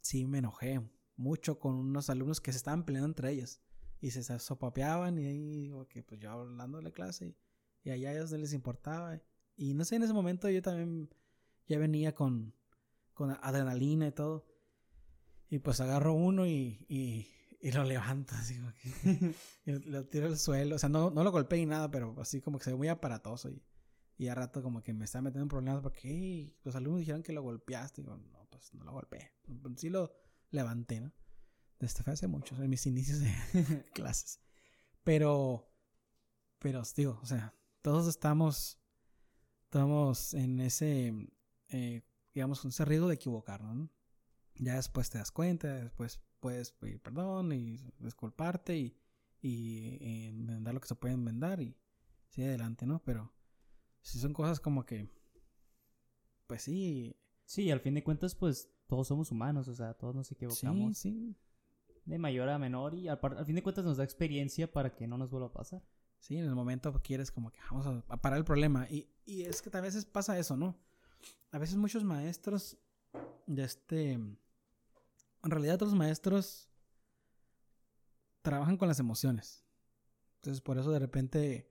sí 0.00 0.26
me 0.26 0.38
enojé 0.38 0.80
mucho 1.16 1.58
con 1.58 1.74
unos 1.74 2.10
alumnos 2.10 2.40
que 2.40 2.52
se 2.52 2.58
estaban 2.58 2.84
peleando 2.84 3.08
entre 3.08 3.32
ellos 3.32 3.60
y 4.00 4.10
se 4.12 4.22
sopapeaban 4.38 5.18
y 5.18 5.26
ahí 5.26 5.56
digo 5.62 5.86
que 5.88 6.02
pues 6.02 6.20
yo 6.20 6.30
hablando 6.30 6.78
de 6.78 6.84
la 6.84 6.90
clase 6.92 7.26
y, 7.82 7.88
y 7.88 7.90
allá 7.90 8.10
a 8.10 8.12
ellos 8.12 8.30
no 8.32 8.38
les 8.38 8.52
importaba 8.52 9.20
y 9.56 9.74
no 9.74 9.84
sé 9.84 9.96
en 9.96 10.04
ese 10.04 10.12
momento 10.12 10.48
yo 10.50 10.62
también 10.62 11.08
ya 11.66 11.78
venía 11.78 12.14
con 12.14 12.54
con 13.12 13.30
adrenalina 13.42 14.06
y 14.06 14.12
todo 14.12 14.46
y 15.50 15.58
pues 15.58 15.80
agarro 15.80 16.12
uno 16.14 16.46
y, 16.46 16.84
y, 16.88 17.26
y 17.60 17.72
lo 17.72 17.84
levanto 17.84 18.34
así 18.36 18.56
como 18.58 18.72
que 18.72 19.34
y 19.66 19.72
lo- 19.72 19.78
lo 20.00 20.06
tiro 20.06 20.26
al 20.26 20.38
suelo 20.38 20.76
o 20.76 20.78
sea 20.78 20.88
no, 20.88 21.10
no 21.10 21.24
lo 21.24 21.32
golpeé 21.32 21.58
ni 21.58 21.66
nada 21.66 21.90
pero 21.90 22.14
así 22.20 22.40
como 22.40 22.58
que 22.58 22.64
se 22.64 22.70
ve 22.70 22.76
muy 22.76 22.88
aparatoso 22.88 23.50
y, 23.50 23.62
y 24.16 24.28
a 24.28 24.34
rato 24.34 24.62
como 24.62 24.82
que 24.82 24.92
me 24.92 25.04
está 25.06 25.20
metiendo 25.22 25.42
en 25.44 25.48
problemas 25.48 25.82
porque 25.82 26.00
"Hey, 26.08 26.56
los 26.64 26.74
alumnos 26.76 27.00
dijeron 27.00 27.22
que 27.22 27.32
lo 27.32 27.42
golpeaste 27.42 28.00
y 28.00 28.04
digo 28.04 28.16
no 28.16 28.46
pues 28.50 28.72
no 28.74 28.84
lo 28.84 28.92
golpeé 28.92 29.32
sí 29.76 29.88
lo 29.88 30.12
levanté 30.50 31.00
no 31.00 31.12
este 31.80 32.02
fue 32.02 32.12
hace 32.12 32.26
muchos 32.26 32.58
en 32.58 32.70
mis 32.70 32.86
inicios 32.86 33.20
de 33.20 33.32
clases. 33.94 34.40
Pero 35.04 35.70
pero 36.58 36.80
os 36.80 36.94
digo 36.94 37.18
o 37.22 37.26
sea 37.26 37.54
todos 37.82 38.08
estamos 38.08 38.78
estamos 39.64 40.34
en 40.34 40.60
ese 40.60 41.14
eh, 41.68 42.02
digamos 42.34 42.60
con 42.60 42.70
ese 42.70 42.84
riesgo 42.84 43.08
de 43.08 43.14
equivocarnos 43.14 43.76
¿no? 43.76 43.90
ya 44.56 44.74
después 44.74 45.08
te 45.08 45.18
das 45.18 45.30
cuenta 45.30 45.72
después 45.74 46.20
puedes 46.40 46.72
pedir 46.72 47.00
perdón 47.00 47.52
y 47.52 47.78
disculparte 48.00 48.76
y, 48.76 48.98
y 49.40 50.26
enmendar 50.26 50.74
lo 50.74 50.80
que 50.80 50.88
se 50.88 50.96
puede 50.96 51.14
enmendar 51.14 51.60
y 51.60 51.76
seguir 52.28 52.48
adelante 52.48 52.86
no 52.86 53.00
pero 53.04 53.32
si 54.02 54.18
son 54.18 54.32
cosas 54.32 54.58
como 54.58 54.84
que 54.84 55.08
pues 56.48 56.62
sí. 56.62 57.14
Sí, 57.44 57.70
al 57.70 57.80
fin 57.80 57.94
de 57.94 58.02
cuentas, 58.02 58.34
pues 58.34 58.70
todos 58.88 59.06
somos 59.06 59.30
humanos, 59.30 59.68
o 59.68 59.74
sea, 59.74 59.94
todos 59.94 60.14
nos 60.14 60.26
sí 60.26 60.34
equivocamos. 60.34 60.98
sí 60.98 61.36
de 62.08 62.18
mayor 62.18 62.48
a 62.48 62.58
menor 62.58 62.94
y 62.94 63.08
al, 63.08 63.18
fin 63.44 63.54
de 63.54 63.62
cuentas 63.62 63.84
nos 63.84 63.98
da 63.98 64.04
experiencia 64.04 64.70
para 64.70 64.94
que 64.94 65.06
no 65.06 65.18
nos 65.18 65.30
vuelva 65.30 65.48
a 65.48 65.52
pasar. 65.52 65.82
Sí, 66.18 66.36
en 66.36 66.46
el 66.46 66.54
momento 66.54 66.92
quieres 67.02 67.30
como 67.30 67.52
que 67.52 67.58
vamos 67.70 67.86
a, 67.86 68.16
parar 68.20 68.38
el 68.38 68.44
problema. 68.44 68.88
Y, 68.90 69.08
y 69.24 69.42
es 69.42 69.62
que 69.62 69.76
a 69.76 69.80
veces 69.80 70.04
pasa 70.06 70.38
eso, 70.38 70.56
¿no? 70.56 70.76
A 71.52 71.58
veces 71.58 71.76
muchos 71.76 72.04
maestros 72.04 72.78
de 73.46 73.64
este... 73.64 74.12
En 74.12 74.38
realidad 75.50 75.76
otros 75.76 75.94
maestros 75.94 76.68
trabajan 78.42 78.76
con 78.78 78.88
las 78.88 78.98
emociones. 79.00 79.64
Entonces 80.36 80.62
por 80.62 80.78
eso 80.78 80.90
de 80.90 80.98
repente 80.98 81.70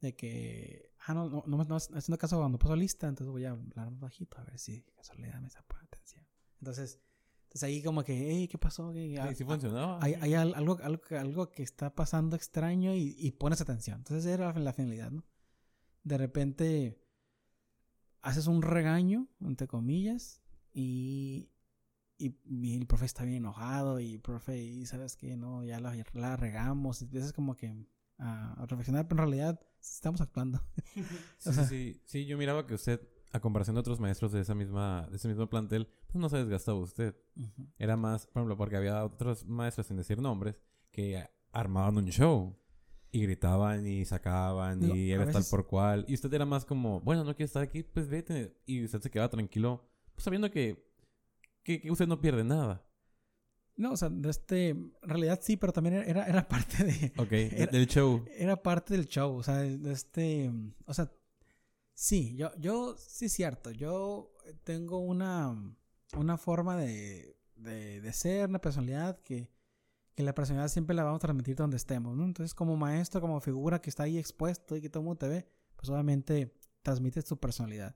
de 0.00 0.16
que... 0.16 0.90
Ah, 1.06 1.14
no, 1.14 1.28
no, 1.30 1.44
no, 1.46 1.64
no 1.64 1.76
haciendo 1.76 2.18
caso 2.18 2.38
cuando 2.38 2.58
paso 2.58 2.76
lista, 2.76 3.08
entonces 3.08 3.30
voy 3.30 3.44
a 3.44 3.52
hablar 3.52 3.90
más 3.90 4.00
bajito 4.00 4.36
a 4.38 4.44
ver 4.44 4.58
si 4.58 4.82
casualidad 4.96 5.40
me 5.40 5.48
poniendo 5.48 5.96
atención. 5.96 6.26
Entonces, 6.58 7.00
entonces 7.50 7.64
ahí 7.64 7.82
como 7.82 8.04
que, 8.04 8.16
hey, 8.30 8.46
¿qué 8.46 8.58
pasó? 8.58 8.92
¿Qué- 8.92 9.18
Sí, 9.28 9.34
sí 9.34 9.42
ah, 9.42 9.46
funcionaba. 9.46 9.98
hay, 10.00 10.14
hay 10.20 10.34
al- 10.34 10.54
algo, 10.54 10.78
algo, 10.82 11.02
algo 11.18 11.50
que 11.50 11.64
está 11.64 11.92
pasando 11.92 12.36
extraño 12.36 12.94
y, 12.94 13.16
y 13.18 13.32
pones 13.32 13.60
atención. 13.60 13.98
Entonces 13.98 14.24
era 14.26 14.52
la 14.56 14.72
finalidad, 14.72 15.10
¿no? 15.10 15.24
De 16.04 16.16
repente 16.16 17.02
haces 18.22 18.46
un 18.46 18.62
regaño, 18.62 19.28
entre 19.40 19.66
comillas, 19.66 20.40
y, 20.72 21.50
y, 22.18 22.36
y 22.44 22.76
el 22.76 22.86
profe 22.86 23.06
está 23.06 23.24
bien 23.24 23.38
enojado 23.38 23.98
y 23.98 24.18
profe, 24.18 24.58
y 24.62 24.86
sabes 24.86 25.16
que 25.16 25.36
no, 25.36 25.64
ya 25.64 25.80
la, 25.80 25.94
la 26.12 26.36
regamos. 26.36 27.00
Y 27.00 27.04
empiezas 27.06 27.32
como 27.32 27.56
que 27.56 27.74
a, 28.18 28.52
a 28.52 28.66
reflexionar, 28.66 29.08
pero 29.08 29.22
en 29.24 29.28
realidad 29.30 29.60
estamos 29.80 30.20
actuando. 30.20 30.60
Sí, 31.38 31.48
o 31.48 31.52
sea- 31.52 31.66
sí, 31.66 32.00
sí, 32.04 32.26
yo 32.26 32.36
miraba 32.38 32.66
que 32.66 32.74
usted, 32.74 33.00
a 33.32 33.40
comparación 33.40 33.74
de 33.74 33.80
otros 33.80 34.00
maestros 34.00 34.32
de 34.32 34.40
esa 34.40 34.54
misma, 34.54 35.06
de 35.10 35.16
ese 35.16 35.28
mismo 35.28 35.48
plantel, 35.48 35.86
pues 36.06 36.16
no 36.20 36.28
se 36.28 36.38
desgastaba 36.38 36.78
usted. 36.78 37.14
Era 37.78 37.96
más, 37.96 38.26
por 38.26 38.40
ejemplo, 38.40 38.56
porque 38.56 38.76
había 38.76 39.04
otros 39.04 39.46
maestros, 39.46 39.86
sin 39.86 39.96
decir 39.96 40.20
nombres, 40.20 40.60
que 40.90 41.24
armaban 41.52 41.96
un 41.96 42.06
show. 42.06 42.56
Y 43.12 43.22
gritaban 43.22 43.84
y 43.88 44.04
sacaban 44.04 44.78
Digo, 44.80 44.94
y 44.94 45.10
era 45.10 45.24
tal 45.24 45.34
veces- 45.34 45.50
por 45.50 45.66
cual. 45.66 46.04
Y 46.06 46.14
usted 46.14 46.32
era 46.32 46.46
más 46.46 46.64
como, 46.64 47.00
bueno, 47.00 47.24
no 47.24 47.34
quiero 47.34 47.46
estar 47.46 47.62
aquí, 47.62 47.82
pues 47.82 48.08
vete. 48.08 48.56
Y 48.66 48.84
usted 48.84 49.00
se 49.00 49.10
quedaba 49.10 49.28
tranquilo, 49.28 49.84
pues 50.14 50.22
sabiendo 50.24 50.48
que, 50.50 50.88
que, 51.64 51.80
que 51.80 51.90
usted 51.90 52.06
no 52.06 52.20
pierde 52.20 52.44
nada. 52.44 52.86
No, 53.76 53.92
o 53.92 53.96
sea, 53.96 54.10
de 54.10 54.30
este, 54.30 54.68
en 54.68 54.92
realidad 55.02 55.40
sí, 55.42 55.56
pero 55.56 55.72
también 55.72 55.96
era, 55.96 56.24
era 56.26 56.46
parte 56.48 56.84
de, 56.84 57.12
Ok, 57.16 57.32
Era- 57.32 57.72
del 57.72 57.86
show. 57.88 58.24
era 58.36 58.62
parte 58.62 58.94
del 58.94 59.06
show, 59.06 59.34
o 59.36 59.42
sea, 59.42 59.56
de 59.56 59.90
este, 59.92 60.52
o 60.84 60.94
sea, 60.94 61.10
sí, 62.00 62.34
yo, 62.34 62.50
yo, 62.56 62.96
sí 62.96 63.26
es 63.26 63.32
cierto, 63.34 63.70
yo 63.70 64.32
tengo 64.64 65.00
una, 65.00 65.54
una 66.16 66.38
forma 66.38 66.74
de, 66.76 67.36
de, 67.56 68.12
ser, 68.14 68.48
una 68.48 68.58
personalidad 68.58 69.20
que, 69.20 69.50
que 70.14 70.22
la 70.22 70.34
personalidad 70.34 70.68
siempre 70.68 70.96
la 70.96 71.04
vamos 71.04 71.18
a 71.18 71.26
transmitir 71.26 71.56
donde 71.56 71.76
estemos, 71.76 72.16
¿no? 72.16 72.24
Entonces, 72.24 72.54
como 72.54 72.74
maestro, 72.74 73.20
como 73.20 73.38
figura 73.42 73.82
que 73.82 73.90
está 73.90 74.04
ahí 74.04 74.16
expuesto 74.16 74.76
y 74.76 74.80
que 74.80 74.88
todo 74.88 75.02
el 75.02 75.04
mundo 75.08 75.18
te 75.18 75.28
ve, 75.28 75.46
pues 75.76 75.90
obviamente 75.90 76.56
transmites 76.82 77.26
tu 77.26 77.38
personalidad. 77.38 77.94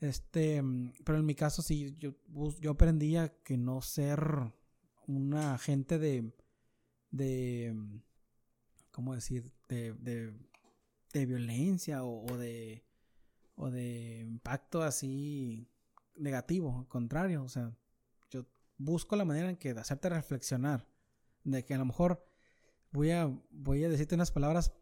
Este, 0.00 0.60
mm, 0.60 0.94
pero 1.04 1.18
en 1.18 1.24
mi 1.24 1.36
caso 1.36 1.62
sí, 1.62 1.94
yo, 1.98 2.16
yo 2.60 2.72
aprendí 2.72 3.16
a 3.16 3.28
que 3.44 3.56
no 3.56 3.80
ser 3.80 4.20
una 5.06 5.54
agente 5.54 6.00
de, 6.00 6.32
de, 7.12 7.72
mm, 7.72 8.00
¿cómo 8.90 9.14
decir? 9.14 9.52
De, 9.68 9.94
de, 9.94 11.26
violencia 11.26 12.04
o 12.04 12.36
de, 12.36 12.87
o 13.58 13.70
de 13.70 14.20
impacto 14.20 14.82
así 14.82 15.68
negativo, 16.14 16.86
contrario, 16.88 17.42
o 17.42 17.48
sea, 17.48 17.76
yo 18.30 18.46
busco 18.76 19.16
la 19.16 19.24
manera 19.24 19.50
en 19.50 19.56
que 19.56 19.70
hacerte 19.70 20.08
reflexionar, 20.08 20.88
de 21.44 21.64
que 21.64 21.74
a 21.74 21.78
lo 21.78 21.84
mejor 21.84 22.24
voy 22.92 23.10
a, 23.10 23.26
voy 23.50 23.84
a 23.84 23.88
decirte 23.88 24.14
unas 24.14 24.30
palabras 24.30 24.72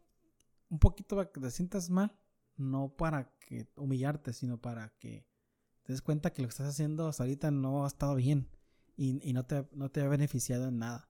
un 0.69 0.79
poquito 0.79 1.15
para 1.15 1.31
que 1.31 1.39
te 1.39 1.51
sientas 1.51 1.89
mal, 1.89 2.17
no 2.55 2.95
para 2.95 3.33
que 3.39 3.67
humillarte, 3.75 4.31
sino 4.31 4.61
para 4.61 4.89
que 4.99 5.27
te 5.83 5.93
des 5.93 6.01
cuenta 6.01 6.31
que 6.31 6.41
lo 6.41 6.47
que 6.47 6.51
estás 6.51 6.67
haciendo 6.67 7.07
hasta 7.07 7.23
ahorita 7.23 7.49
no 7.49 7.83
ha 7.83 7.87
estado 7.87 8.15
bien 8.15 8.47
y, 8.95 9.27
y 9.27 9.33
no, 9.33 9.45
te, 9.45 9.67
no 9.71 9.89
te 9.89 10.01
ha 10.01 10.07
beneficiado 10.07 10.67
en 10.67 10.79
nada. 10.79 11.09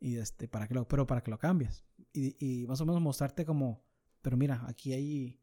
Y 0.00 0.16
este, 0.16 0.48
para 0.48 0.66
que 0.66 0.74
lo, 0.74 0.86
pero 0.88 1.06
para 1.06 1.22
que 1.22 1.30
lo 1.30 1.38
cambies. 1.38 1.84
Y, 2.12 2.36
y 2.38 2.66
más 2.66 2.80
o 2.80 2.86
menos 2.86 3.02
mostrarte 3.02 3.44
como, 3.44 3.84
pero 4.22 4.36
mira, 4.36 4.64
aquí 4.66 4.92
hay, 4.92 5.40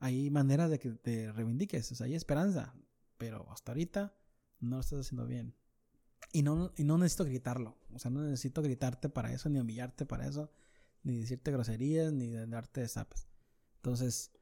hay 0.00 0.30
manera 0.30 0.68
de 0.68 0.78
que 0.78 0.90
te 0.90 1.32
reivindiques, 1.32 1.90
o 1.92 1.94
sea, 1.94 2.06
hay 2.06 2.14
esperanza, 2.14 2.74
pero 3.16 3.50
hasta 3.50 3.72
ahorita 3.72 4.14
no 4.60 4.76
lo 4.76 4.80
estás 4.80 5.00
haciendo 5.00 5.26
bien. 5.26 5.54
Y 6.32 6.42
no, 6.42 6.72
y 6.76 6.84
no 6.84 6.98
necesito 6.98 7.24
gritarlo, 7.24 7.76
o 7.92 7.98
sea, 7.98 8.10
no 8.10 8.22
necesito 8.22 8.62
gritarte 8.62 9.08
para 9.08 9.32
eso, 9.32 9.48
ni 9.48 9.60
humillarte 9.60 10.06
para 10.06 10.26
eso, 10.26 10.50
ni 11.02 11.18
decirte 11.18 11.52
groserías, 11.52 12.12
ni 12.12 12.32
darte 12.32 12.86
zapes. 12.88 13.28
Entonces, 13.76 14.32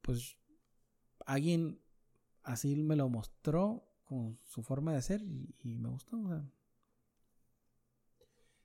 pues 0.00 0.36
alguien 1.26 1.80
así 2.42 2.76
me 2.76 2.96
lo 2.96 3.08
mostró 3.08 3.88
con 4.04 4.38
su 4.44 4.62
forma 4.62 4.92
de 4.92 5.02
ser 5.02 5.22
y, 5.22 5.78
me 5.78 5.88
gustó. 5.88 6.18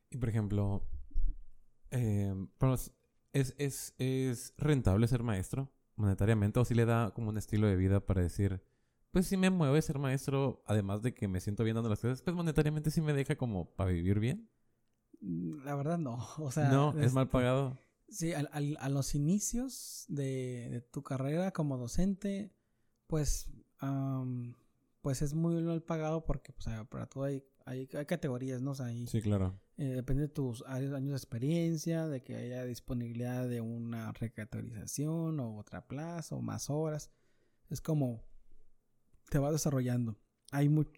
Y 0.09 0.17
por 0.17 0.29
ejemplo, 0.29 0.87
eh, 1.91 2.33
¿es, 3.33 3.55
es, 3.57 3.93
¿es 3.97 4.53
rentable 4.57 5.07
ser 5.07 5.23
maestro 5.23 5.71
monetariamente 5.99 6.59
o 6.59 6.65
si 6.65 6.75
le 6.75 6.85
da 6.85 7.11
como 7.13 7.29
un 7.29 7.37
estilo 7.37 7.67
de 7.67 7.75
vida 7.75 7.99
para 8.05 8.21
decir, 8.21 8.61
pues 9.11 9.27
si 9.27 9.37
me 9.37 9.49
mueve 9.49 9.81
ser 9.81 9.99
maestro, 9.99 10.63
además 10.67 11.01
de 11.03 11.13
que 11.13 11.27
me 11.27 11.41
siento 11.41 11.63
bien 11.63 11.75
dando 11.75 11.89
las 11.89 11.99
clases, 12.01 12.21
pues 12.21 12.35
monetariamente 12.35 12.91
sí 12.91 13.01
me 13.01 13.13
deja 13.13 13.35
como 13.37 13.75
para 13.75 13.91
vivir 13.91 14.19
bien? 14.19 14.49
mm, 15.21 15.63
la 15.63 15.75
verdad 15.75 15.97
no. 15.97 16.17
O 16.39 16.51
sea, 16.51 16.69
no, 16.69 16.91
es 16.99 17.11
mal 17.13 17.25
este, 17.25 17.31
pagado. 17.31 17.77
Sí, 18.09 18.33
al- 18.33 18.49
al- 18.53 18.77
a 18.79 18.89
los 18.89 19.15
inicios 19.15 20.05
de, 20.07 20.69
de 20.71 20.81
tu 20.81 21.03
carrera 21.03 21.51
como 21.51 21.77
docente, 21.77 22.51
pues 23.07 23.47
pues 25.01 25.21
es 25.21 25.33
muy 25.33 25.61
mal 25.63 25.81
pagado 25.83 26.25
porque 26.25 26.51
pues, 26.53 26.67
para 26.89 27.05
todo 27.07 27.23
hay, 27.25 27.43
hay, 27.65 27.87
hay 27.93 28.05
categorías, 28.05 28.61
¿no? 28.61 28.71
O 28.71 28.75
sea, 28.75 28.87
hay- 28.87 29.07
Sí, 29.07 29.21
claro. 29.21 29.59
eh, 29.77 29.85
depende 29.93 30.23
de 30.23 30.27
tus 30.29 30.61
años 30.63 30.91
de 31.11 31.15
experiencia, 31.15 32.07
de 32.07 32.21
que 32.23 32.35
haya 32.35 32.65
disponibilidad 32.65 33.47
de 33.47 33.61
una 33.61 34.11
recategorización 34.11 35.39
o 35.39 35.57
otra 35.57 35.87
plaza 35.87 36.35
o 36.35 36.41
más 36.41 36.69
horas. 36.69 37.11
Es 37.69 37.81
como 37.81 38.23
te 39.29 39.37
vas 39.39 39.51
desarrollando. 39.53 40.17
Hay 40.51 40.69
mucho... 40.69 40.91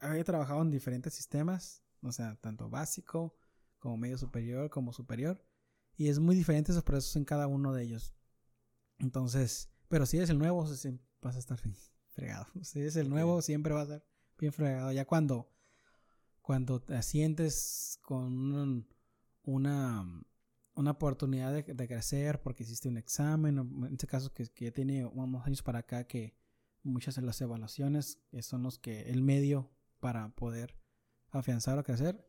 Había 0.00 0.24
trabajado 0.24 0.62
en 0.62 0.70
diferentes 0.70 1.12
sistemas, 1.14 1.82
o 2.02 2.12
sea, 2.12 2.36
tanto 2.36 2.70
básico 2.70 3.36
como 3.78 3.96
medio 3.96 4.16
superior 4.18 4.70
como 4.70 4.92
superior. 4.92 5.44
Y 5.96 6.08
es 6.08 6.20
muy 6.20 6.36
diferente 6.36 6.70
esos 6.72 6.84
procesos 6.84 7.16
en 7.16 7.24
cada 7.24 7.46
uno 7.48 7.72
de 7.72 7.82
ellos. 7.82 8.14
Entonces, 8.98 9.68
pero 9.88 10.06
si 10.06 10.16
eres 10.16 10.30
el 10.30 10.38
nuevo, 10.38 10.62
vas 11.20 11.36
a 11.36 11.38
estar 11.38 11.58
fregado. 12.18 12.46
Si 12.62 12.80
eres 12.80 12.96
el 12.96 13.08
nuevo, 13.08 13.42
siempre 13.42 13.72
vas 13.74 13.88
a 13.90 13.96
estar 13.96 14.08
bien 14.38 14.52
fregado. 14.52 14.92
Ya 14.92 15.04
cuando 15.04 15.48
cuando 16.42 16.80
te 16.80 17.02
sientes 17.02 17.98
con 18.02 18.54
un- 18.54 18.86
una, 19.42 20.04
una 20.74 20.90
oportunidad 20.92 21.52
de, 21.52 21.62
de 21.62 21.88
crecer 21.88 22.40
porque 22.42 22.62
hiciste 22.62 22.88
un 22.88 22.96
examen, 22.96 23.58
en 23.58 23.92
este 23.92 24.06
caso 24.06 24.32
que, 24.32 24.46
que 24.46 24.66
ya 24.66 24.70
tiene 24.72 25.04
unos 25.04 25.46
años 25.46 25.62
para 25.62 25.80
acá 25.80 26.04
que 26.06 26.34
muchas 26.82 27.16
de 27.16 27.22
las 27.22 27.40
evaluaciones 27.40 28.18
son 28.40 28.62
los 28.62 28.78
que 28.78 29.10
el 29.10 29.22
medio 29.22 29.70
para 30.00 30.28
poder 30.30 30.74
afianzar 31.30 31.78
o 31.78 31.82
crecer 31.84 32.26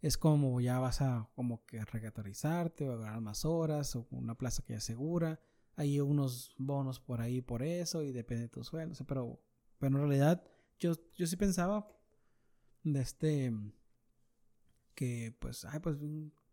es 0.00 0.16
como 0.16 0.60
ya 0.60 0.78
vas 0.78 1.02
a 1.02 1.28
como 1.34 1.64
que 1.66 1.84
regatorizarte 1.84 2.88
o 2.88 2.98
ganar 2.98 3.20
más 3.20 3.44
horas 3.44 3.94
o 3.96 4.06
una 4.10 4.34
plaza 4.36 4.62
que 4.64 4.72
ya 4.74 4.80
segura 4.80 5.40
hay 5.76 6.00
unos 6.00 6.54
bonos 6.58 7.00
por 7.00 7.20
ahí 7.20 7.40
por 7.40 7.62
eso 7.62 8.02
y 8.02 8.12
depende 8.12 8.44
de 8.44 8.48
tu 8.48 8.64
sueldo 8.64 8.94
pero 9.06 9.40
pero 9.78 9.96
en 9.96 10.08
realidad 10.08 10.44
yo, 10.78 10.92
yo 11.14 11.26
sí 11.26 11.36
pensaba 11.36 11.88
de 12.82 13.00
este 13.00 13.52
que 14.94 15.34
pues 15.38 15.64
ay 15.64 15.80
pues 15.80 15.96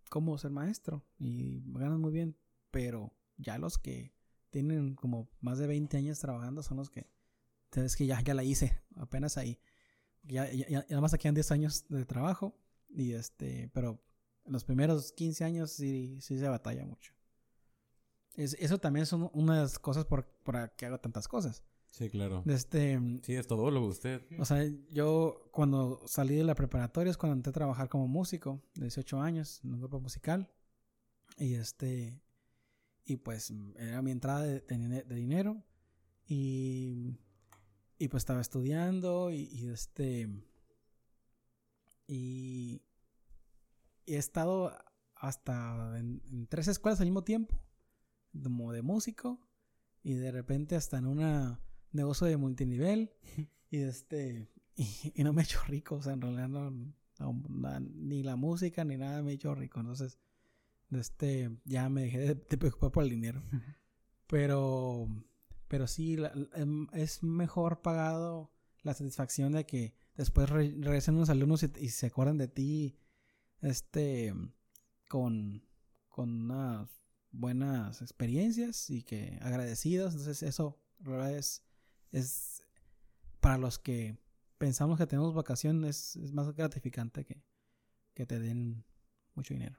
cómo 0.09 0.37
ser 0.37 0.51
maestro 0.51 1.05
y 1.17 1.61
ganan 1.73 2.01
muy 2.01 2.11
bien 2.11 2.35
pero 2.71 3.13
ya 3.37 3.57
los 3.57 3.77
que 3.77 4.13
tienen 4.49 4.95
como 4.95 5.29
más 5.41 5.57
de 5.59 5.67
20 5.67 5.97
años 5.97 6.19
trabajando 6.19 6.63
son 6.63 6.77
los 6.77 6.89
que 6.89 7.07
sabes 7.71 7.95
que 7.95 8.05
ya, 8.05 8.21
ya 8.21 8.33
la 8.33 8.43
hice 8.43 8.81
apenas 8.95 9.37
ahí. 9.37 9.59
Ya, 10.23 10.51
ya, 10.51 10.85
ya 10.85 11.01
más 11.01 11.13
aquí 11.13 11.23
quedan 11.23 11.35
10 11.35 11.51
años 11.51 11.85
de 11.87 12.05
trabajo 12.05 12.59
y 12.89 13.13
este 13.13 13.69
pero 13.73 14.03
los 14.45 14.65
primeros 14.65 15.13
15 15.13 15.43
años 15.45 15.71
sí, 15.71 16.17
sí 16.19 16.37
se 16.37 16.47
batalla 16.49 16.85
mucho 16.85 17.13
es, 18.35 18.55
eso 18.59 18.77
también 18.77 19.05
son 19.05 19.29
una 19.33 19.55
de 19.55 19.61
las 19.63 19.79
cosas 19.79 20.05
por, 20.05 20.25
por 20.43 20.71
que 20.75 20.85
hago 20.85 20.99
tantas 20.99 21.27
cosas 21.27 21.63
Sí, 21.91 22.09
claro. 22.09 22.43
este 22.45 22.99
Sí, 23.23 23.33
es 23.35 23.47
todólogo 23.47 23.87
usted. 23.87 24.21
o 24.39 24.45
sea, 24.45 24.63
yo 24.91 25.49
cuando 25.51 26.01
salí 26.05 26.35
de 26.35 26.43
la 26.43 26.53
preparatoria 26.55 27.09
es 27.11 27.17
cuando 27.17 27.35
entré 27.35 27.49
a 27.49 27.53
trabajar 27.53 27.89
como 27.89 28.07
músico, 28.07 28.61
de 28.75 28.83
18 28.83 29.19
años, 29.21 29.59
en 29.63 29.73
un 29.73 29.79
grupo 29.79 29.99
musical. 29.99 30.51
Y 31.37 31.55
este, 31.55 32.21
y 33.05 33.17
pues 33.17 33.51
era 33.77 34.01
mi 34.03 34.11
entrada 34.11 34.43
de, 34.43 34.61
de- 34.61 35.03
de 35.03 35.15
dinero. 35.15 35.63
Y, 36.27 37.17
y 37.97 38.07
pues 38.07 38.21
estaba 38.21 38.39
estudiando 38.41 39.31
y, 39.31 39.49
y 39.51 39.69
este, 39.69 40.29
y, 42.07 42.81
y 44.05 44.13
he 44.13 44.17
estado 44.17 44.71
hasta 45.15 45.97
en, 45.97 46.21
en 46.31 46.47
tres 46.47 46.67
escuelas 46.67 46.99
al 46.99 47.07
mismo 47.07 47.23
tiempo, 47.23 47.59
como 48.41 48.71
de 48.73 48.81
músico. 48.81 49.39
Y 50.03 50.13
de 50.13 50.31
repente 50.31 50.75
hasta 50.75 50.97
en 50.97 51.05
una 51.07 51.59
negocio 51.91 52.27
de 52.27 52.37
multinivel 52.37 53.11
y 53.69 53.77
este 53.79 54.49
y, 54.75 55.11
y 55.15 55.23
no 55.23 55.33
me 55.33 55.41
he 55.41 55.45
hecho 55.45 55.59
rico 55.67 55.95
o 55.95 56.01
sea 56.01 56.13
en 56.13 56.21
realidad 56.21 56.47
no, 56.47 56.93
ni 57.95 58.23
la 58.23 58.35
música 58.35 58.85
ni 58.85 58.95
nada 58.95 59.21
me 59.23 59.31
he 59.31 59.35
hecho 59.35 59.53
rico 59.55 59.79
entonces 59.79 60.19
este 60.91 61.49
ya 61.65 61.89
me 61.89 62.03
dejé 62.03 62.19
de, 62.19 62.35
de 62.35 62.57
preocupar 62.57 62.91
por 62.91 63.03
el 63.03 63.09
dinero 63.09 63.41
pero 64.27 65.07
pero 65.67 65.87
sí 65.87 66.15
la- 66.15 66.31
em, 66.53 66.87
es 66.93 67.23
mejor 67.23 67.81
pagado 67.81 68.51
la 68.83 68.93
satisfacción 68.93 69.51
de 69.53 69.65
que 69.65 69.93
después 70.15 70.49
re- 70.49 70.75
regresen 70.79 71.15
unos 71.15 71.29
alumnos 71.29 71.63
y, 71.63 71.71
y 71.79 71.89
se 71.89 72.05
acuerdan 72.07 72.37
de 72.37 72.47
ti 72.47 72.95
este 73.61 74.33
con 75.09 75.63
con 76.07 76.29
unas 76.51 76.89
buenas 77.31 78.01
experiencias 78.01 78.89
y 78.89 79.03
que 79.03 79.37
agradecidos 79.41 80.13
entonces 80.13 80.43
eso 80.43 80.79
la 80.99 81.11
verdad 81.11 81.37
es 81.37 81.63
es 82.11 82.63
para 83.39 83.57
los 83.57 83.79
que 83.79 84.17
pensamos 84.57 84.97
que 84.97 85.07
tenemos 85.07 85.33
vacaciones 85.33 86.15
es 86.17 86.33
más 86.33 86.55
gratificante 86.55 87.25
que, 87.25 87.41
que 88.13 88.25
te 88.25 88.39
den 88.39 88.83
mucho 89.33 89.53
dinero. 89.53 89.77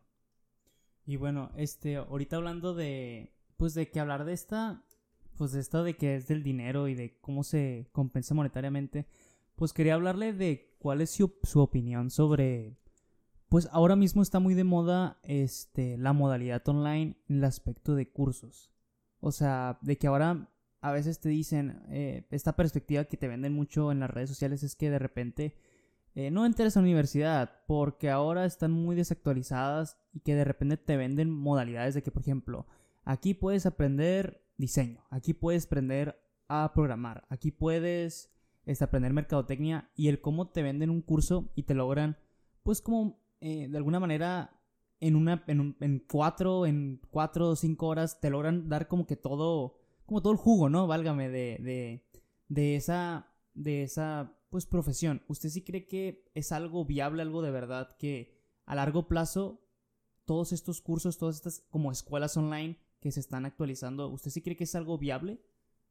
Y 1.04 1.16
bueno, 1.16 1.50
este, 1.56 1.96
ahorita 1.96 2.36
hablando 2.36 2.74
de, 2.74 3.34
pues 3.56 3.74
de 3.74 3.90
que 3.90 4.00
hablar 4.00 4.24
de 4.24 4.32
esta, 4.32 4.84
pues 5.36 5.52
de 5.52 5.60
esto 5.60 5.84
de 5.84 5.96
que 5.96 6.16
es 6.16 6.28
del 6.28 6.42
dinero 6.42 6.88
y 6.88 6.94
de 6.94 7.18
cómo 7.20 7.44
se 7.44 7.88
compensa 7.92 8.34
monetariamente, 8.34 9.06
pues 9.54 9.72
quería 9.72 9.94
hablarle 9.94 10.32
de 10.32 10.76
cuál 10.78 11.02
es 11.02 11.10
su, 11.10 11.38
su 11.42 11.60
opinión 11.60 12.10
sobre, 12.10 12.78
pues 13.50 13.68
ahora 13.72 13.96
mismo 13.96 14.22
está 14.22 14.38
muy 14.38 14.54
de 14.54 14.62
moda, 14.62 15.18
este, 15.24 15.98
la 15.98 16.12
modalidad 16.12 16.66
online 16.68 17.16
en 17.28 17.38
el 17.38 17.44
aspecto 17.44 17.96
de 17.96 18.08
cursos. 18.08 18.70
O 19.18 19.32
sea, 19.32 19.80
de 19.82 19.98
que 19.98 20.06
ahora 20.06 20.48
a 20.80 20.92
veces 20.92 21.18
te 21.18 21.28
dicen, 21.28 21.82
eh, 21.88 22.28
esta 22.30 22.54
perspectiva 22.54 23.04
que 23.06 23.16
te 23.16 23.26
venden 23.26 23.52
mucho 23.52 23.90
en 23.90 23.98
las 23.98 24.08
redes 24.08 24.30
sociales 24.30 24.62
es 24.62 24.76
que 24.76 24.88
de 24.88 25.00
repente 25.00 25.56
eh, 26.14 26.30
no 26.30 26.46
entres 26.46 26.76
a 26.76 26.80
la 26.80 26.84
universidad 26.84 27.50
porque 27.66 28.08
ahora 28.08 28.44
están 28.44 28.70
muy 28.70 28.94
desactualizadas 28.94 29.98
y 30.12 30.20
que 30.20 30.36
de 30.36 30.44
repente 30.44 30.76
te 30.76 30.96
venden 30.96 31.28
modalidades 31.28 31.94
de 31.94 32.04
que, 32.04 32.12
por 32.12 32.22
ejemplo, 32.22 32.68
aquí 33.04 33.34
puedes 33.34 33.66
aprender 33.66 34.44
diseño, 34.58 35.04
aquí 35.10 35.34
puedes 35.34 35.66
aprender 35.66 36.22
a 36.46 36.70
programar, 36.72 37.26
aquí 37.28 37.50
puedes 37.50 38.30
este, 38.64 38.84
aprender 38.84 39.12
mercadotecnia 39.12 39.90
y 39.96 40.06
el 40.06 40.20
cómo 40.20 40.50
te 40.50 40.62
venden 40.62 40.90
un 40.90 41.02
curso 41.02 41.50
y 41.56 41.64
te 41.64 41.74
logran, 41.74 42.16
pues 42.62 42.80
como 42.80 43.19
eh, 43.40 43.68
de 43.68 43.76
alguna 43.76 44.00
manera 44.00 44.60
en 45.00 45.16
una 45.16 45.44
en, 45.46 45.60
un- 45.60 45.76
en 45.80 45.98
cuatro 46.00 46.66
en 46.66 47.00
cuatro 47.10 47.48
o 47.50 47.56
cinco 47.56 47.86
horas 47.88 48.20
te 48.20 48.30
logran 48.30 48.68
dar 48.68 48.86
como 48.88 49.06
que 49.06 49.16
todo 49.16 49.78
como 50.06 50.20
todo 50.22 50.32
el 50.32 50.38
jugo 50.38 50.68
no 50.68 50.86
válgame 50.86 51.28
de, 51.28 51.58
de, 51.60 52.04
de 52.48 52.76
esa 52.76 53.26
de 53.54 53.82
esa 53.82 54.36
pues 54.50 54.66
profesión. 54.66 55.22
Usted 55.28 55.48
sí 55.48 55.62
cree 55.62 55.86
que 55.86 56.24
es 56.34 56.50
algo 56.52 56.84
viable 56.84 57.22
algo 57.22 57.40
de 57.42 57.50
verdad 57.52 57.96
que 57.98 58.36
a 58.66 58.74
largo 58.74 59.06
plazo 59.08 59.62
todos 60.24 60.52
estos 60.52 60.80
cursos 60.80 61.18
todas 61.18 61.36
estas 61.36 61.60
como 61.70 61.90
escuelas 61.92 62.36
online 62.36 62.78
que 63.00 63.10
se 63.12 63.20
están 63.20 63.46
actualizando 63.46 64.08
usted 64.08 64.30
sí 64.30 64.42
cree 64.42 64.56
que 64.56 64.64
es 64.64 64.74
algo 64.74 64.98
viable 64.98 65.40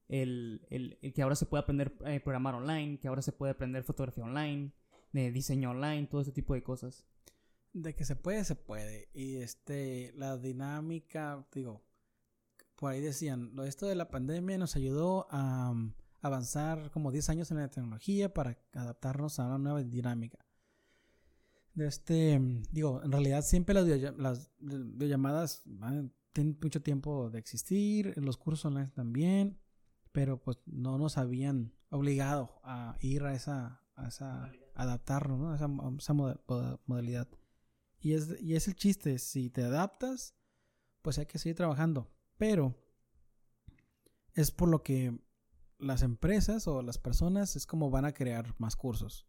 el, 0.07 0.65
el- 0.69 0.97
el 1.01 1.13
que 1.13 1.21
ahora 1.21 1.35
se 1.35 1.45
puede 1.45 1.63
aprender 1.63 1.93
a 2.05 2.19
programar 2.23 2.55
online 2.55 2.99
que 2.99 3.07
ahora 3.07 3.21
se 3.21 3.31
puede 3.31 3.51
aprender 3.53 3.83
fotografía 3.83 4.23
online 4.23 4.71
de 5.13 5.31
diseño 5.31 5.71
online 5.71 6.07
todo 6.07 6.21
ese 6.21 6.31
tipo 6.31 6.53
de 6.53 6.63
cosas 6.63 7.05
De 7.81 7.95
que 7.95 8.03
se 8.03 8.15
puede, 8.15 8.43
se 8.43 8.55
puede. 8.55 9.09
Y 9.13 9.37
este, 9.37 10.11
la 10.15 10.37
dinámica, 10.37 11.45
digo, 11.53 11.81
por 12.75 12.91
ahí 12.91 12.99
decían, 13.01 13.51
lo 13.55 13.63
esto 13.63 13.85
de 13.87 13.95
la 13.95 14.09
pandemia 14.09 14.57
nos 14.57 14.75
ayudó 14.75 15.27
a 15.31 15.69
um, 15.71 15.93
avanzar 16.21 16.91
como 16.91 17.11
10 17.11 17.29
años 17.29 17.51
en 17.51 17.57
la 17.57 17.69
tecnología 17.69 18.33
para 18.33 18.57
adaptarnos 18.73 19.39
a 19.39 19.45
una 19.47 19.57
nueva 19.57 19.83
dinámica. 19.83 20.39
De 21.73 21.87
este, 21.87 22.37
mm, 22.37 22.63
digo, 22.71 23.01
en 23.03 23.11
realidad 23.11 23.43
siempre 23.43 23.73
las, 23.75 23.85
las 24.17 24.49
videollamadas 24.59 25.61
van- 25.65 26.11
tienen 26.33 26.57
mucho 26.61 26.81
tiempo 26.81 27.29
de 27.29 27.39
existir, 27.39 28.13
los 28.17 28.37
cursos 28.37 28.65
online 28.65 28.89
también, 28.89 29.57
pero 30.11 30.41
pues 30.41 30.57
no 30.65 30.97
nos 30.97 31.17
habían 31.17 31.71
obligado 31.89 32.59
a 32.63 32.97
ir 32.99 33.23
a 33.23 33.33
esa, 33.33 33.81
a 33.95 34.07
esa 34.09 34.51
adaptarnos, 34.75 35.39
¿no? 35.39 35.51
A 35.51 35.55
esa, 35.55 35.65
a 35.65 35.91
esa 35.97 36.13
moda- 36.13 36.39
moda- 36.47 36.79
modalidad. 36.85 37.27
Y 37.99 38.13
es, 38.13 38.41
y 38.41 38.55
es 38.55 38.67
el 38.67 38.75
chiste, 38.75 39.19
si 39.19 39.49
te 39.49 39.63
adaptas, 39.63 40.35
pues 41.01 41.19
hay 41.19 41.25
que 41.25 41.37
seguir 41.37 41.55
trabajando. 41.55 42.11
Pero 42.37 42.75
es 44.33 44.51
por 44.51 44.69
lo 44.69 44.83
que 44.83 45.19
las 45.77 46.01
empresas 46.01 46.67
o 46.67 46.81
las 46.81 46.97
personas 46.97 47.55
es 47.55 47.65
como 47.65 47.89
van 47.89 48.05
a 48.05 48.13
crear 48.13 48.55
más 48.57 48.75
cursos. 48.75 49.27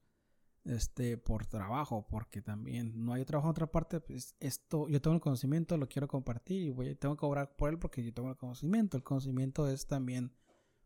Este, 0.64 1.16
por 1.16 1.46
trabajo, 1.46 2.06
porque 2.06 2.42
también 2.42 3.04
no 3.04 3.14
hay 3.14 3.24
trabajo 3.24 3.48
en 3.48 3.52
otra 3.52 3.72
parte, 3.72 3.98
pues 3.98 4.36
esto, 4.40 4.88
yo 4.88 5.00
tengo 5.00 5.14
el 5.14 5.22
conocimiento, 5.22 5.78
lo 5.78 5.88
quiero 5.88 6.06
compartir 6.06 6.62
y 6.62 6.70
voy, 6.70 6.94
tengo 6.96 7.16
que 7.16 7.20
cobrar 7.20 7.56
por 7.56 7.70
él 7.70 7.78
porque 7.78 8.04
yo 8.04 8.12
tengo 8.12 8.28
el 8.28 8.36
conocimiento. 8.36 8.98
El 8.98 9.02
conocimiento 9.02 9.68
es 9.68 9.86
también, 9.86 10.34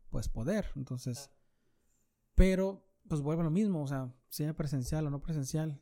pues, 0.09 0.29
poder. 0.29 0.71
Entonces, 0.75 1.29
pero, 2.35 2.87
pues 3.07 3.21
vuelve 3.21 3.41
a 3.41 3.45
lo 3.45 3.51
mismo, 3.51 3.83
o 3.83 3.87
sea, 3.87 4.13
sea 4.29 4.55
presencial 4.55 5.07
o 5.07 5.09
no 5.09 5.21
presencial, 5.21 5.81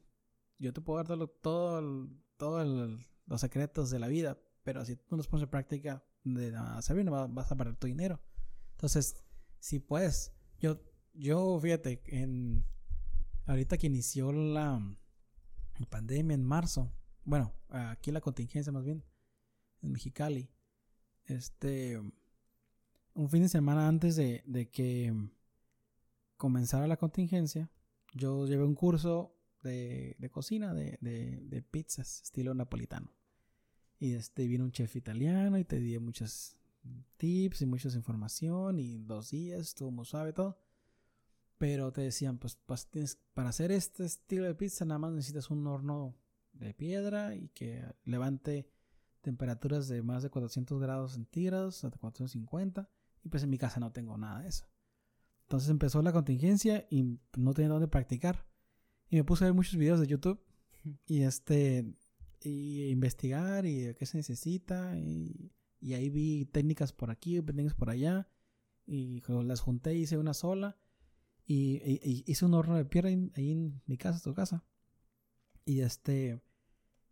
yo 0.60 0.74
te 0.74 0.82
puedo 0.82 1.04
dar 1.04 1.28
todo, 1.42 2.10
todo, 2.38 2.98
los 3.26 3.42
secretos 3.42 3.90
de 3.90 4.00
la 4.00 4.08
vida, 4.08 4.38
pero 4.64 4.84
si 4.86 4.96
tú 4.96 5.04
no 5.12 5.18
los 5.18 5.28
pones 5.28 5.44
en 5.44 5.50
práctica 5.50 6.04
de 6.24 6.52
nada 6.52 6.82
servir, 6.82 7.06
no 7.06 7.12
va- 7.12 7.28
vas 7.28 7.52
a 7.52 7.56
perder 7.56 7.76
tu 7.76 7.88
dinero. 7.88 8.22
Entonces, 8.72 9.24
sí 9.60 9.80
puedes. 9.80 10.34
Yo, 10.60 10.80
yo, 11.14 11.60
fíjate, 11.60 12.02
en 12.06 12.66
ahorita 13.46 13.78
que 13.78 13.88
inició 13.88 14.32
la, 14.32 14.80
la 15.78 15.86
pandemia 15.88 16.36
en 16.36 16.44
marzo, 16.46 16.92
bueno, 17.26 17.54
aquí 17.70 18.12
la 18.12 18.22
contingencia 18.22 18.72
más 18.72 18.84
bien, 18.84 19.04
en 19.82 19.92
Mexicali, 19.92 20.50
este, 21.26 21.98
un 23.14 23.30
fin 23.30 23.44
de 23.44 23.50
semana 23.50 23.88
antes 23.88 24.16
de, 24.16 24.44
de 24.46 24.70
que 24.70 25.14
comenzara 26.38 26.88
la 26.88 26.98
contingencia, 26.98 27.70
yo 28.14 28.46
llevé 28.48 28.64
un 28.64 28.76
curso 28.76 29.33
de, 29.64 30.30
cocina 30.32 30.74
de, 30.74 30.98
de, 31.02 31.42
de 31.42 31.62
pizzas 31.62 32.22
estilo 32.22 32.54
napolitano. 32.54 33.12
Y 34.00 34.14
este 34.14 34.46
vino 34.48 34.66
un 34.66 34.72
chef 34.72 34.96
italiano 34.96 35.58
y 35.58 35.64
te 35.64 35.80
di 35.80 35.98
muchos 35.98 36.58
tips 37.18 37.62
y 37.62 37.66
mucha 37.66 37.90
información 37.90 38.80
y 38.80 38.98
dos 38.98 39.30
días, 39.32 39.62
estuvo 39.62 39.92
muy 39.92 40.06
suave 40.06 40.34
todo. 40.34 40.60
Pero 41.58 41.92
te 41.94 42.02
decían, 42.02 42.38
pues, 42.38 42.58
pues 42.66 42.88
tienes, 42.88 43.18
para 43.34 43.50
hacer 43.50 43.72
este 43.72 44.04
estilo 44.06 44.46
de 44.46 44.56
pizza 44.56 44.86
nada 44.86 45.00
más 45.00 45.14
necesitas 45.14 45.50
un 45.50 45.66
horno 45.68 46.16
de 46.52 46.74
piedra 46.74 47.36
y 47.36 47.50
que 47.50 47.84
levante 48.04 48.70
temperaturas 49.22 49.88
de 49.88 50.02
más 50.02 50.24
de 50.24 50.30
400 50.30 50.80
grados 50.82 51.14
centígrados 51.14 51.84
hasta 51.84 51.98
450. 51.98 52.90
Y 53.24 53.30
pues 53.30 53.44
en 53.44 53.50
mi 53.50 53.58
casa 53.58 53.80
no 53.80 53.92
tengo 53.94 54.18
nada 54.18 54.42
de 54.42 54.50
eso. 54.50 54.66
Entonces 55.44 55.70
empezó 55.70 56.02
la 56.02 56.12
contingencia 56.12 56.86
y 56.90 57.20
no 57.38 57.54
tenía 57.54 57.70
dónde 57.70 57.88
practicar. 57.88 58.46
Y 59.14 59.18
me 59.18 59.24
puse 59.24 59.44
a 59.44 59.48
ver 59.48 59.54
muchos 59.54 59.76
videos 59.76 60.00
de 60.00 60.08
YouTube 60.08 60.40
y 61.06 61.22
este 61.22 61.86
y 62.42 62.90
investigar 62.90 63.64
y 63.64 63.94
qué 63.94 64.08
se 64.08 64.18
necesita 64.18 64.98
y, 64.98 65.52
y 65.80 65.94
ahí 65.94 66.10
vi 66.10 66.46
técnicas 66.46 66.94
por 66.94 67.12
aquí, 67.12 67.40
técnicas 67.44 67.76
por 67.76 67.92
allá 67.92 68.28
y 68.88 69.22
las 69.28 69.60
junté 69.60 69.94
y 69.94 70.02
hice 70.02 70.18
una 70.18 70.34
sola 70.34 70.80
y, 71.46 72.24
hice 72.26 72.44
un 72.44 72.56
horno 72.56 72.76
de 72.76 72.86
piedra 72.86 73.10
ahí 73.36 73.52
en 73.52 73.84
mi 73.86 73.98
casa, 73.98 74.20
tu 74.20 74.34
casa. 74.34 74.66
Y 75.64 75.82
este 75.82 76.42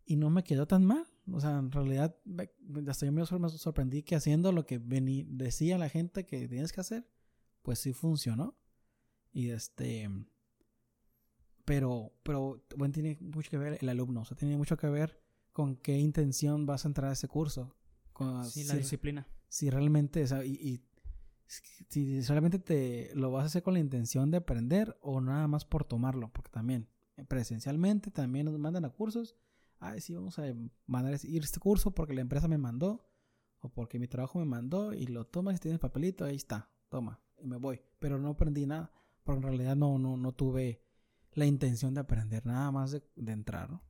y 0.04 0.16
no 0.16 0.28
me 0.28 0.42
quedó 0.42 0.66
tan 0.66 0.84
mal. 0.84 1.06
O 1.30 1.38
sea, 1.38 1.56
en 1.56 1.70
realidad 1.70 2.16
hasta 2.88 3.06
yo 3.06 3.12
me 3.12 3.24
sorprendí 3.24 4.02
que 4.02 4.16
haciendo 4.16 4.50
lo 4.50 4.66
que 4.66 4.80
decía 4.80 5.78
la 5.78 5.88
gente 5.88 6.26
que 6.26 6.48
tienes 6.48 6.72
que 6.72 6.80
hacer, 6.80 7.08
pues 7.62 7.78
sí 7.78 7.92
funcionó. 7.92 8.58
Y 9.32 9.50
este 9.50 10.10
pero, 11.64 12.12
pero 12.22 12.64
bueno, 12.76 12.92
tiene 12.92 13.18
mucho 13.20 13.50
que 13.50 13.58
ver 13.58 13.78
el 13.80 13.88
alumno, 13.88 14.22
o 14.22 14.24
sea, 14.24 14.36
tiene 14.36 14.56
mucho 14.56 14.76
que 14.76 14.88
ver 14.88 15.20
con 15.52 15.76
qué 15.76 15.98
intención 15.98 16.66
vas 16.66 16.84
a 16.84 16.88
entrar 16.88 17.10
a 17.10 17.12
ese 17.12 17.28
curso. 17.28 17.76
Con, 18.12 18.44
sí, 18.44 18.64
la 18.64 18.74
disciplina. 18.74 19.26
Si 19.48 19.70
realmente, 19.70 20.22
o 20.22 20.26
sea, 20.26 20.44
y, 20.44 20.82
si 21.88 22.22
solamente 22.22 22.58
te 22.58 23.10
lo 23.14 23.30
vas 23.30 23.44
a 23.44 23.46
hacer 23.46 23.62
con 23.62 23.74
la 23.74 23.80
intención 23.80 24.30
de 24.30 24.38
aprender 24.38 24.96
o 25.02 25.20
nada 25.20 25.46
más 25.48 25.64
por 25.64 25.84
tomarlo, 25.84 26.32
porque 26.32 26.50
también 26.50 26.88
eh, 27.16 27.24
presencialmente 27.24 28.10
también 28.10 28.46
nos 28.46 28.58
mandan 28.58 28.84
a 28.84 28.90
cursos. 28.90 29.36
Ay, 29.78 30.00
sí, 30.00 30.14
vamos 30.14 30.38
a 30.38 30.44
mandar 30.86 31.18
ir 31.24 31.42
a 31.42 31.44
este 31.44 31.60
curso 31.60 31.90
porque 31.90 32.14
la 32.14 32.20
empresa 32.20 32.48
me 32.48 32.56
mandó 32.56 33.08
o 33.60 33.68
porque 33.68 33.98
mi 33.98 34.08
trabajo 34.08 34.38
me 34.38 34.44
mandó 34.44 34.94
y 34.94 35.06
lo 35.06 35.26
tomas 35.26 35.56
y 35.56 35.58
tienes 35.58 35.80
papelito, 35.80 36.24
ahí 36.24 36.36
está, 36.36 36.70
toma, 36.88 37.20
y 37.38 37.46
me 37.46 37.56
voy. 37.56 37.80
Pero 37.98 38.18
no 38.18 38.30
aprendí 38.30 38.66
nada, 38.66 38.92
porque 39.24 39.38
en 39.38 39.42
realidad 39.42 39.76
no, 39.76 39.98
no, 39.98 40.16
no 40.16 40.32
tuve 40.32 40.81
la 41.34 41.46
intención 41.46 41.94
de 41.94 42.00
aprender, 42.00 42.44
nada 42.46 42.70
más 42.70 42.92
de, 42.92 43.02
entrar, 43.32 43.70
¿no? 43.70 43.82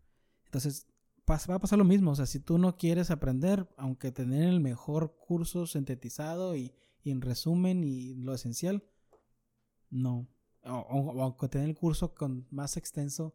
Entonces, 0.44 0.86
va 1.28 1.54
a 1.54 1.58
pasar 1.58 1.78
lo 1.78 1.84
mismo, 1.84 2.10
o 2.10 2.14
sea, 2.14 2.26
si 2.26 2.40
tú 2.40 2.58
no 2.58 2.76
quieres 2.76 3.10
aprender, 3.10 3.68
aunque 3.76 4.12
tener 4.12 4.48
el 4.48 4.60
mejor 4.60 5.16
curso 5.16 5.66
sintetizado 5.66 6.56
y, 6.56 6.74
en 7.04 7.20
resumen 7.20 7.82
y 7.82 8.14
lo 8.14 8.32
esencial, 8.32 8.84
no. 9.90 10.28
O, 10.64 11.20
aunque 11.20 11.48
tener 11.48 11.68
el 11.68 11.74
curso 11.74 12.14
con 12.14 12.46
más 12.50 12.76
extenso, 12.76 13.34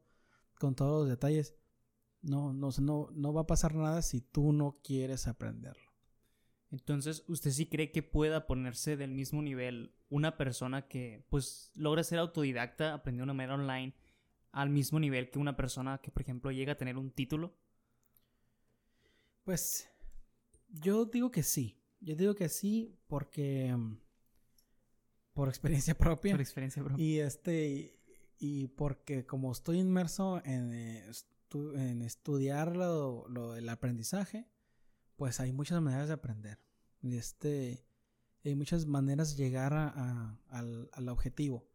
con 0.58 0.74
todos 0.74 1.02
los 1.02 1.10
detalles, 1.10 1.56
no, 2.22 2.54
no, 2.54 2.70
no, 2.80 3.10
no 3.12 3.34
va 3.34 3.42
a 3.42 3.48
pasar 3.48 3.76
nada 3.76 4.02
si 4.02 4.22
tú 4.22 4.54
no 4.54 4.80
quieres 4.84 5.28
aprenderlo. 5.28 5.87
Entonces, 6.72 7.24
¿usted 7.28 7.52
sí 7.52 7.68
cree 7.68 7.92
que 7.92 8.04
pueda 8.04 8.46
ponerse 8.46 8.98
del 8.98 9.12
mismo 9.12 9.42
nivel 9.42 9.94
una 10.10 10.38
persona 10.38 10.88
que 10.88 11.24
pues 11.30 11.72
logra 11.76 12.04
ser 12.04 12.20
autodidacta, 12.20 12.94
aprendió 12.94 13.22
de 13.22 13.24
una 13.24 13.34
manera 13.34 13.56
online, 13.56 13.94
al 14.52 14.70
mismo 14.70 15.00
nivel 15.00 15.30
que 15.30 15.40
una 15.40 15.56
persona 15.56 16.00
que, 16.00 16.12
por 16.12 16.22
ejemplo, 16.24 16.52
llega 16.52 16.74
a 16.74 16.78
tener 16.78 16.98
un 16.98 17.12
título? 17.12 17.56
Pues 19.44 19.90
yo 20.68 21.06
digo 21.06 21.32
que 21.32 21.44
sí. 21.44 21.80
Yo 22.02 22.16
digo 22.16 22.36
que 22.36 22.50
sí 22.50 23.00
porque 23.08 23.74
mm, 23.76 23.98
por 25.34 25.48
experiencia 25.48 25.94
propia. 25.98 26.34
Por 26.34 26.42
experiencia 26.42 26.84
propia. 26.84 27.04
Y 27.04 27.20
este 27.20 27.98
y 28.40 28.68
porque 28.68 29.26
como 29.26 29.52
estoy 29.52 29.80
inmerso 29.80 30.42
en, 30.46 30.74
eh, 30.74 31.12
en 31.54 32.02
estudiar 32.02 32.76
lo, 32.76 33.28
lo, 33.30 33.56
el 33.56 33.68
aprendizaje, 33.70 34.48
pues 35.18 35.40
hay 35.42 35.52
muchas 35.52 35.82
maneras 35.82 36.08
de 36.08 36.14
aprender. 36.14 36.60
Este, 37.02 37.86
hay 38.46 38.56
muchas 38.56 38.86
maneras 38.86 39.36
de 39.36 39.44
llegar 39.44 39.74
a, 39.74 40.40
al, 40.48 40.90
al, 40.94 41.10
objetivo. 41.10 41.68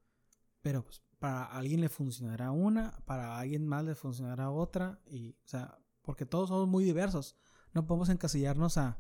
Pero 0.62 0.84
pues, 0.84 1.03
para 1.18 1.45
alguien 1.45 1.80
le 1.80 1.88
funcionará 1.88 2.53
una, 2.53 2.93
para 3.05 3.38
alguien 3.38 3.66
más 3.66 3.84
le 3.84 3.95
funcionará 3.95 4.51
otra. 4.51 5.01
Y, 5.11 5.32
o 5.45 5.49
sea, 5.49 5.78
porque 6.03 6.24
todos 6.24 6.49
somos 6.49 6.68
muy 6.68 6.84
diversos. 6.84 7.36
No 7.74 7.86
podemos 7.86 8.09
encasillarnos 8.09 8.78
a, 8.78 8.99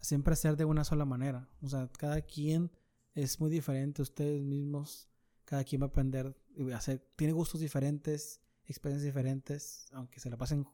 siempre 0.00 0.36
ser 0.36 0.56
de 0.56 0.64
una 0.64 0.84
sola 0.84 1.04
manera. 1.04 1.48
O 1.62 1.68
sea, 1.68 1.88
cada 1.96 2.20
quien 2.22 2.72
es 3.14 3.40
muy 3.40 3.50
diferente. 3.50 4.02
Ustedes 4.02 4.42
mismos, 4.42 5.08
cada 5.44 5.62
quien 5.64 5.80
va 5.80 5.86
a 5.86 5.88
aprender 5.88 6.36
y 6.56 6.70
hacer, 6.72 7.06
tiene 7.14 7.32
gustos 7.32 7.60
diferentes, 7.60 8.40
experiencias 8.64 9.06
diferentes, 9.06 9.86
aunque 9.92 10.18
se 10.18 10.28
la 10.28 10.36
pasen 10.36 10.66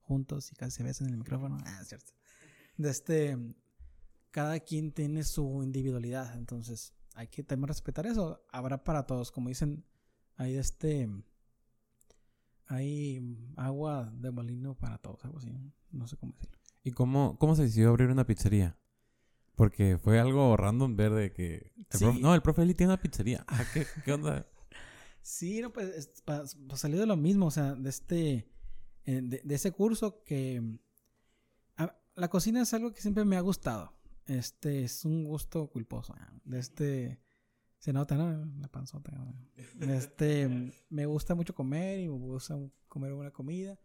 juntos 0.00 0.52
y 0.52 0.54
casi 0.54 0.78
se 0.78 0.82
besen 0.82 1.06
en 1.06 1.14
el 1.14 1.18
micrófono. 1.18 1.56
Ah, 1.64 1.82
cierto 1.84 2.17
de 2.78 2.90
este, 2.90 3.36
cada 4.30 4.60
quien 4.60 4.92
tiene 4.92 5.24
su 5.24 5.62
individualidad, 5.62 6.34
entonces 6.36 6.94
hay 7.14 7.26
que 7.26 7.42
también 7.42 7.68
respetar 7.68 8.06
eso. 8.06 8.40
Habrá 8.50 8.82
para 8.84 9.04
todos, 9.04 9.30
como 9.30 9.48
dicen, 9.48 9.84
hay 10.36 10.56
este, 10.56 11.08
hay 12.66 13.36
agua 13.56 14.10
de 14.14 14.30
molino 14.30 14.74
para 14.74 14.98
todos, 14.98 15.24
algo 15.24 15.38
así, 15.38 15.52
no 15.90 16.06
sé 16.06 16.16
cómo 16.16 16.32
decirlo. 16.34 16.56
¿Y 16.84 16.92
cómo, 16.92 17.36
cómo 17.38 17.56
se 17.56 17.62
decidió 17.62 17.90
abrir 17.90 18.08
una 18.08 18.26
pizzería? 18.26 18.78
Porque 19.56 19.98
fue 19.98 20.20
algo 20.20 20.56
random 20.56 20.94
ver 20.94 21.12
de 21.12 21.32
que... 21.32 21.72
no, 22.20 22.34
el 22.34 22.42
profe 22.42 22.62
Eli 22.62 22.74
tiene 22.74 22.92
una 22.92 23.02
pizzería. 23.02 23.44
Ah, 23.48 23.64
¿qué, 23.74 23.84
¿qué, 24.04 24.12
onda? 24.12 24.46
sí, 25.20 25.60
no, 25.60 25.72
pues, 25.72 26.12
salió 26.74 27.00
de 27.00 27.06
lo 27.06 27.16
mismo, 27.16 27.46
o 27.46 27.50
sea, 27.50 27.74
de 27.74 27.90
este... 27.90 28.48
Eh, 29.04 29.22
de 29.22 29.54
ese 29.54 29.72
curso 29.72 30.22
que 30.22 30.78
la 32.18 32.28
cocina 32.28 32.62
es 32.62 32.74
algo 32.74 32.92
que 32.92 33.00
siempre 33.00 33.24
me 33.24 33.36
ha 33.36 33.40
gustado. 33.40 33.92
Este 34.26 34.84
es 34.84 35.04
un 35.04 35.24
gusto 35.24 35.68
culposo. 35.68 36.14
De 36.44 36.58
este 36.58 37.20
se 37.78 37.92
nota, 37.92 38.16
¿no? 38.16 38.44
La 38.60 38.68
panzota. 38.68 39.12
Este 39.80 40.72
me 40.90 41.06
gusta 41.06 41.34
mucho 41.34 41.54
comer 41.54 42.00
y 42.00 42.08
me 42.08 42.16
gusta 42.16 42.58
comer 42.88 43.14
buena 43.14 43.30
comida. 43.30 43.78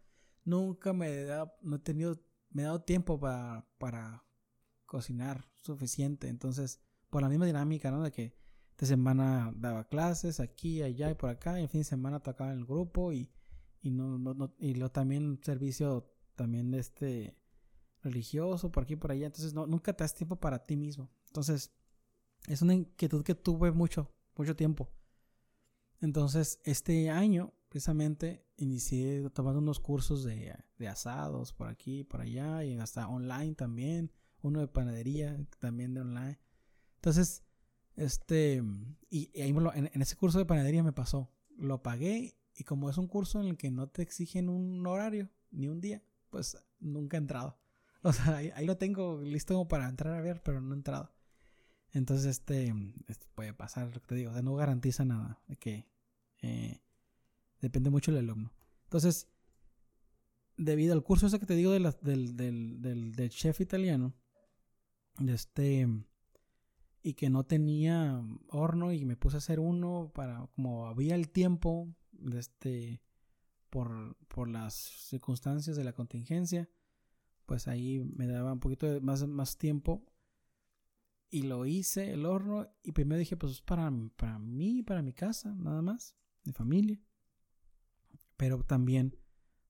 Nunca 0.44 0.92
me 0.92 1.08
he 1.08 1.24
dado, 1.24 1.54
no 1.62 1.76
he 1.76 1.78
tenido, 1.78 2.20
me 2.50 2.62
he 2.62 2.64
dado 2.64 2.82
tiempo 2.82 3.18
para, 3.18 3.66
para 3.78 4.24
cocinar 4.84 5.48
suficiente. 5.62 6.28
Entonces, 6.28 6.80
por 7.08 7.22
la 7.22 7.28
misma 7.28 7.46
dinámica, 7.46 7.90
¿no? 7.90 8.02
De 8.02 8.10
que 8.10 8.34
de 8.76 8.86
semana 8.86 9.52
daba 9.56 9.86
clases 9.86 10.40
aquí, 10.40 10.82
allá 10.82 11.10
y 11.10 11.14
por 11.14 11.30
acá, 11.30 11.60
y 11.60 11.62
el 11.62 11.68
fin 11.68 11.80
de 11.80 11.84
semana 11.84 12.20
tocaba 12.20 12.52
en 12.52 12.58
el 12.58 12.64
grupo 12.64 13.12
y, 13.12 13.30
y 13.80 13.90
no 13.90 14.52
y 14.58 14.74
lo 14.74 14.90
también 14.90 15.38
servicio 15.42 16.12
también 16.34 16.72
de 16.72 16.80
este 16.80 17.43
religioso, 18.04 18.70
por 18.70 18.84
aquí 18.84 18.94
por 18.94 19.10
allá. 19.10 19.26
Entonces, 19.26 19.54
no, 19.54 19.66
nunca 19.66 19.92
te 19.92 20.04
das 20.04 20.14
tiempo 20.14 20.36
para 20.36 20.62
ti 20.62 20.76
mismo. 20.76 21.10
Entonces, 21.26 21.72
es 22.46 22.62
una 22.62 22.74
inquietud 22.74 23.24
que 23.24 23.34
tuve 23.34 23.72
mucho, 23.72 24.12
mucho 24.36 24.54
tiempo. 24.54 24.90
Entonces, 26.00 26.60
este 26.64 27.10
año, 27.10 27.52
precisamente, 27.68 28.46
inicié 28.56 29.28
tomando 29.30 29.60
unos 29.60 29.80
cursos 29.80 30.22
de, 30.22 30.54
de 30.78 30.88
asados 30.88 31.52
por 31.52 31.68
aquí, 31.68 32.04
por 32.04 32.20
allá, 32.20 32.62
y 32.62 32.78
hasta 32.78 33.08
online 33.08 33.54
también. 33.54 34.12
Uno 34.42 34.60
de 34.60 34.68
panadería, 34.68 35.38
también 35.58 35.94
de 35.94 36.02
online. 36.02 36.38
Entonces, 36.96 37.42
este, 37.96 38.62
y, 39.08 39.30
ahí 39.40 39.50
en, 39.50 39.90
en 39.92 40.02
ese 40.02 40.16
curso 40.16 40.38
de 40.38 40.44
panadería 40.44 40.82
me 40.82 40.92
pasó. 40.92 41.30
Lo 41.56 41.82
pagué 41.82 42.36
y 42.54 42.64
como 42.64 42.90
es 42.90 42.98
un 42.98 43.08
curso 43.08 43.40
en 43.40 43.48
el 43.48 43.56
que 43.56 43.70
no 43.70 43.88
te 43.88 44.02
exigen 44.02 44.48
un 44.48 44.86
horario 44.86 45.30
ni 45.50 45.68
un 45.68 45.80
día, 45.80 46.02
pues 46.30 46.56
nunca 46.80 47.16
he 47.16 47.20
entrado. 47.20 47.58
O 48.06 48.12
sea, 48.12 48.36
ahí, 48.36 48.66
lo 48.66 48.76
tengo 48.76 49.22
listo 49.22 49.54
como 49.54 49.66
para 49.66 49.88
entrar 49.88 50.14
a 50.14 50.20
ver, 50.20 50.42
pero 50.42 50.60
no 50.60 50.74
he 50.74 50.76
entrado. 50.76 51.10
Entonces, 51.90 52.26
este, 52.26 52.74
puede 53.34 53.54
pasar, 53.54 53.86
lo 53.94 54.00
que 54.02 54.08
te 54.08 54.14
digo. 54.14 54.30
No 54.42 54.54
garantiza 54.56 55.06
nada. 55.06 55.42
De 55.48 55.56
que 55.56 55.88
eh, 56.42 56.82
depende 57.62 57.88
mucho 57.88 58.12
del 58.12 58.28
alumno. 58.28 58.52
Entonces, 58.82 59.30
debido 60.58 60.92
al 60.92 61.02
curso 61.02 61.28
ese 61.28 61.40
que 61.40 61.46
te 61.46 61.56
digo 61.56 61.72
del, 61.72 61.90
del, 62.02 62.36
del, 62.36 63.12
del, 63.12 63.30
chef 63.30 63.62
italiano, 63.62 64.14
este, 65.26 65.88
y 67.02 67.14
que 67.14 67.30
no 67.30 67.44
tenía 67.44 68.22
horno 68.50 68.92
y 68.92 69.06
me 69.06 69.16
puse 69.16 69.36
a 69.36 69.38
hacer 69.38 69.60
uno 69.60 70.12
para 70.14 70.46
como 70.54 70.88
había 70.88 71.14
el 71.14 71.30
tiempo 71.30 71.88
este 72.34 73.00
por, 73.70 74.16
por 74.26 74.48
las 74.48 74.74
circunstancias 74.74 75.76
de 75.76 75.84
la 75.84 75.92
contingencia 75.92 76.68
pues 77.46 77.68
ahí 77.68 78.00
me 78.00 78.26
daba 78.26 78.52
un 78.52 78.60
poquito 78.60 78.86
de 78.86 79.00
más, 79.00 79.26
más 79.26 79.58
tiempo 79.58 80.04
y 81.30 81.42
lo 81.42 81.66
hice 81.66 82.12
el 82.12 82.26
horno 82.26 82.68
y 82.82 82.92
primero 82.92 83.18
dije 83.18 83.36
pues 83.36 83.60
para, 83.60 83.90
para 84.16 84.38
mí 84.38 84.82
para 84.82 85.02
mi 85.02 85.12
casa 85.12 85.54
nada 85.54 85.82
más 85.82 86.16
mi 86.44 86.52
familia 86.52 87.00
pero 88.36 88.62
también 88.62 89.16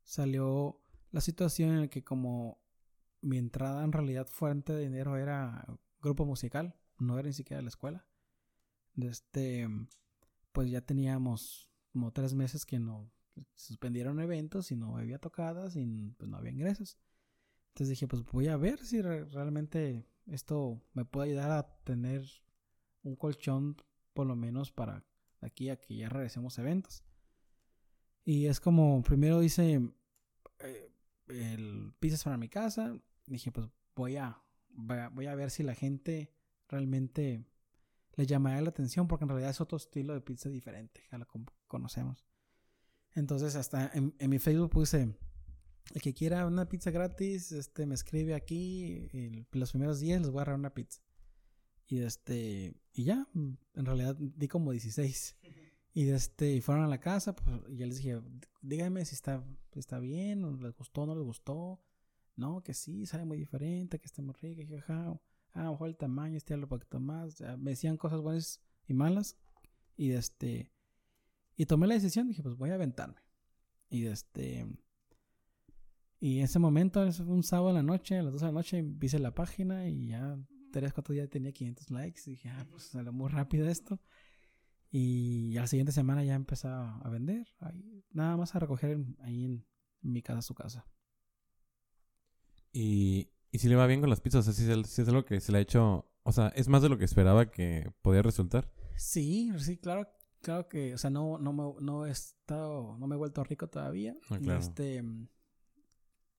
salió 0.04 0.80
la 1.10 1.20
situación 1.20 1.70
en 1.70 1.80
la 1.82 1.88
que 1.88 2.04
como 2.04 2.60
mi 3.20 3.38
entrada 3.38 3.84
en 3.84 3.92
realidad 3.92 4.26
fuente 4.26 4.72
de 4.72 4.82
dinero 4.82 5.16
era 5.16 5.66
grupo 6.00 6.26
musical, 6.26 6.76
no 6.98 7.18
era 7.18 7.28
ni 7.28 7.32
siquiera 7.32 7.62
la 7.62 7.68
escuela. 7.68 8.06
Este, 8.96 9.66
pues 10.52 10.70
ya 10.70 10.82
teníamos 10.82 11.70
como 11.92 12.12
tres 12.12 12.34
meses 12.34 12.66
que 12.66 12.78
no 12.78 13.10
suspendieron 13.54 14.20
eventos 14.20 14.70
y 14.70 14.76
no 14.76 14.96
había 14.96 15.18
tocadas 15.18 15.76
y 15.76 16.14
pues 16.18 16.28
no 16.28 16.36
había 16.36 16.52
ingresos. 16.52 16.98
Entonces 17.74 17.88
dije, 17.88 18.06
pues 18.06 18.22
voy 18.30 18.46
a 18.46 18.56
ver 18.56 18.78
si 18.84 19.02
realmente 19.02 20.06
esto 20.26 20.80
me 20.92 21.04
puede 21.04 21.30
ayudar 21.30 21.50
a 21.50 21.66
tener 21.82 22.24
un 23.02 23.16
colchón 23.16 23.76
por 24.12 24.28
lo 24.28 24.36
menos 24.36 24.70
para 24.70 25.04
aquí 25.40 25.70
a 25.70 25.76
que 25.76 25.96
ya 25.96 26.08
regresemos 26.08 26.56
a 26.56 26.62
eventos. 26.62 27.02
Y 28.24 28.46
es 28.46 28.60
como, 28.60 29.02
primero 29.02 29.42
hice 29.42 29.92
eh, 30.60 30.92
el 31.26 31.92
pizzas 31.98 32.22
para 32.22 32.38
mi 32.38 32.48
casa. 32.48 32.96
Dije, 33.26 33.50
pues 33.50 33.66
voy 33.96 34.18
a, 34.18 34.40
voy 34.70 35.26
a 35.26 35.34
ver 35.34 35.50
si 35.50 35.64
la 35.64 35.74
gente 35.74 36.32
realmente 36.68 37.44
le 38.14 38.24
llamará 38.24 38.60
la 38.60 38.68
atención, 38.68 39.08
porque 39.08 39.24
en 39.24 39.30
realidad 39.30 39.50
es 39.50 39.60
otro 39.60 39.78
estilo 39.78 40.14
de 40.14 40.20
pizza 40.20 40.48
diferente 40.48 41.02
a 41.10 41.18
lo 41.18 41.26
que 41.26 41.40
conocemos. 41.66 42.24
Entonces, 43.14 43.56
hasta 43.56 43.90
en, 43.92 44.14
mi 44.30 44.38
Facebook 44.38 44.70
puse, 44.70 45.16
el 45.92 46.00
que 46.00 46.14
quiera 46.14 46.46
una 46.46 46.68
pizza 46.68 46.90
gratis, 46.90 47.52
este, 47.52 47.86
me 47.86 47.94
escribe 47.94 48.34
aquí, 48.34 49.08
los 49.52 49.70
primeros 49.72 50.00
días 50.00 50.20
les 50.20 50.30
voy 50.30 50.42
a 50.42 50.46
dar 50.46 50.54
una 50.54 50.74
pizza. 50.74 51.02
Y 51.86 52.00
este, 52.00 52.74
y 52.92 53.04
ya, 53.04 53.28
en 53.34 53.84
realidad 53.84 54.16
di 54.16 54.48
como 54.48 54.72
16. 54.72 55.36
Y 55.92 56.08
este, 56.08 56.60
fueron 56.62 56.84
a 56.84 56.88
la 56.88 56.98
casa, 56.98 57.36
pues, 57.36 57.60
ya 57.76 57.86
les 57.86 57.98
dije, 57.98 58.20
díganme 58.62 59.04
si 59.04 59.14
está, 59.14 59.44
está 59.74 59.98
bien, 59.98 60.60
les 60.60 60.74
gustó, 60.74 61.06
no 61.06 61.14
les 61.14 61.24
gustó. 61.24 61.80
No, 62.36 62.62
que 62.62 62.74
sí, 62.74 63.06
sabe 63.06 63.24
muy 63.24 63.38
diferente, 63.38 64.00
que 64.00 64.06
está 64.06 64.20
muy 64.22 64.34
rica, 64.34 64.64
jaja. 64.80 65.20
Ah, 65.52 65.60
a 65.60 65.64
lo 65.64 65.72
mejor 65.72 65.88
el 65.88 65.96
tamaño, 65.96 66.36
este 66.36 66.54
un 66.54 66.66
poquito 66.66 66.98
más. 66.98 67.40
me 67.58 67.72
decían 67.72 67.96
cosas 67.96 68.20
buenas 68.20 68.60
y 68.88 68.94
malas. 68.94 69.36
Y 69.96 70.12
este, 70.12 70.72
y 71.56 71.66
tomé 71.66 71.86
la 71.86 71.94
decisión, 71.94 72.26
dije, 72.26 72.42
pues 72.42 72.56
voy 72.56 72.70
a 72.70 72.74
aventarme. 72.74 73.20
Y 73.88 74.06
este, 74.06 74.66
y 76.24 76.38
en 76.38 76.44
ese 76.44 76.58
momento, 76.58 77.06
un 77.26 77.42
sábado 77.42 77.68
en 77.68 77.74
la 77.74 77.82
noche, 77.82 78.16
a 78.16 78.22
las 78.22 78.32
2 78.32 78.40
de 78.40 78.46
la 78.46 78.52
noche, 78.54 78.82
hice 79.02 79.18
la 79.18 79.34
página 79.34 79.86
y 79.86 80.06
ya 80.06 80.38
3, 80.72 80.94
4 80.94 81.12
días 81.12 81.28
tenía 81.28 81.52
500 81.52 81.90
likes. 81.90 82.22
Y 82.24 82.30
dije, 82.30 82.48
ah, 82.48 82.66
pues 82.70 82.84
salió 82.84 83.12
muy 83.12 83.28
rápido 83.28 83.68
esto. 83.68 84.00
Y 84.90 85.54
a 85.58 85.60
la 85.60 85.66
siguiente 85.66 85.92
semana 85.92 86.24
ya 86.24 86.34
empezó 86.34 86.68
a 86.68 87.06
vender. 87.10 87.46
Ahí, 87.60 88.06
nada 88.10 88.38
más 88.38 88.54
a 88.54 88.58
recoger 88.58 89.04
ahí 89.18 89.44
en 89.44 89.66
mi 90.00 90.22
casa, 90.22 90.40
su 90.40 90.54
casa. 90.54 90.86
Y, 92.72 93.28
y 93.50 93.58
si 93.58 93.68
le 93.68 93.76
va 93.76 93.86
bien 93.86 94.00
con 94.00 94.08
las 94.08 94.22
pizzas, 94.22 94.48
o 94.48 94.52
sea, 94.54 94.82
si, 94.82 95.02
es 95.02 95.08
algo 95.10 95.26
que 95.26 95.42
se 95.42 95.52
le 95.52 95.58
ha 95.58 95.60
hecho, 95.60 96.10
o 96.22 96.32
sea, 96.32 96.48
es 96.56 96.68
más 96.68 96.80
de 96.80 96.88
lo 96.88 96.96
que 96.96 97.04
esperaba 97.04 97.50
que 97.50 97.92
podía 98.00 98.22
resultar. 98.22 98.72
Sí, 98.96 99.52
sí, 99.58 99.76
claro, 99.76 100.08
claro 100.40 100.70
que, 100.70 100.94
o 100.94 100.96
sea, 100.96 101.10
no, 101.10 101.36
no, 101.36 101.52
me, 101.52 101.84
no 101.84 102.06
he 102.06 102.10
estado, 102.10 102.96
no 102.96 103.06
me 103.06 103.14
he 103.14 103.18
vuelto 103.18 103.44
rico 103.44 103.68
todavía. 103.68 104.16
Ah, 104.30 104.38
y 104.40 104.48
este, 104.48 105.04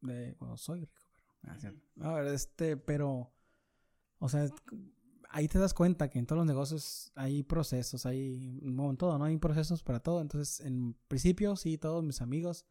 de, 0.05 0.35
bueno, 0.39 0.57
soy 0.57 0.81
rico, 0.81 1.05
pero, 1.41 1.75
ah, 2.01 2.23
este, 2.23 2.77
pero, 2.77 3.31
o 4.19 4.29
sea, 4.29 4.49
ahí 5.29 5.47
te 5.47 5.59
das 5.59 5.73
cuenta 5.73 6.09
que 6.09 6.17
en 6.17 6.25
todos 6.25 6.37
los 6.37 6.47
negocios 6.47 7.11
hay 7.15 7.43
procesos, 7.43 8.05
hay 8.05 8.59
en 8.61 8.97
todo, 8.97 9.17
¿no? 9.17 9.25
Hay 9.25 9.37
procesos 9.37 9.83
para 9.83 9.99
todo. 9.99 10.21
Entonces, 10.21 10.65
en 10.65 10.95
principio, 11.07 11.55
sí, 11.55 11.77
todos 11.77 12.03
mis 12.03 12.21
amigos 12.21 12.65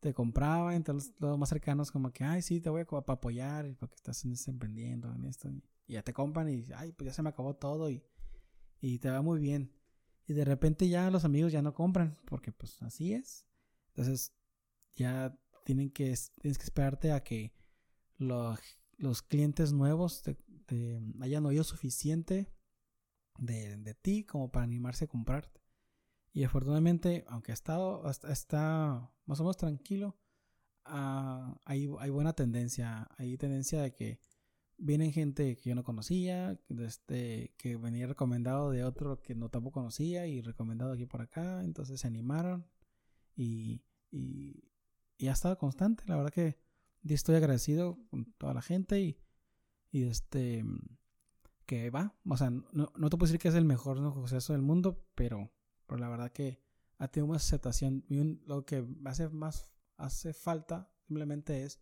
te 0.00 0.14
compraban, 0.14 0.74
entonces 0.74 1.12
los 1.18 1.38
más 1.38 1.48
cercanos 1.48 1.90
como 1.90 2.12
que, 2.12 2.24
ay, 2.24 2.40
sí, 2.40 2.60
te 2.60 2.70
voy 2.70 2.82
a 2.82 3.12
apoyar 3.12 3.76
porque 3.78 3.96
estás 3.96 4.24
en 4.24 4.32
este, 4.32 4.50
emprendiendo 4.50 5.12
en 5.12 5.24
esto. 5.24 5.50
Y, 5.50 5.62
ya 5.86 6.02
te 6.02 6.12
compran 6.12 6.48
y, 6.48 6.64
ay, 6.76 6.92
pues 6.92 7.06
ya 7.08 7.14
se 7.14 7.22
me 7.22 7.30
acabó 7.30 7.56
todo 7.56 7.90
y, 7.90 8.02
y 8.80 8.98
te 8.98 9.10
va 9.10 9.22
muy 9.22 9.40
bien. 9.40 9.72
Y 10.26 10.34
de 10.34 10.44
repente 10.44 10.88
ya 10.88 11.10
los 11.10 11.24
amigos 11.24 11.52
ya 11.52 11.62
no 11.62 11.72
compran 11.74 12.18
porque 12.26 12.52
pues 12.52 12.80
así 12.82 13.14
es. 13.14 13.46
Entonces, 13.88 14.34
ya 14.94 15.38
tienen 15.68 15.90
que, 15.90 16.16
tienes 16.40 16.56
que 16.56 16.64
esperarte 16.64 17.12
a 17.12 17.22
que 17.22 17.52
los, 18.16 18.58
los 18.96 19.20
clientes 19.20 19.70
nuevos 19.70 20.22
te, 20.22 20.38
hayan 21.20 21.44
oído 21.44 21.62
suficiente 21.62 22.50
de, 23.36 23.94
ti 24.00 24.24
como 24.24 24.50
para 24.50 24.64
animarse 24.64 25.04
a 25.04 25.08
comprarte. 25.08 25.60
Y 26.32 26.42
afortunadamente, 26.44 27.26
aunque 27.28 27.52
ha 27.52 27.54
estado, 27.54 28.02
está 28.30 29.12
más 29.26 29.40
o 29.40 29.42
menos 29.42 29.58
tranquilo, 29.58 30.16
ah, 30.86 31.60
hay, 31.66 31.86
hay, 31.98 32.08
buena 32.08 32.32
tendencia. 32.32 33.06
Hay 33.18 33.36
tendencia 33.36 33.82
de 33.82 33.92
que 33.92 34.20
vienen 34.78 35.12
gente 35.12 35.58
que 35.58 35.68
yo 35.68 35.74
no 35.74 35.84
conocía, 35.84 36.58
este, 36.78 37.52
que 37.58 37.76
venía 37.76 38.06
recomendado 38.06 38.70
de 38.70 38.84
otro 38.84 39.20
que 39.20 39.34
no 39.34 39.50
tampoco 39.50 39.80
conocía 39.80 40.26
y 40.26 40.40
recomendado 40.40 40.94
aquí 40.94 41.04
por 41.04 41.20
acá. 41.20 41.62
Entonces 41.62 42.00
se 42.00 42.06
animaron 42.06 42.66
y, 43.36 43.82
y, 44.10 44.67
y 45.18 45.28
ha 45.28 45.32
estado 45.32 45.58
constante. 45.58 46.04
La 46.06 46.16
verdad 46.16 46.32
que 46.32 46.58
estoy 47.04 47.36
agradecido 47.36 47.98
con 48.10 48.32
toda 48.34 48.54
la 48.54 48.62
gente 48.62 49.00
y 49.00 49.18
y 49.90 50.04
este, 50.04 50.64
que 51.66 51.90
va, 51.90 52.14
o 52.28 52.36
sea, 52.36 52.50
no, 52.50 52.64
no 52.72 53.10
te 53.10 53.16
puedo 53.16 53.26
decir 53.28 53.38
que 53.40 53.48
es 53.48 53.54
el 53.54 53.64
mejor 53.64 53.96
proceso 54.14 54.52
del 54.52 54.62
mundo, 54.62 55.06
pero, 55.14 55.50
pero 55.86 55.98
la 55.98 56.08
verdad 56.08 56.30
que 56.30 56.62
ha 56.98 57.08
tenido 57.08 57.28
una 57.28 57.36
aceptación 57.36 58.04
y 58.08 58.22
lo 58.46 58.64
que 58.64 58.86
hace 59.04 59.28
más, 59.28 59.72
hace 59.96 60.32
falta 60.32 60.90
simplemente 61.06 61.64
es 61.64 61.80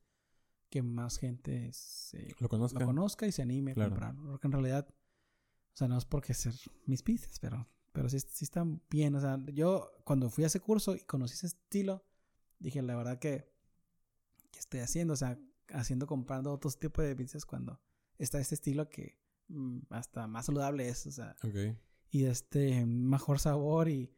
que 0.69 0.83
más 0.83 1.19
gente 1.19 1.71
se 1.73 2.35
lo 2.39 2.49
conozca, 2.49 2.85
conozca 2.85 3.27
y 3.27 3.33
se 3.33 3.43
anime 3.43 3.73
a 3.73 3.75
comprar. 3.75 4.15
Porque 4.17 4.47
en 4.47 4.53
realidad, 4.53 4.89
o 4.89 5.77
sea, 5.77 5.89
no 5.89 5.97
es 5.97 6.05
porque 6.05 6.35
ser 6.35 6.55
mis 6.87 7.03
pizzas, 7.03 7.39
pero, 7.41 7.69
pero 7.93 8.09
sí, 8.09 8.19
sí 8.21 8.45
están 8.45 8.83
bien. 8.91 9.15
O 9.15 9.21
sea, 9.21 9.39
yo 9.53 9.93
cuando 10.05 10.29
fui 10.29 10.45
a 10.45 10.49
ese 10.49 10.61
curso 10.61 10.95
y 10.95 11.01
conocí 11.01 11.35
ese 11.35 11.47
estilo, 11.47 12.05
dije, 12.59 12.83
la 12.83 12.97
verdad 12.97 13.19
que, 13.19 13.53
que 14.51 14.59
estoy 14.59 14.81
haciendo, 14.81 15.15
o 15.15 15.17
sea, 15.17 15.39
haciendo, 15.69 16.07
comprando 16.07 16.53
otros 16.53 16.79
tipos 16.79 17.05
de 17.05 17.17
pizzas 17.17 17.45
cuando 17.45 17.81
está 18.19 18.41
este 18.41 18.55
estilo 18.55 18.89
que 18.89 19.19
mm, 19.49 19.81
hasta 19.91 20.27
más 20.27 20.47
saludable 20.47 20.89
es, 20.89 21.07
o 21.07 21.13
sea. 21.13 21.37
Y 22.11 22.25
este, 22.25 22.87
mejor 22.87 23.39
sabor 23.39 23.89
y, 23.89 24.15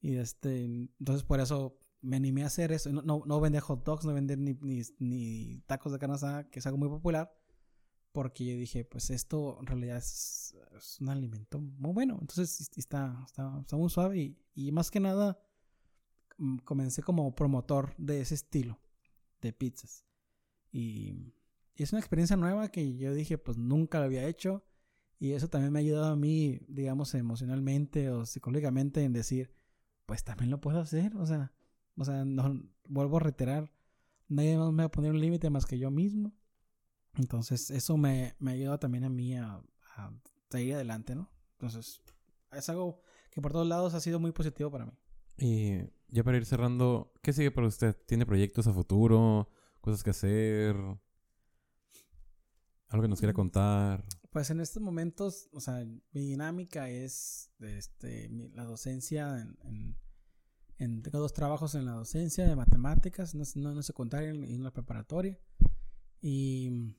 y 0.00 0.16
este, 0.16 0.64
entonces 0.64 1.24
por 1.24 1.40
eso 1.40 1.78
me 2.00 2.16
animé 2.16 2.42
a 2.42 2.46
hacer 2.46 2.72
eso. 2.72 2.92
No, 2.92 3.02
no, 3.02 3.22
no 3.26 3.40
vender 3.40 3.62
hot 3.62 3.84
dogs, 3.84 4.04
no 4.04 4.12
vender 4.12 4.38
ni, 4.38 4.54
ni, 4.60 4.82
ni 4.98 5.60
tacos 5.66 5.92
de 5.92 5.98
carne 5.98 6.16
asada, 6.16 6.48
que 6.50 6.58
es 6.58 6.66
algo 6.66 6.78
muy 6.78 6.88
popular, 6.88 7.32
porque 8.12 8.44
yo 8.44 8.56
dije, 8.56 8.84
pues 8.84 9.10
esto 9.10 9.58
en 9.60 9.66
realidad 9.66 9.98
es, 9.98 10.56
un 11.00 11.08
alimento 11.08 11.60
muy 11.60 11.92
bueno. 11.92 12.18
Entonces 12.20 12.70
está, 12.76 13.22
está, 13.26 13.58
está 13.60 13.76
muy 13.76 13.90
suave 13.90 14.18
y, 14.18 14.38
y 14.54 14.72
más 14.72 14.90
que 14.90 15.00
nada 15.00 15.38
comencé 16.64 17.02
como 17.02 17.34
promotor 17.34 17.94
de 17.98 18.20
ese 18.20 18.34
estilo 18.34 18.78
de 19.40 19.52
pizzas. 19.52 20.04
Y 20.70 21.32
y 21.78 21.84
es 21.84 21.92
una 21.92 22.00
experiencia 22.00 22.36
nueva 22.36 22.68
que 22.70 22.96
yo 22.96 23.14
dije, 23.14 23.38
pues 23.38 23.56
nunca 23.56 24.00
lo 24.00 24.06
había 24.06 24.26
hecho. 24.26 24.64
Y 25.20 25.32
eso 25.32 25.48
también 25.48 25.72
me 25.72 25.78
ha 25.78 25.82
ayudado 25.82 26.06
a 26.06 26.16
mí, 26.16 26.60
digamos, 26.66 27.14
emocionalmente 27.14 28.10
o 28.10 28.26
psicológicamente 28.26 29.04
en 29.04 29.12
decir, 29.12 29.54
pues 30.04 30.24
también 30.24 30.50
lo 30.50 30.60
puedo 30.60 30.80
hacer. 30.80 31.16
O 31.16 31.24
sea, 31.24 31.52
o 31.96 32.04
sea, 32.04 32.24
no, 32.24 32.60
vuelvo 32.88 33.18
a 33.18 33.20
reiterar, 33.20 33.72
nadie 34.26 34.58
más 34.58 34.72
me 34.72 34.82
va 34.82 34.86
a 34.88 34.90
poner 34.90 35.12
un 35.12 35.20
límite 35.20 35.50
más 35.50 35.66
que 35.66 35.78
yo 35.78 35.92
mismo. 35.92 36.34
Entonces, 37.14 37.70
eso 37.70 37.96
me, 37.96 38.34
me 38.40 38.52
ayuda 38.52 38.78
también 38.78 39.04
a 39.04 39.08
mí 39.08 39.36
a, 39.36 39.62
a 39.96 40.12
seguir 40.50 40.74
adelante, 40.74 41.14
¿no? 41.14 41.30
Entonces, 41.52 42.02
es 42.50 42.68
algo 42.68 43.02
que 43.30 43.40
por 43.40 43.52
todos 43.52 43.68
lados 43.68 43.94
ha 43.94 44.00
sido 44.00 44.18
muy 44.18 44.32
positivo 44.32 44.68
para 44.68 44.86
mí. 44.86 44.92
Y 45.36 45.78
ya 46.08 46.24
para 46.24 46.36
ir 46.36 46.46
cerrando, 46.46 47.12
¿qué 47.22 47.32
sigue 47.32 47.50
para 47.50 47.66
usted? 47.66 47.96
¿Tiene 48.06 48.26
proyectos 48.26 48.66
a 48.66 48.72
futuro? 48.72 49.50
¿Cosas 49.80 50.02
que 50.02 50.10
hacer? 50.10 50.76
¿Algo 52.88 53.02
que 53.02 53.08
nos 53.08 53.18
quiera 53.18 53.34
contar? 53.34 54.04
Pues 54.30 54.50
en 54.50 54.60
estos 54.60 54.82
momentos, 54.82 55.48
o 55.52 55.60
sea, 55.60 55.84
mi 56.12 56.20
dinámica 56.20 56.88
es 56.88 57.50
este, 57.60 58.28
la 58.54 58.64
docencia 58.64 59.40
en, 59.64 59.96
en, 60.78 61.02
Tengo 61.02 61.18
dos 61.18 61.32
trabajos 61.32 61.74
en 61.74 61.84
la 61.84 61.92
docencia 61.92 62.46
de 62.46 62.56
matemáticas, 62.56 63.34
no, 63.34 63.44
no, 63.56 63.74
no 63.74 63.82
secundaria 63.82 64.34
y 64.34 64.54
en 64.54 64.62
la 64.62 64.72
preparatoria. 64.72 65.38
Y, 66.20 66.94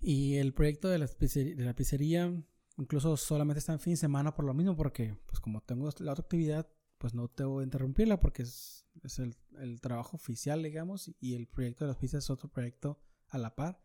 y 0.00 0.36
el 0.36 0.54
proyecto 0.54 0.88
de 0.88 0.98
la, 0.98 1.06
de 1.06 1.64
la 1.64 1.74
pizzería 1.74 2.32
incluso 2.78 3.16
solamente 3.16 3.58
está 3.58 3.72
en 3.72 3.80
fin 3.80 3.94
de 3.94 3.98
semana 3.98 4.34
por 4.34 4.44
lo 4.44 4.54
mismo, 4.54 4.76
porque 4.76 5.16
pues 5.26 5.40
como 5.40 5.62
tengo 5.62 5.88
la 5.98 6.12
otra 6.12 6.22
actividad, 6.22 6.68
pues 6.98 7.14
no 7.14 7.28
tengo 7.28 7.58
que 7.58 7.64
interrumpirla 7.64 8.20
porque 8.20 8.42
es, 8.42 8.86
es 9.02 9.18
el, 9.18 9.36
el, 9.58 9.80
trabajo 9.80 10.16
oficial, 10.16 10.62
digamos, 10.62 11.10
y 11.20 11.34
el 11.34 11.46
proyecto 11.46 11.84
de 11.84 11.88
las 11.88 11.98
pizzas 11.98 12.24
es 12.24 12.30
otro 12.30 12.48
proyecto 12.48 12.98
a 13.28 13.38
la 13.38 13.54
par, 13.54 13.82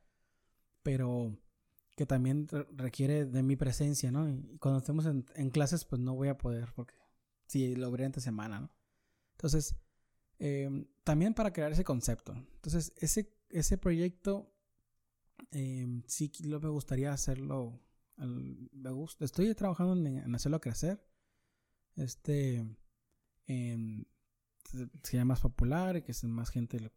pero 0.84 1.38
que 1.96 2.06
también 2.06 2.48
requiere 2.72 3.26
de 3.26 3.44
mi 3.44 3.56
presencia, 3.56 4.12
¿no? 4.12 4.30
Y 4.30 4.58
cuando 4.60 4.80
estemos 4.80 5.06
en, 5.06 5.26
en 5.36 5.50
clases, 5.50 5.86
pues 5.86 6.02
no 6.02 6.16
voy 6.16 6.30
a 6.30 6.38
poder, 6.38 6.72
porque 6.76 6.96
si 7.48 7.76
lo 7.76 7.92
veré 7.92 8.06
entre 8.06 8.22
semana, 8.22 8.62
¿no? 8.62 8.72
Entonces, 9.34 9.76
eh, 10.40 10.88
también 11.04 11.34
para 11.34 11.54
crear 11.54 11.72
ese 11.72 11.84
concepto. 11.84 12.34
Entonces, 12.34 12.94
ese, 12.98 13.32
ese 13.50 13.78
proyecto 13.78 14.52
eh, 15.52 16.02
sí 16.08 16.32
me 16.44 16.70
gustaría 16.70 17.12
hacerlo. 17.12 17.80
me 18.18 18.92
gusta, 18.92 19.26
estoy 19.26 19.54
trabajando 19.54 19.94
en, 20.08 20.34
hacerlo 20.34 20.62
crecer. 20.62 21.04
Este 21.96 22.66
eh, 23.52 24.06
sea 25.04 25.26
más 25.26 25.42
popular 25.42 26.04
que 26.04 26.14
más 26.28 26.50
gente 26.50 26.80
lo, 26.80 26.92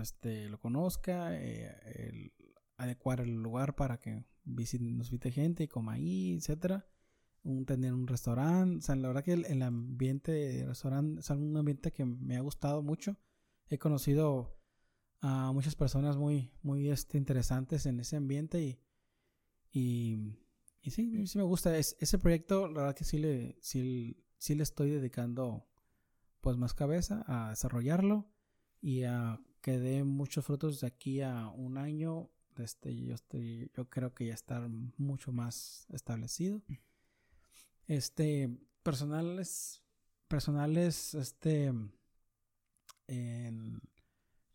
este, 0.00 0.50
conozca. 0.58 1.36
Eh, 1.36 2.32
adecuar 2.76 3.20
el 3.20 3.34
lugar 3.34 3.74
para 3.74 3.98
que 3.98 4.24
visite, 4.44 4.84
nos 4.84 5.10
visite 5.10 5.32
gente 5.32 5.64
y 5.64 5.68
coma 5.68 5.94
ahí, 5.94 6.34
etcétera 6.34 6.86
tener 7.66 7.92
un 7.92 8.06
restaurante. 8.06 8.78
O 8.78 8.80
sea, 8.80 8.96
la 8.96 9.08
verdad 9.08 9.24
que 9.24 9.32
el, 9.32 9.62
ambiente 9.62 10.32
de 10.32 10.66
restaurante 10.66 11.20
es 11.20 11.30
un 11.30 11.56
ambiente 11.56 11.92
que 11.92 12.04
me 12.04 12.36
ha 12.36 12.40
gustado 12.40 12.82
mucho. 12.82 13.16
He 13.68 13.78
conocido 13.78 14.58
a 15.20 15.52
muchas 15.52 15.74
personas 15.74 16.16
muy, 16.16 16.52
muy 16.62 16.90
este, 16.90 17.18
interesantes 17.18 17.86
en 17.86 18.00
ese 18.00 18.16
ambiente 18.16 18.60
y, 19.72 20.16
sí, 20.82 21.26
sí 21.26 21.38
me 21.38 21.44
gusta. 21.44 21.76
Es, 21.76 21.96
ese 22.00 22.18
proyecto, 22.18 22.68
la 22.68 22.80
verdad 22.80 22.94
que 22.94 23.04
sí 23.04 23.18
le, 23.18 23.56
sí 23.60 24.14
le 24.48 24.62
estoy 24.62 24.90
dedicando 24.90 25.66
pues 26.40 26.56
más 26.56 26.74
cabeza 26.74 27.24
a 27.26 27.50
desarrollarlo 27.50 28.26
y 28.80 29.04
a 29.04 29.40
que 29.60 29.78
dé 29.78 30.04
muchos 30.04 30.44
frutos 30.44 30.80
de 30.80 30.86
aquí 30.86 31.20
a 31.20 31.48
un 31.48 31.78
año. 31.78 32.30
Este, 32.56 32.96
yo 32.96 33.14
estoy, 33.14 33.70
yo 33.76 33.88
creo 33.88 34.14
que 34.14 34.26
ya 34.26 34.34
estar 34.34 34.68
mucho 34.96 35.32
más 35.32 35.86
establecido. 35.90 36.62
Este, 37.86 38.50
personales, 38.82 39.82
personales, 40.28 41.14
este, 41.14 41.72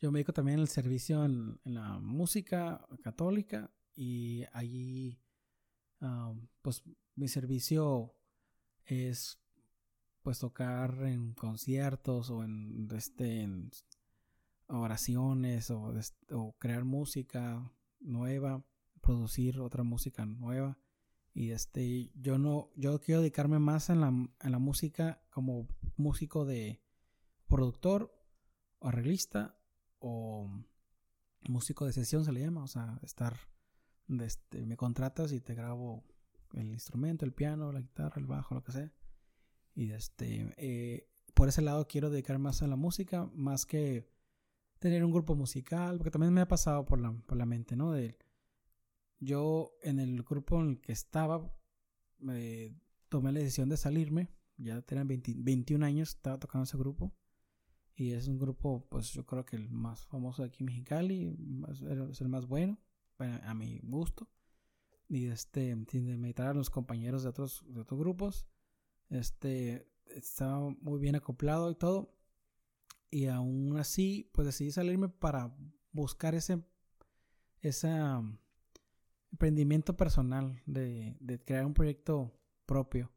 yo 0.04 0.12
me 0.12 0.20
dedico 0.20 0.34
también 0.34 0.60
al 0.60 0.68
servicio 0.68 1.24
en, 1.26 1.60
la 1.64 1.98
música 2.00 2.86
católica 3.02 3.72
y 3.96 4.44
allí, 4.52 5.18
pues, 6.62 6.84
mi 7.16 7.28
servicio 7.28 8.14
es, 8.86 9.40
pues, 10.24 10.40
tocar 10.40 11.04
en 11.04 11.34
conciertos 11.34 12.30
o 12.30 12.44
en, 12.44 12.88
este, 12.96 13.42
en 13.42 13.70
oraciones 14.68 15.70
o, 15.70 15.94
crear 16.58 16.86
música 16.86 17.72
nueva, 18.00 18.66
producir 19.02 19.60
otra 19.60 19.84
música 19.84 20.26
nueva. 20.26 20.78
Y 21.36 21.52
este, 21.52 22.12
yo 22.16 22.38
no, 22.38 22.70
yo 22.76 23.00
quiero 23.00 23.22
dedicarme 23.22 23.60
más 23.60 23.90
en 23.90 24.02
la, 24.02 24.08
en 24.08 24.52
la 24.52 24.60
música 24.60 25.22
como 25.30 25.68
músico 25.98 26.46
de 26.46 26.82
productor 27.48 28.16
o 28.80 28.88
arreglista 28.88 29.58
o 30.00 30.50
músico 31.50 31.86
de 31.86 31.94
sesión 31.94 32.24
se 32.24 32.32
le 32.32 32.42
llama, 32.42 32.64
o 32.64 32.68
sea, 32.68 33.00
estar, 33.04 33.38
este, 34.22 34.66
me 34.66 34.78
contratas 34.78 35.32
y 35.32 35.42
te 35.42 35.56
grabo 35.56 36.04
el 36.54 36.72
instrumento, 36.72 37.26
el 37.26 37.34
piano, 37.34 37.72
la 37.72 37.82
guitarra, 37.82 38.20
el 38.20 38.28
bajo, 38.28 38.56
lo 38.56 38.64
que 38.64 38.72
sea. 38.72 38.92
Y 39.76 39.92
este, 39.92 40.54
eh, 40.58 41.10
por 41.34 41.50
ese 41.50 41.62
lado 41.62 41.88
quiero 41.88 42.10
dedicar 42.10 42.38
más 42.40 42.62
a 42.62 42.68
la 42.68 42.76
música, 42.76 43.30
más 43.34 43.66
que 43.66 44.08
tener 44.80 45.04
un 45.04 45.12
grupo 45.12 45.36
musical, 45.36 45.98
porque 45.98 46.12
también 46.12 46.34
me 46.34 46.42
ha 46.42 46.48
pasado 46.48 46.86
por 46.86 47.00
la, 47.00 47.12
por 47.12 47.38
la 47.38 47.46
mente, 47.46 47.76
¿no? 47.76 47.92
De, 47.92 48.18
yo 49.20 49.74
en 49.82 50.00
el 50.00 50.24
grupo 50.24 50.60
en 50.62 50.72
el 50.72 50.82
que 50.82 50.92
estaba, 50.92 51.52
me 52.20 52.76
tomé 53.10 53.32
la 53.32 53.40
decisión 53.40 53.70
de 53.70 53.78
salirme. 53.78 54.30
Ya 54.58 54.82
tenía 54.82 55.06
21 55.06 55.86
años, 55.86 56.10
estaba 56.10 56.40
tocando 56.40 56.64
ese 56.64 56.78
grupo. 56.78 57.14
Y 57.96 58.12
es 58.12 58.28
un 58.28 58.40
grupo, 58.40 58.88
pues 58.90 59.12
yo 59.12 59.26
creo 59.26 59.46
que 59.46 59.56
el 59.56 59.70
más 59.70 60.06
famoso 60.06 60.42
de 60.42 60.48
aquí 60.50 60.58
en 60.62 60.66
Mexicali, 60.66 61.38
es 62.10 62.22
el 62.22 62.28
más 62.28 62.48
bueno, 62.48 62.80
a 63.20 63.54
mi 63.54 63.80
gusto. 63.84 64.28
Y 65.08 65.28
este, 65.28 65.76
sin 65.90 66.20
meditar 66.20 66.48
a 66.48 66.54
los 66.54 66.70
compañeros 66.70 67.24
de 67.24 67.30
otros, 67.30 67.64
de 67.68 67.82
otros 67.82 68.00
grupos, 68.00 68.48
este, 69.14 69.88
estaba 70.08 70.70
muy 70.82 71.00
bien 71.00 71.16
acoplado 71.16 71.72
y 71.72 71.76
todo. 71.76 72.14
Y 73.10 73.28
aún 73.28 73.78
así, 73.78 74.30
pues 74.34 74.46
decidí 74.48 74.72
salirme 74.72 75.08
para 75.10 75.56
buscar 75.92 76.34
ese, 76.34 76.64
esa, 77.62 78.24
emprendimiento 79.32 79.98
personal, 79.98 80.62
de, 80.66 81.42
crear 81.46 81.66
un 81.66 81.74
proyecto 81.74 82.32
propio. 82.66 83.12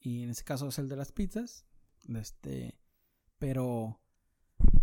Y 0.00 0.22
en 0.22 0.30
este 0.30 0.44
caso 0.44 0.68
es 0.68 0.78
el 0.78 0.88
de 0.88 0.96
las 0.96 1.12
pizzas. 1.12 1.66
este, 2.08 2.78
pero, 3.38 4.00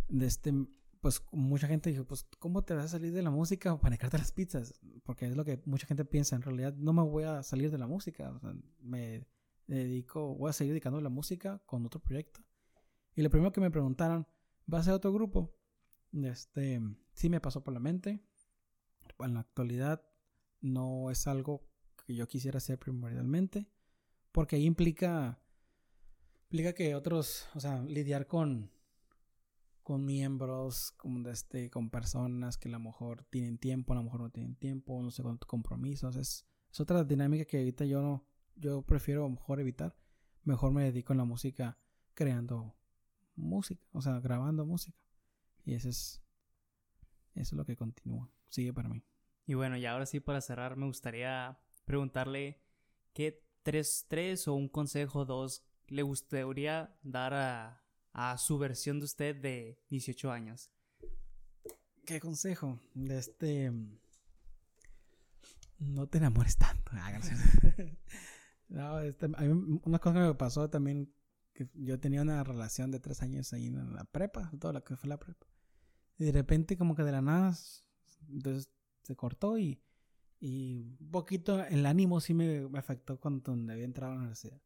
de 0.07 0.25
este, 0.25 0.53
pues 1.01 1.21
mucha 1.31 1.67
gente 1.67 1.89
dijo, 1.89 2.05
pues, 2.05 2.25
¿cómo 2.39 2.63
te 2.63 2.73
vas 2.73 2.85
a 2.85 2.89
salir 2.89 3.13
de 3.13 3.21
la 3.21 3.31
música 3.31 3.77
para 3.77 3.91
dedicarte 3.91 4.17
a 4.17 4.19
las 4.19 4.31
pizzas? 4.31 4.73
Porque 5.03 5.25
es 5.25 5.35
lo 5.35 5.45
que 5.45 5.61
mucha 5.65 5.87
gente 5.87 6.05
piensa. 6.05 6.35
En 6.35 6.41
realidad 6.41 6.73
no 6.75 6.93
me 6.93 7.03
voy 7.03 7.23
a 7.23 7.43
salir 7.43 7.71
de 7.71 7.77
la 7.77 7.87
música. 7.87 8.39
me 8.79 9.25
dedico, 9.75 10.35
voy 10.35 10.49
a 10.49 10.53
seguir 10.53 10.73
dedicando 10.73 11.01
la 11.01 11.09
música 11.09 11.61
con 11.65 11.85
otro 11.85 11.99
proyecto. 11.99 12.41
Y 13.15 13.21
lo 13.21 13.29
primero 13.29 13.51
que 13.51 13.61
me 13.61 13.71
preguntaron, 13.71 14.27
¿va 14.71 14.79
a 14.79 14.83
ser 14.83 14.93
otro 14.93 15.11
grupo? 15.11 15.53
Este, 16.13 16.81
sí 17.13 17.29
me 17.29 17.41
pasó 17.41 17.63
por 17.63 17.73
la 17.73 17.79
mente. 17.79 18.19
En 19.19 19.33
la 19.33 19.41
actualidad 19.41 20.03
no 20.61 21.09
es 21.11 21.27
algo 21.27 21.67
que 22.05 22.15
yo 22.15 22.27
quisiera 22.27 22.57
hacer 22.57 22.79
primordialmente, 22.79 23.67
porque 24.31 24.55
ahí 24.55 24.65
implica, 24.65 25.39
implica 26.43 26.73
que 26.73 26.95
otros, 26.95 27.47
o 27.55 27.59
sea, 27.59 27.81
lidiar 27.81 28.27
con, 28.27 28.71
con 29.83 30.05
miembros, 30.05 30.91
con, 30.91 31.25
este, 31.27 31.69
con 31.69 31.89
personas 31.89 32.57
que 32.57 32.69
a 32.69 32.71
lo 32.71 32.79
mejor 32.79 33.23
tienen 33.25 33.57
tiempo, 33.57 33.93
a 33.93 33.97
lo 33.97 34.03
mejor 34.03 34.21
no 34.21 34.29
tienen 34.29 34.55
tiempo, 34.55 35.01
no 35.01 35.11
sé, 35.11 35.23
con 35.23 35.37
compromisos, 35.37 36.15
es, 36.15 36.45
es 36.71 36.79
otra 36.79 37.03
dinámica 37.03 37.45
que 37.45 37.57
ahorita 37.57 37.85
yo 37.85 38.01
no, 38.01 38.25
yo 38.57 38.81
prefiero 38.81 39.27
mejor 39.29 39.59
evitar, 39.59 39.95
mejor 40.43 40.71
me 40.71 40.83
dedico 40.83 41.13
a 41.13 41.15
la 41.15 41.25
música 41.25 41.77
creando 42.13 42.75
música, 43.35 43.83
o 43.91 44.01
sea, 44.01 44.19
grabando 44.19 44.65
música. 44.65 44.97
Y 45.63 45.75
eso 45.75 45.89
es, 45.89 46.23
eso 47.35 47.53
es 47.55 47.57
lo 47.57 47.65
que 47.65 47.75
continúa, 47.75 48.29
sigue 48.49 48.73
para 48.73 48.89
mí. 48.89 49.03
Y 49.45 49.53
bueno, 49.53 49.77
y 49.77 49.85
ahora 49.85 50.05
sí 50.05 50.19
para 50.19 50.41
cerrar 50.41 50.75
me 50.75 50.85
gustaría 50.85 51.59
preguntarle 51.85 52.61
qué 53.13 53.43
tres, 53.63 54.05
tres 54.07 54.47
o 54.47 54.53
un 54.53 54.69
consejo, 54.69 55.25
dos, 55.25 55.63
le 55.87 56.01
gustaría 56.01 56.97
dar 57.01 57.33
a, 57.33 57.83
a 58.13 58.37
su 58.37 58.57
versión 58.57 58.99
de 58.99 59.05
usted 59.05 59.35
de 59.35 59.79
18 59.89 60.31
años. 60.31 60.71
¿Qué 62.05 62.19
consejo? 62.19 62.79
De 62.93 63.17
este... 63.17 63.71
No 65.79 66.07
te 66.07 66.17
enamores 66.17 66.57
tanto. 66.57 66.91
Ah, 66.93 67.11
no, 68.69 68.99
este, 68.99 69.27
una 69.27 69.99
cosa 69.99 70.13
que 70.13 70.27
me 70.27 70.35
pasó 70.35 70.69
también, 70.69 71.13
que 71.53 71.69
yo 71.73 71.99
tenía 71.99 72.21
una 72.21 72.43
relación 72.43 72.91
de 72.91 72.99
tres 72.99 73.21
años 73.21 73.51
ahí 73.53 73.67
en 73.67 73.93
la 73.93 74.03
prepa, 74.03 74.51
todo 74.59 74.73
lo 74.73 74.83
que 74.83 74.95
fue 74.95 75.09
la 75.09 75.17
prepa. 75.17 75.47
Y 76.17 76.25
de 76.25 76.31
repente 76.31 76.77
como 76.77 76.95
que 76.95 77.03
de 77.03 77.11
la 77.11 77.21
nada, 77.21 77.55
entonces 78.29 78.69
se 79.03 79.15
cortó 79.15 79.57
y, 79.57 79.81
y 80.39 80.97
un 80.99 81.11
poquito 81.11 81.63
el 81.63 81.85
ánimo 81.85 82.19
sí 82.19 82.33
me, 82.33 82.67
afectó 82.77 83.19
cuando 83.19 83.53
había 83.53 83.85
entrado 83.85 84.11
a 84.11 84.15
la 84.15 84.21
universidad. 84.21 84.61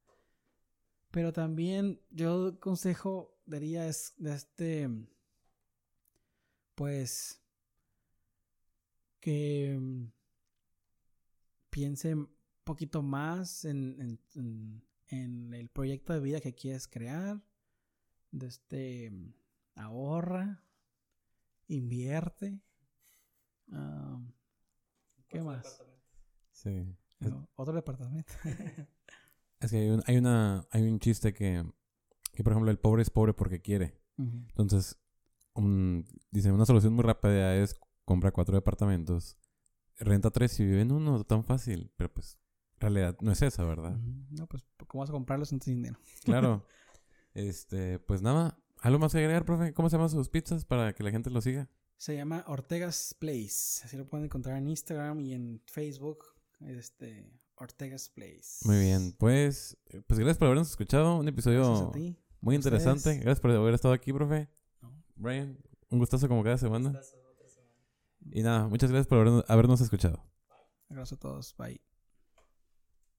Pero 1.12 1.34
también 1.34 2.02
yo 2.10 2.60
consejo 2.60 3.38
daría 3.45 3.88
es 3.88 4.14
de 4.18 4.34
este, 4.34 4.89
pues, 6.76 7.41
que 9.20 9.80
piense 11.70 12.16
un 12.16 12.41
poquito 12.64 13.01
más 13.01 13.66
en, 13.66 14.20
en, 15.09 15.53
el 15.53 15.70
proyecto 15.70 16.14
de 16.14 16.20
vida 16.20 16.41
que 16.41 16.55
quieres 16.55 16.88
crear. 16.88 17.41
De 18.32 18.47
este, 18.47 19.12
ahorra, 19.76 20.64
invierte 21.68 22.62
Ah, 23.72 24.20
¿Qué 25.28 25.41
más? 25.41 25.82
Sí. 26.51 26.86
otro 27.55 27.74
departamento. 27.74 28.34
es 29.59 29.72
que 29.72 29.78
hay 29.78 29.89
un, 29.89 30.03
hay, 30.05 30.18
una, 30.18 30.68
hay 30.72 30.84
un 30.84 30.99
chiste 30.99 31.34
que, 31.34 31.64
que, 32.34 32.43
por 32.43 32.53
ejemplo, 32.53 32.72
el 32.72 32.80
pobre 32.80 33.01
es 33.01 33.09
pobre 33.09 33.34
porque 33.34 33.62
quiere. 33.62 33.99
Entonces, 34.18 34.99
dice, 36.30 36.51
una 36.51 36.66
solución 36.66 36.93
muy 36.93 37.03
rápida 37.03 37.55
es 37.55 37.80
compra 38.05 38.32
cuatro 38.32 38.53
departamentos, 38.53 39.36
renta 39.97 40.30
tres 40.30 40.59
y 40.59 40.66
vive 40.66 40.82
en 40.82 40.91
uno, 40.91 41.24
tan 41.24 41.43
fácil. 41.43 41.91
Pero 41.97 42.14
pues, 42.14 42.38
realidad 42.82 43.18
no 43.22 43.32
es 43.32 43.42
esa, 43.42 43.64
¿verdad? 43.64 43.98
No, 44.30 44.48
pues, 44.48 44.64
¿cómo 44.88 45.02
vas 45.02 45.10
a 45.10 45.14
comprarlos 45.14 45.50
sin 45.50 45.60
dinero? 45.60 45.98
Claro. 46.24 46.66
este, 47.34 48.00
pues 48.00 48.22
nada. 48.22 48.58
¿Algo 48.82 49.00
más 49.00 49.12
que 49.12 49.20
agregar, 49.20 49.46
profe? 49.46 49.74
¿Cómo 49.74 49.90
se 49.90 49.96
llaman 49.96 50.10
sus 50.10 50.30
pizzas 50.30 50.66
para 50.66 50.94
que 50.94 51.04
la 51.04 51.12
gente 51.12 51.30
lo 51.30 51.40
siga? 51.42 51.70
Se 51.98 52.16
llama 52.16 52.44
Ortega's 52.48 53.16
Place. 53.20 53.84
Así 53.86 53.96
lo 53.96 54.08
pueden 54.08 54.26
encontrar 54.26 54.58
en 54.58 54.68
Instagram 54.68 55.20
y 55.20 55.34
en 55.34 55.62
Facebook. 55.68 56.26
Este, 56.62 57.32
Ortega's 57.58 58.10
Place. 58.10 58.66
Muy 58.66 58.80
bien. 58.80 59.14
Pues, 59.20 59.78
pues 60.08 60.20
gracias 60.20 60.38
por 60.40 60.48
habernos 60.48 60.70
escuchado. 60.72 61.18
Un 61.18 61.28
episodio 61.28 61.92
muy 62.40 62.56
interesante. 62.56 62.98
ustedes. 62.98 63.20
Gracias 63.22 63.40
por 63.40 63.52
haber 63.52 63.74
estado 63.76 63.94
aquí, 63.94 64.12
profe. 64.12 64.50
No. 64.82 64.92
Brian, 65.16 65.60
un 65.90 66.00
gustazo 66.00 66.28
como 66.28 66.44
cada 66.44 66.58
semana. 66.58 66.90
Hasta 66.90 67.18
otra 67.18 67.48
semana. 67.48 67.76
Y 68.32 68.42
nada, 68.42 68.68
muchas 68.68 68.90
gracias 68.90 69.08
por 69.08 69.20
habernos- 69.20 69.46
habernos 69.48 69.82
escuchado. 69.82 70.24
Gracias 70.90 71.18
a 71.18 71.20
todos. 71.20 71.56
Bye. 71.56 71.91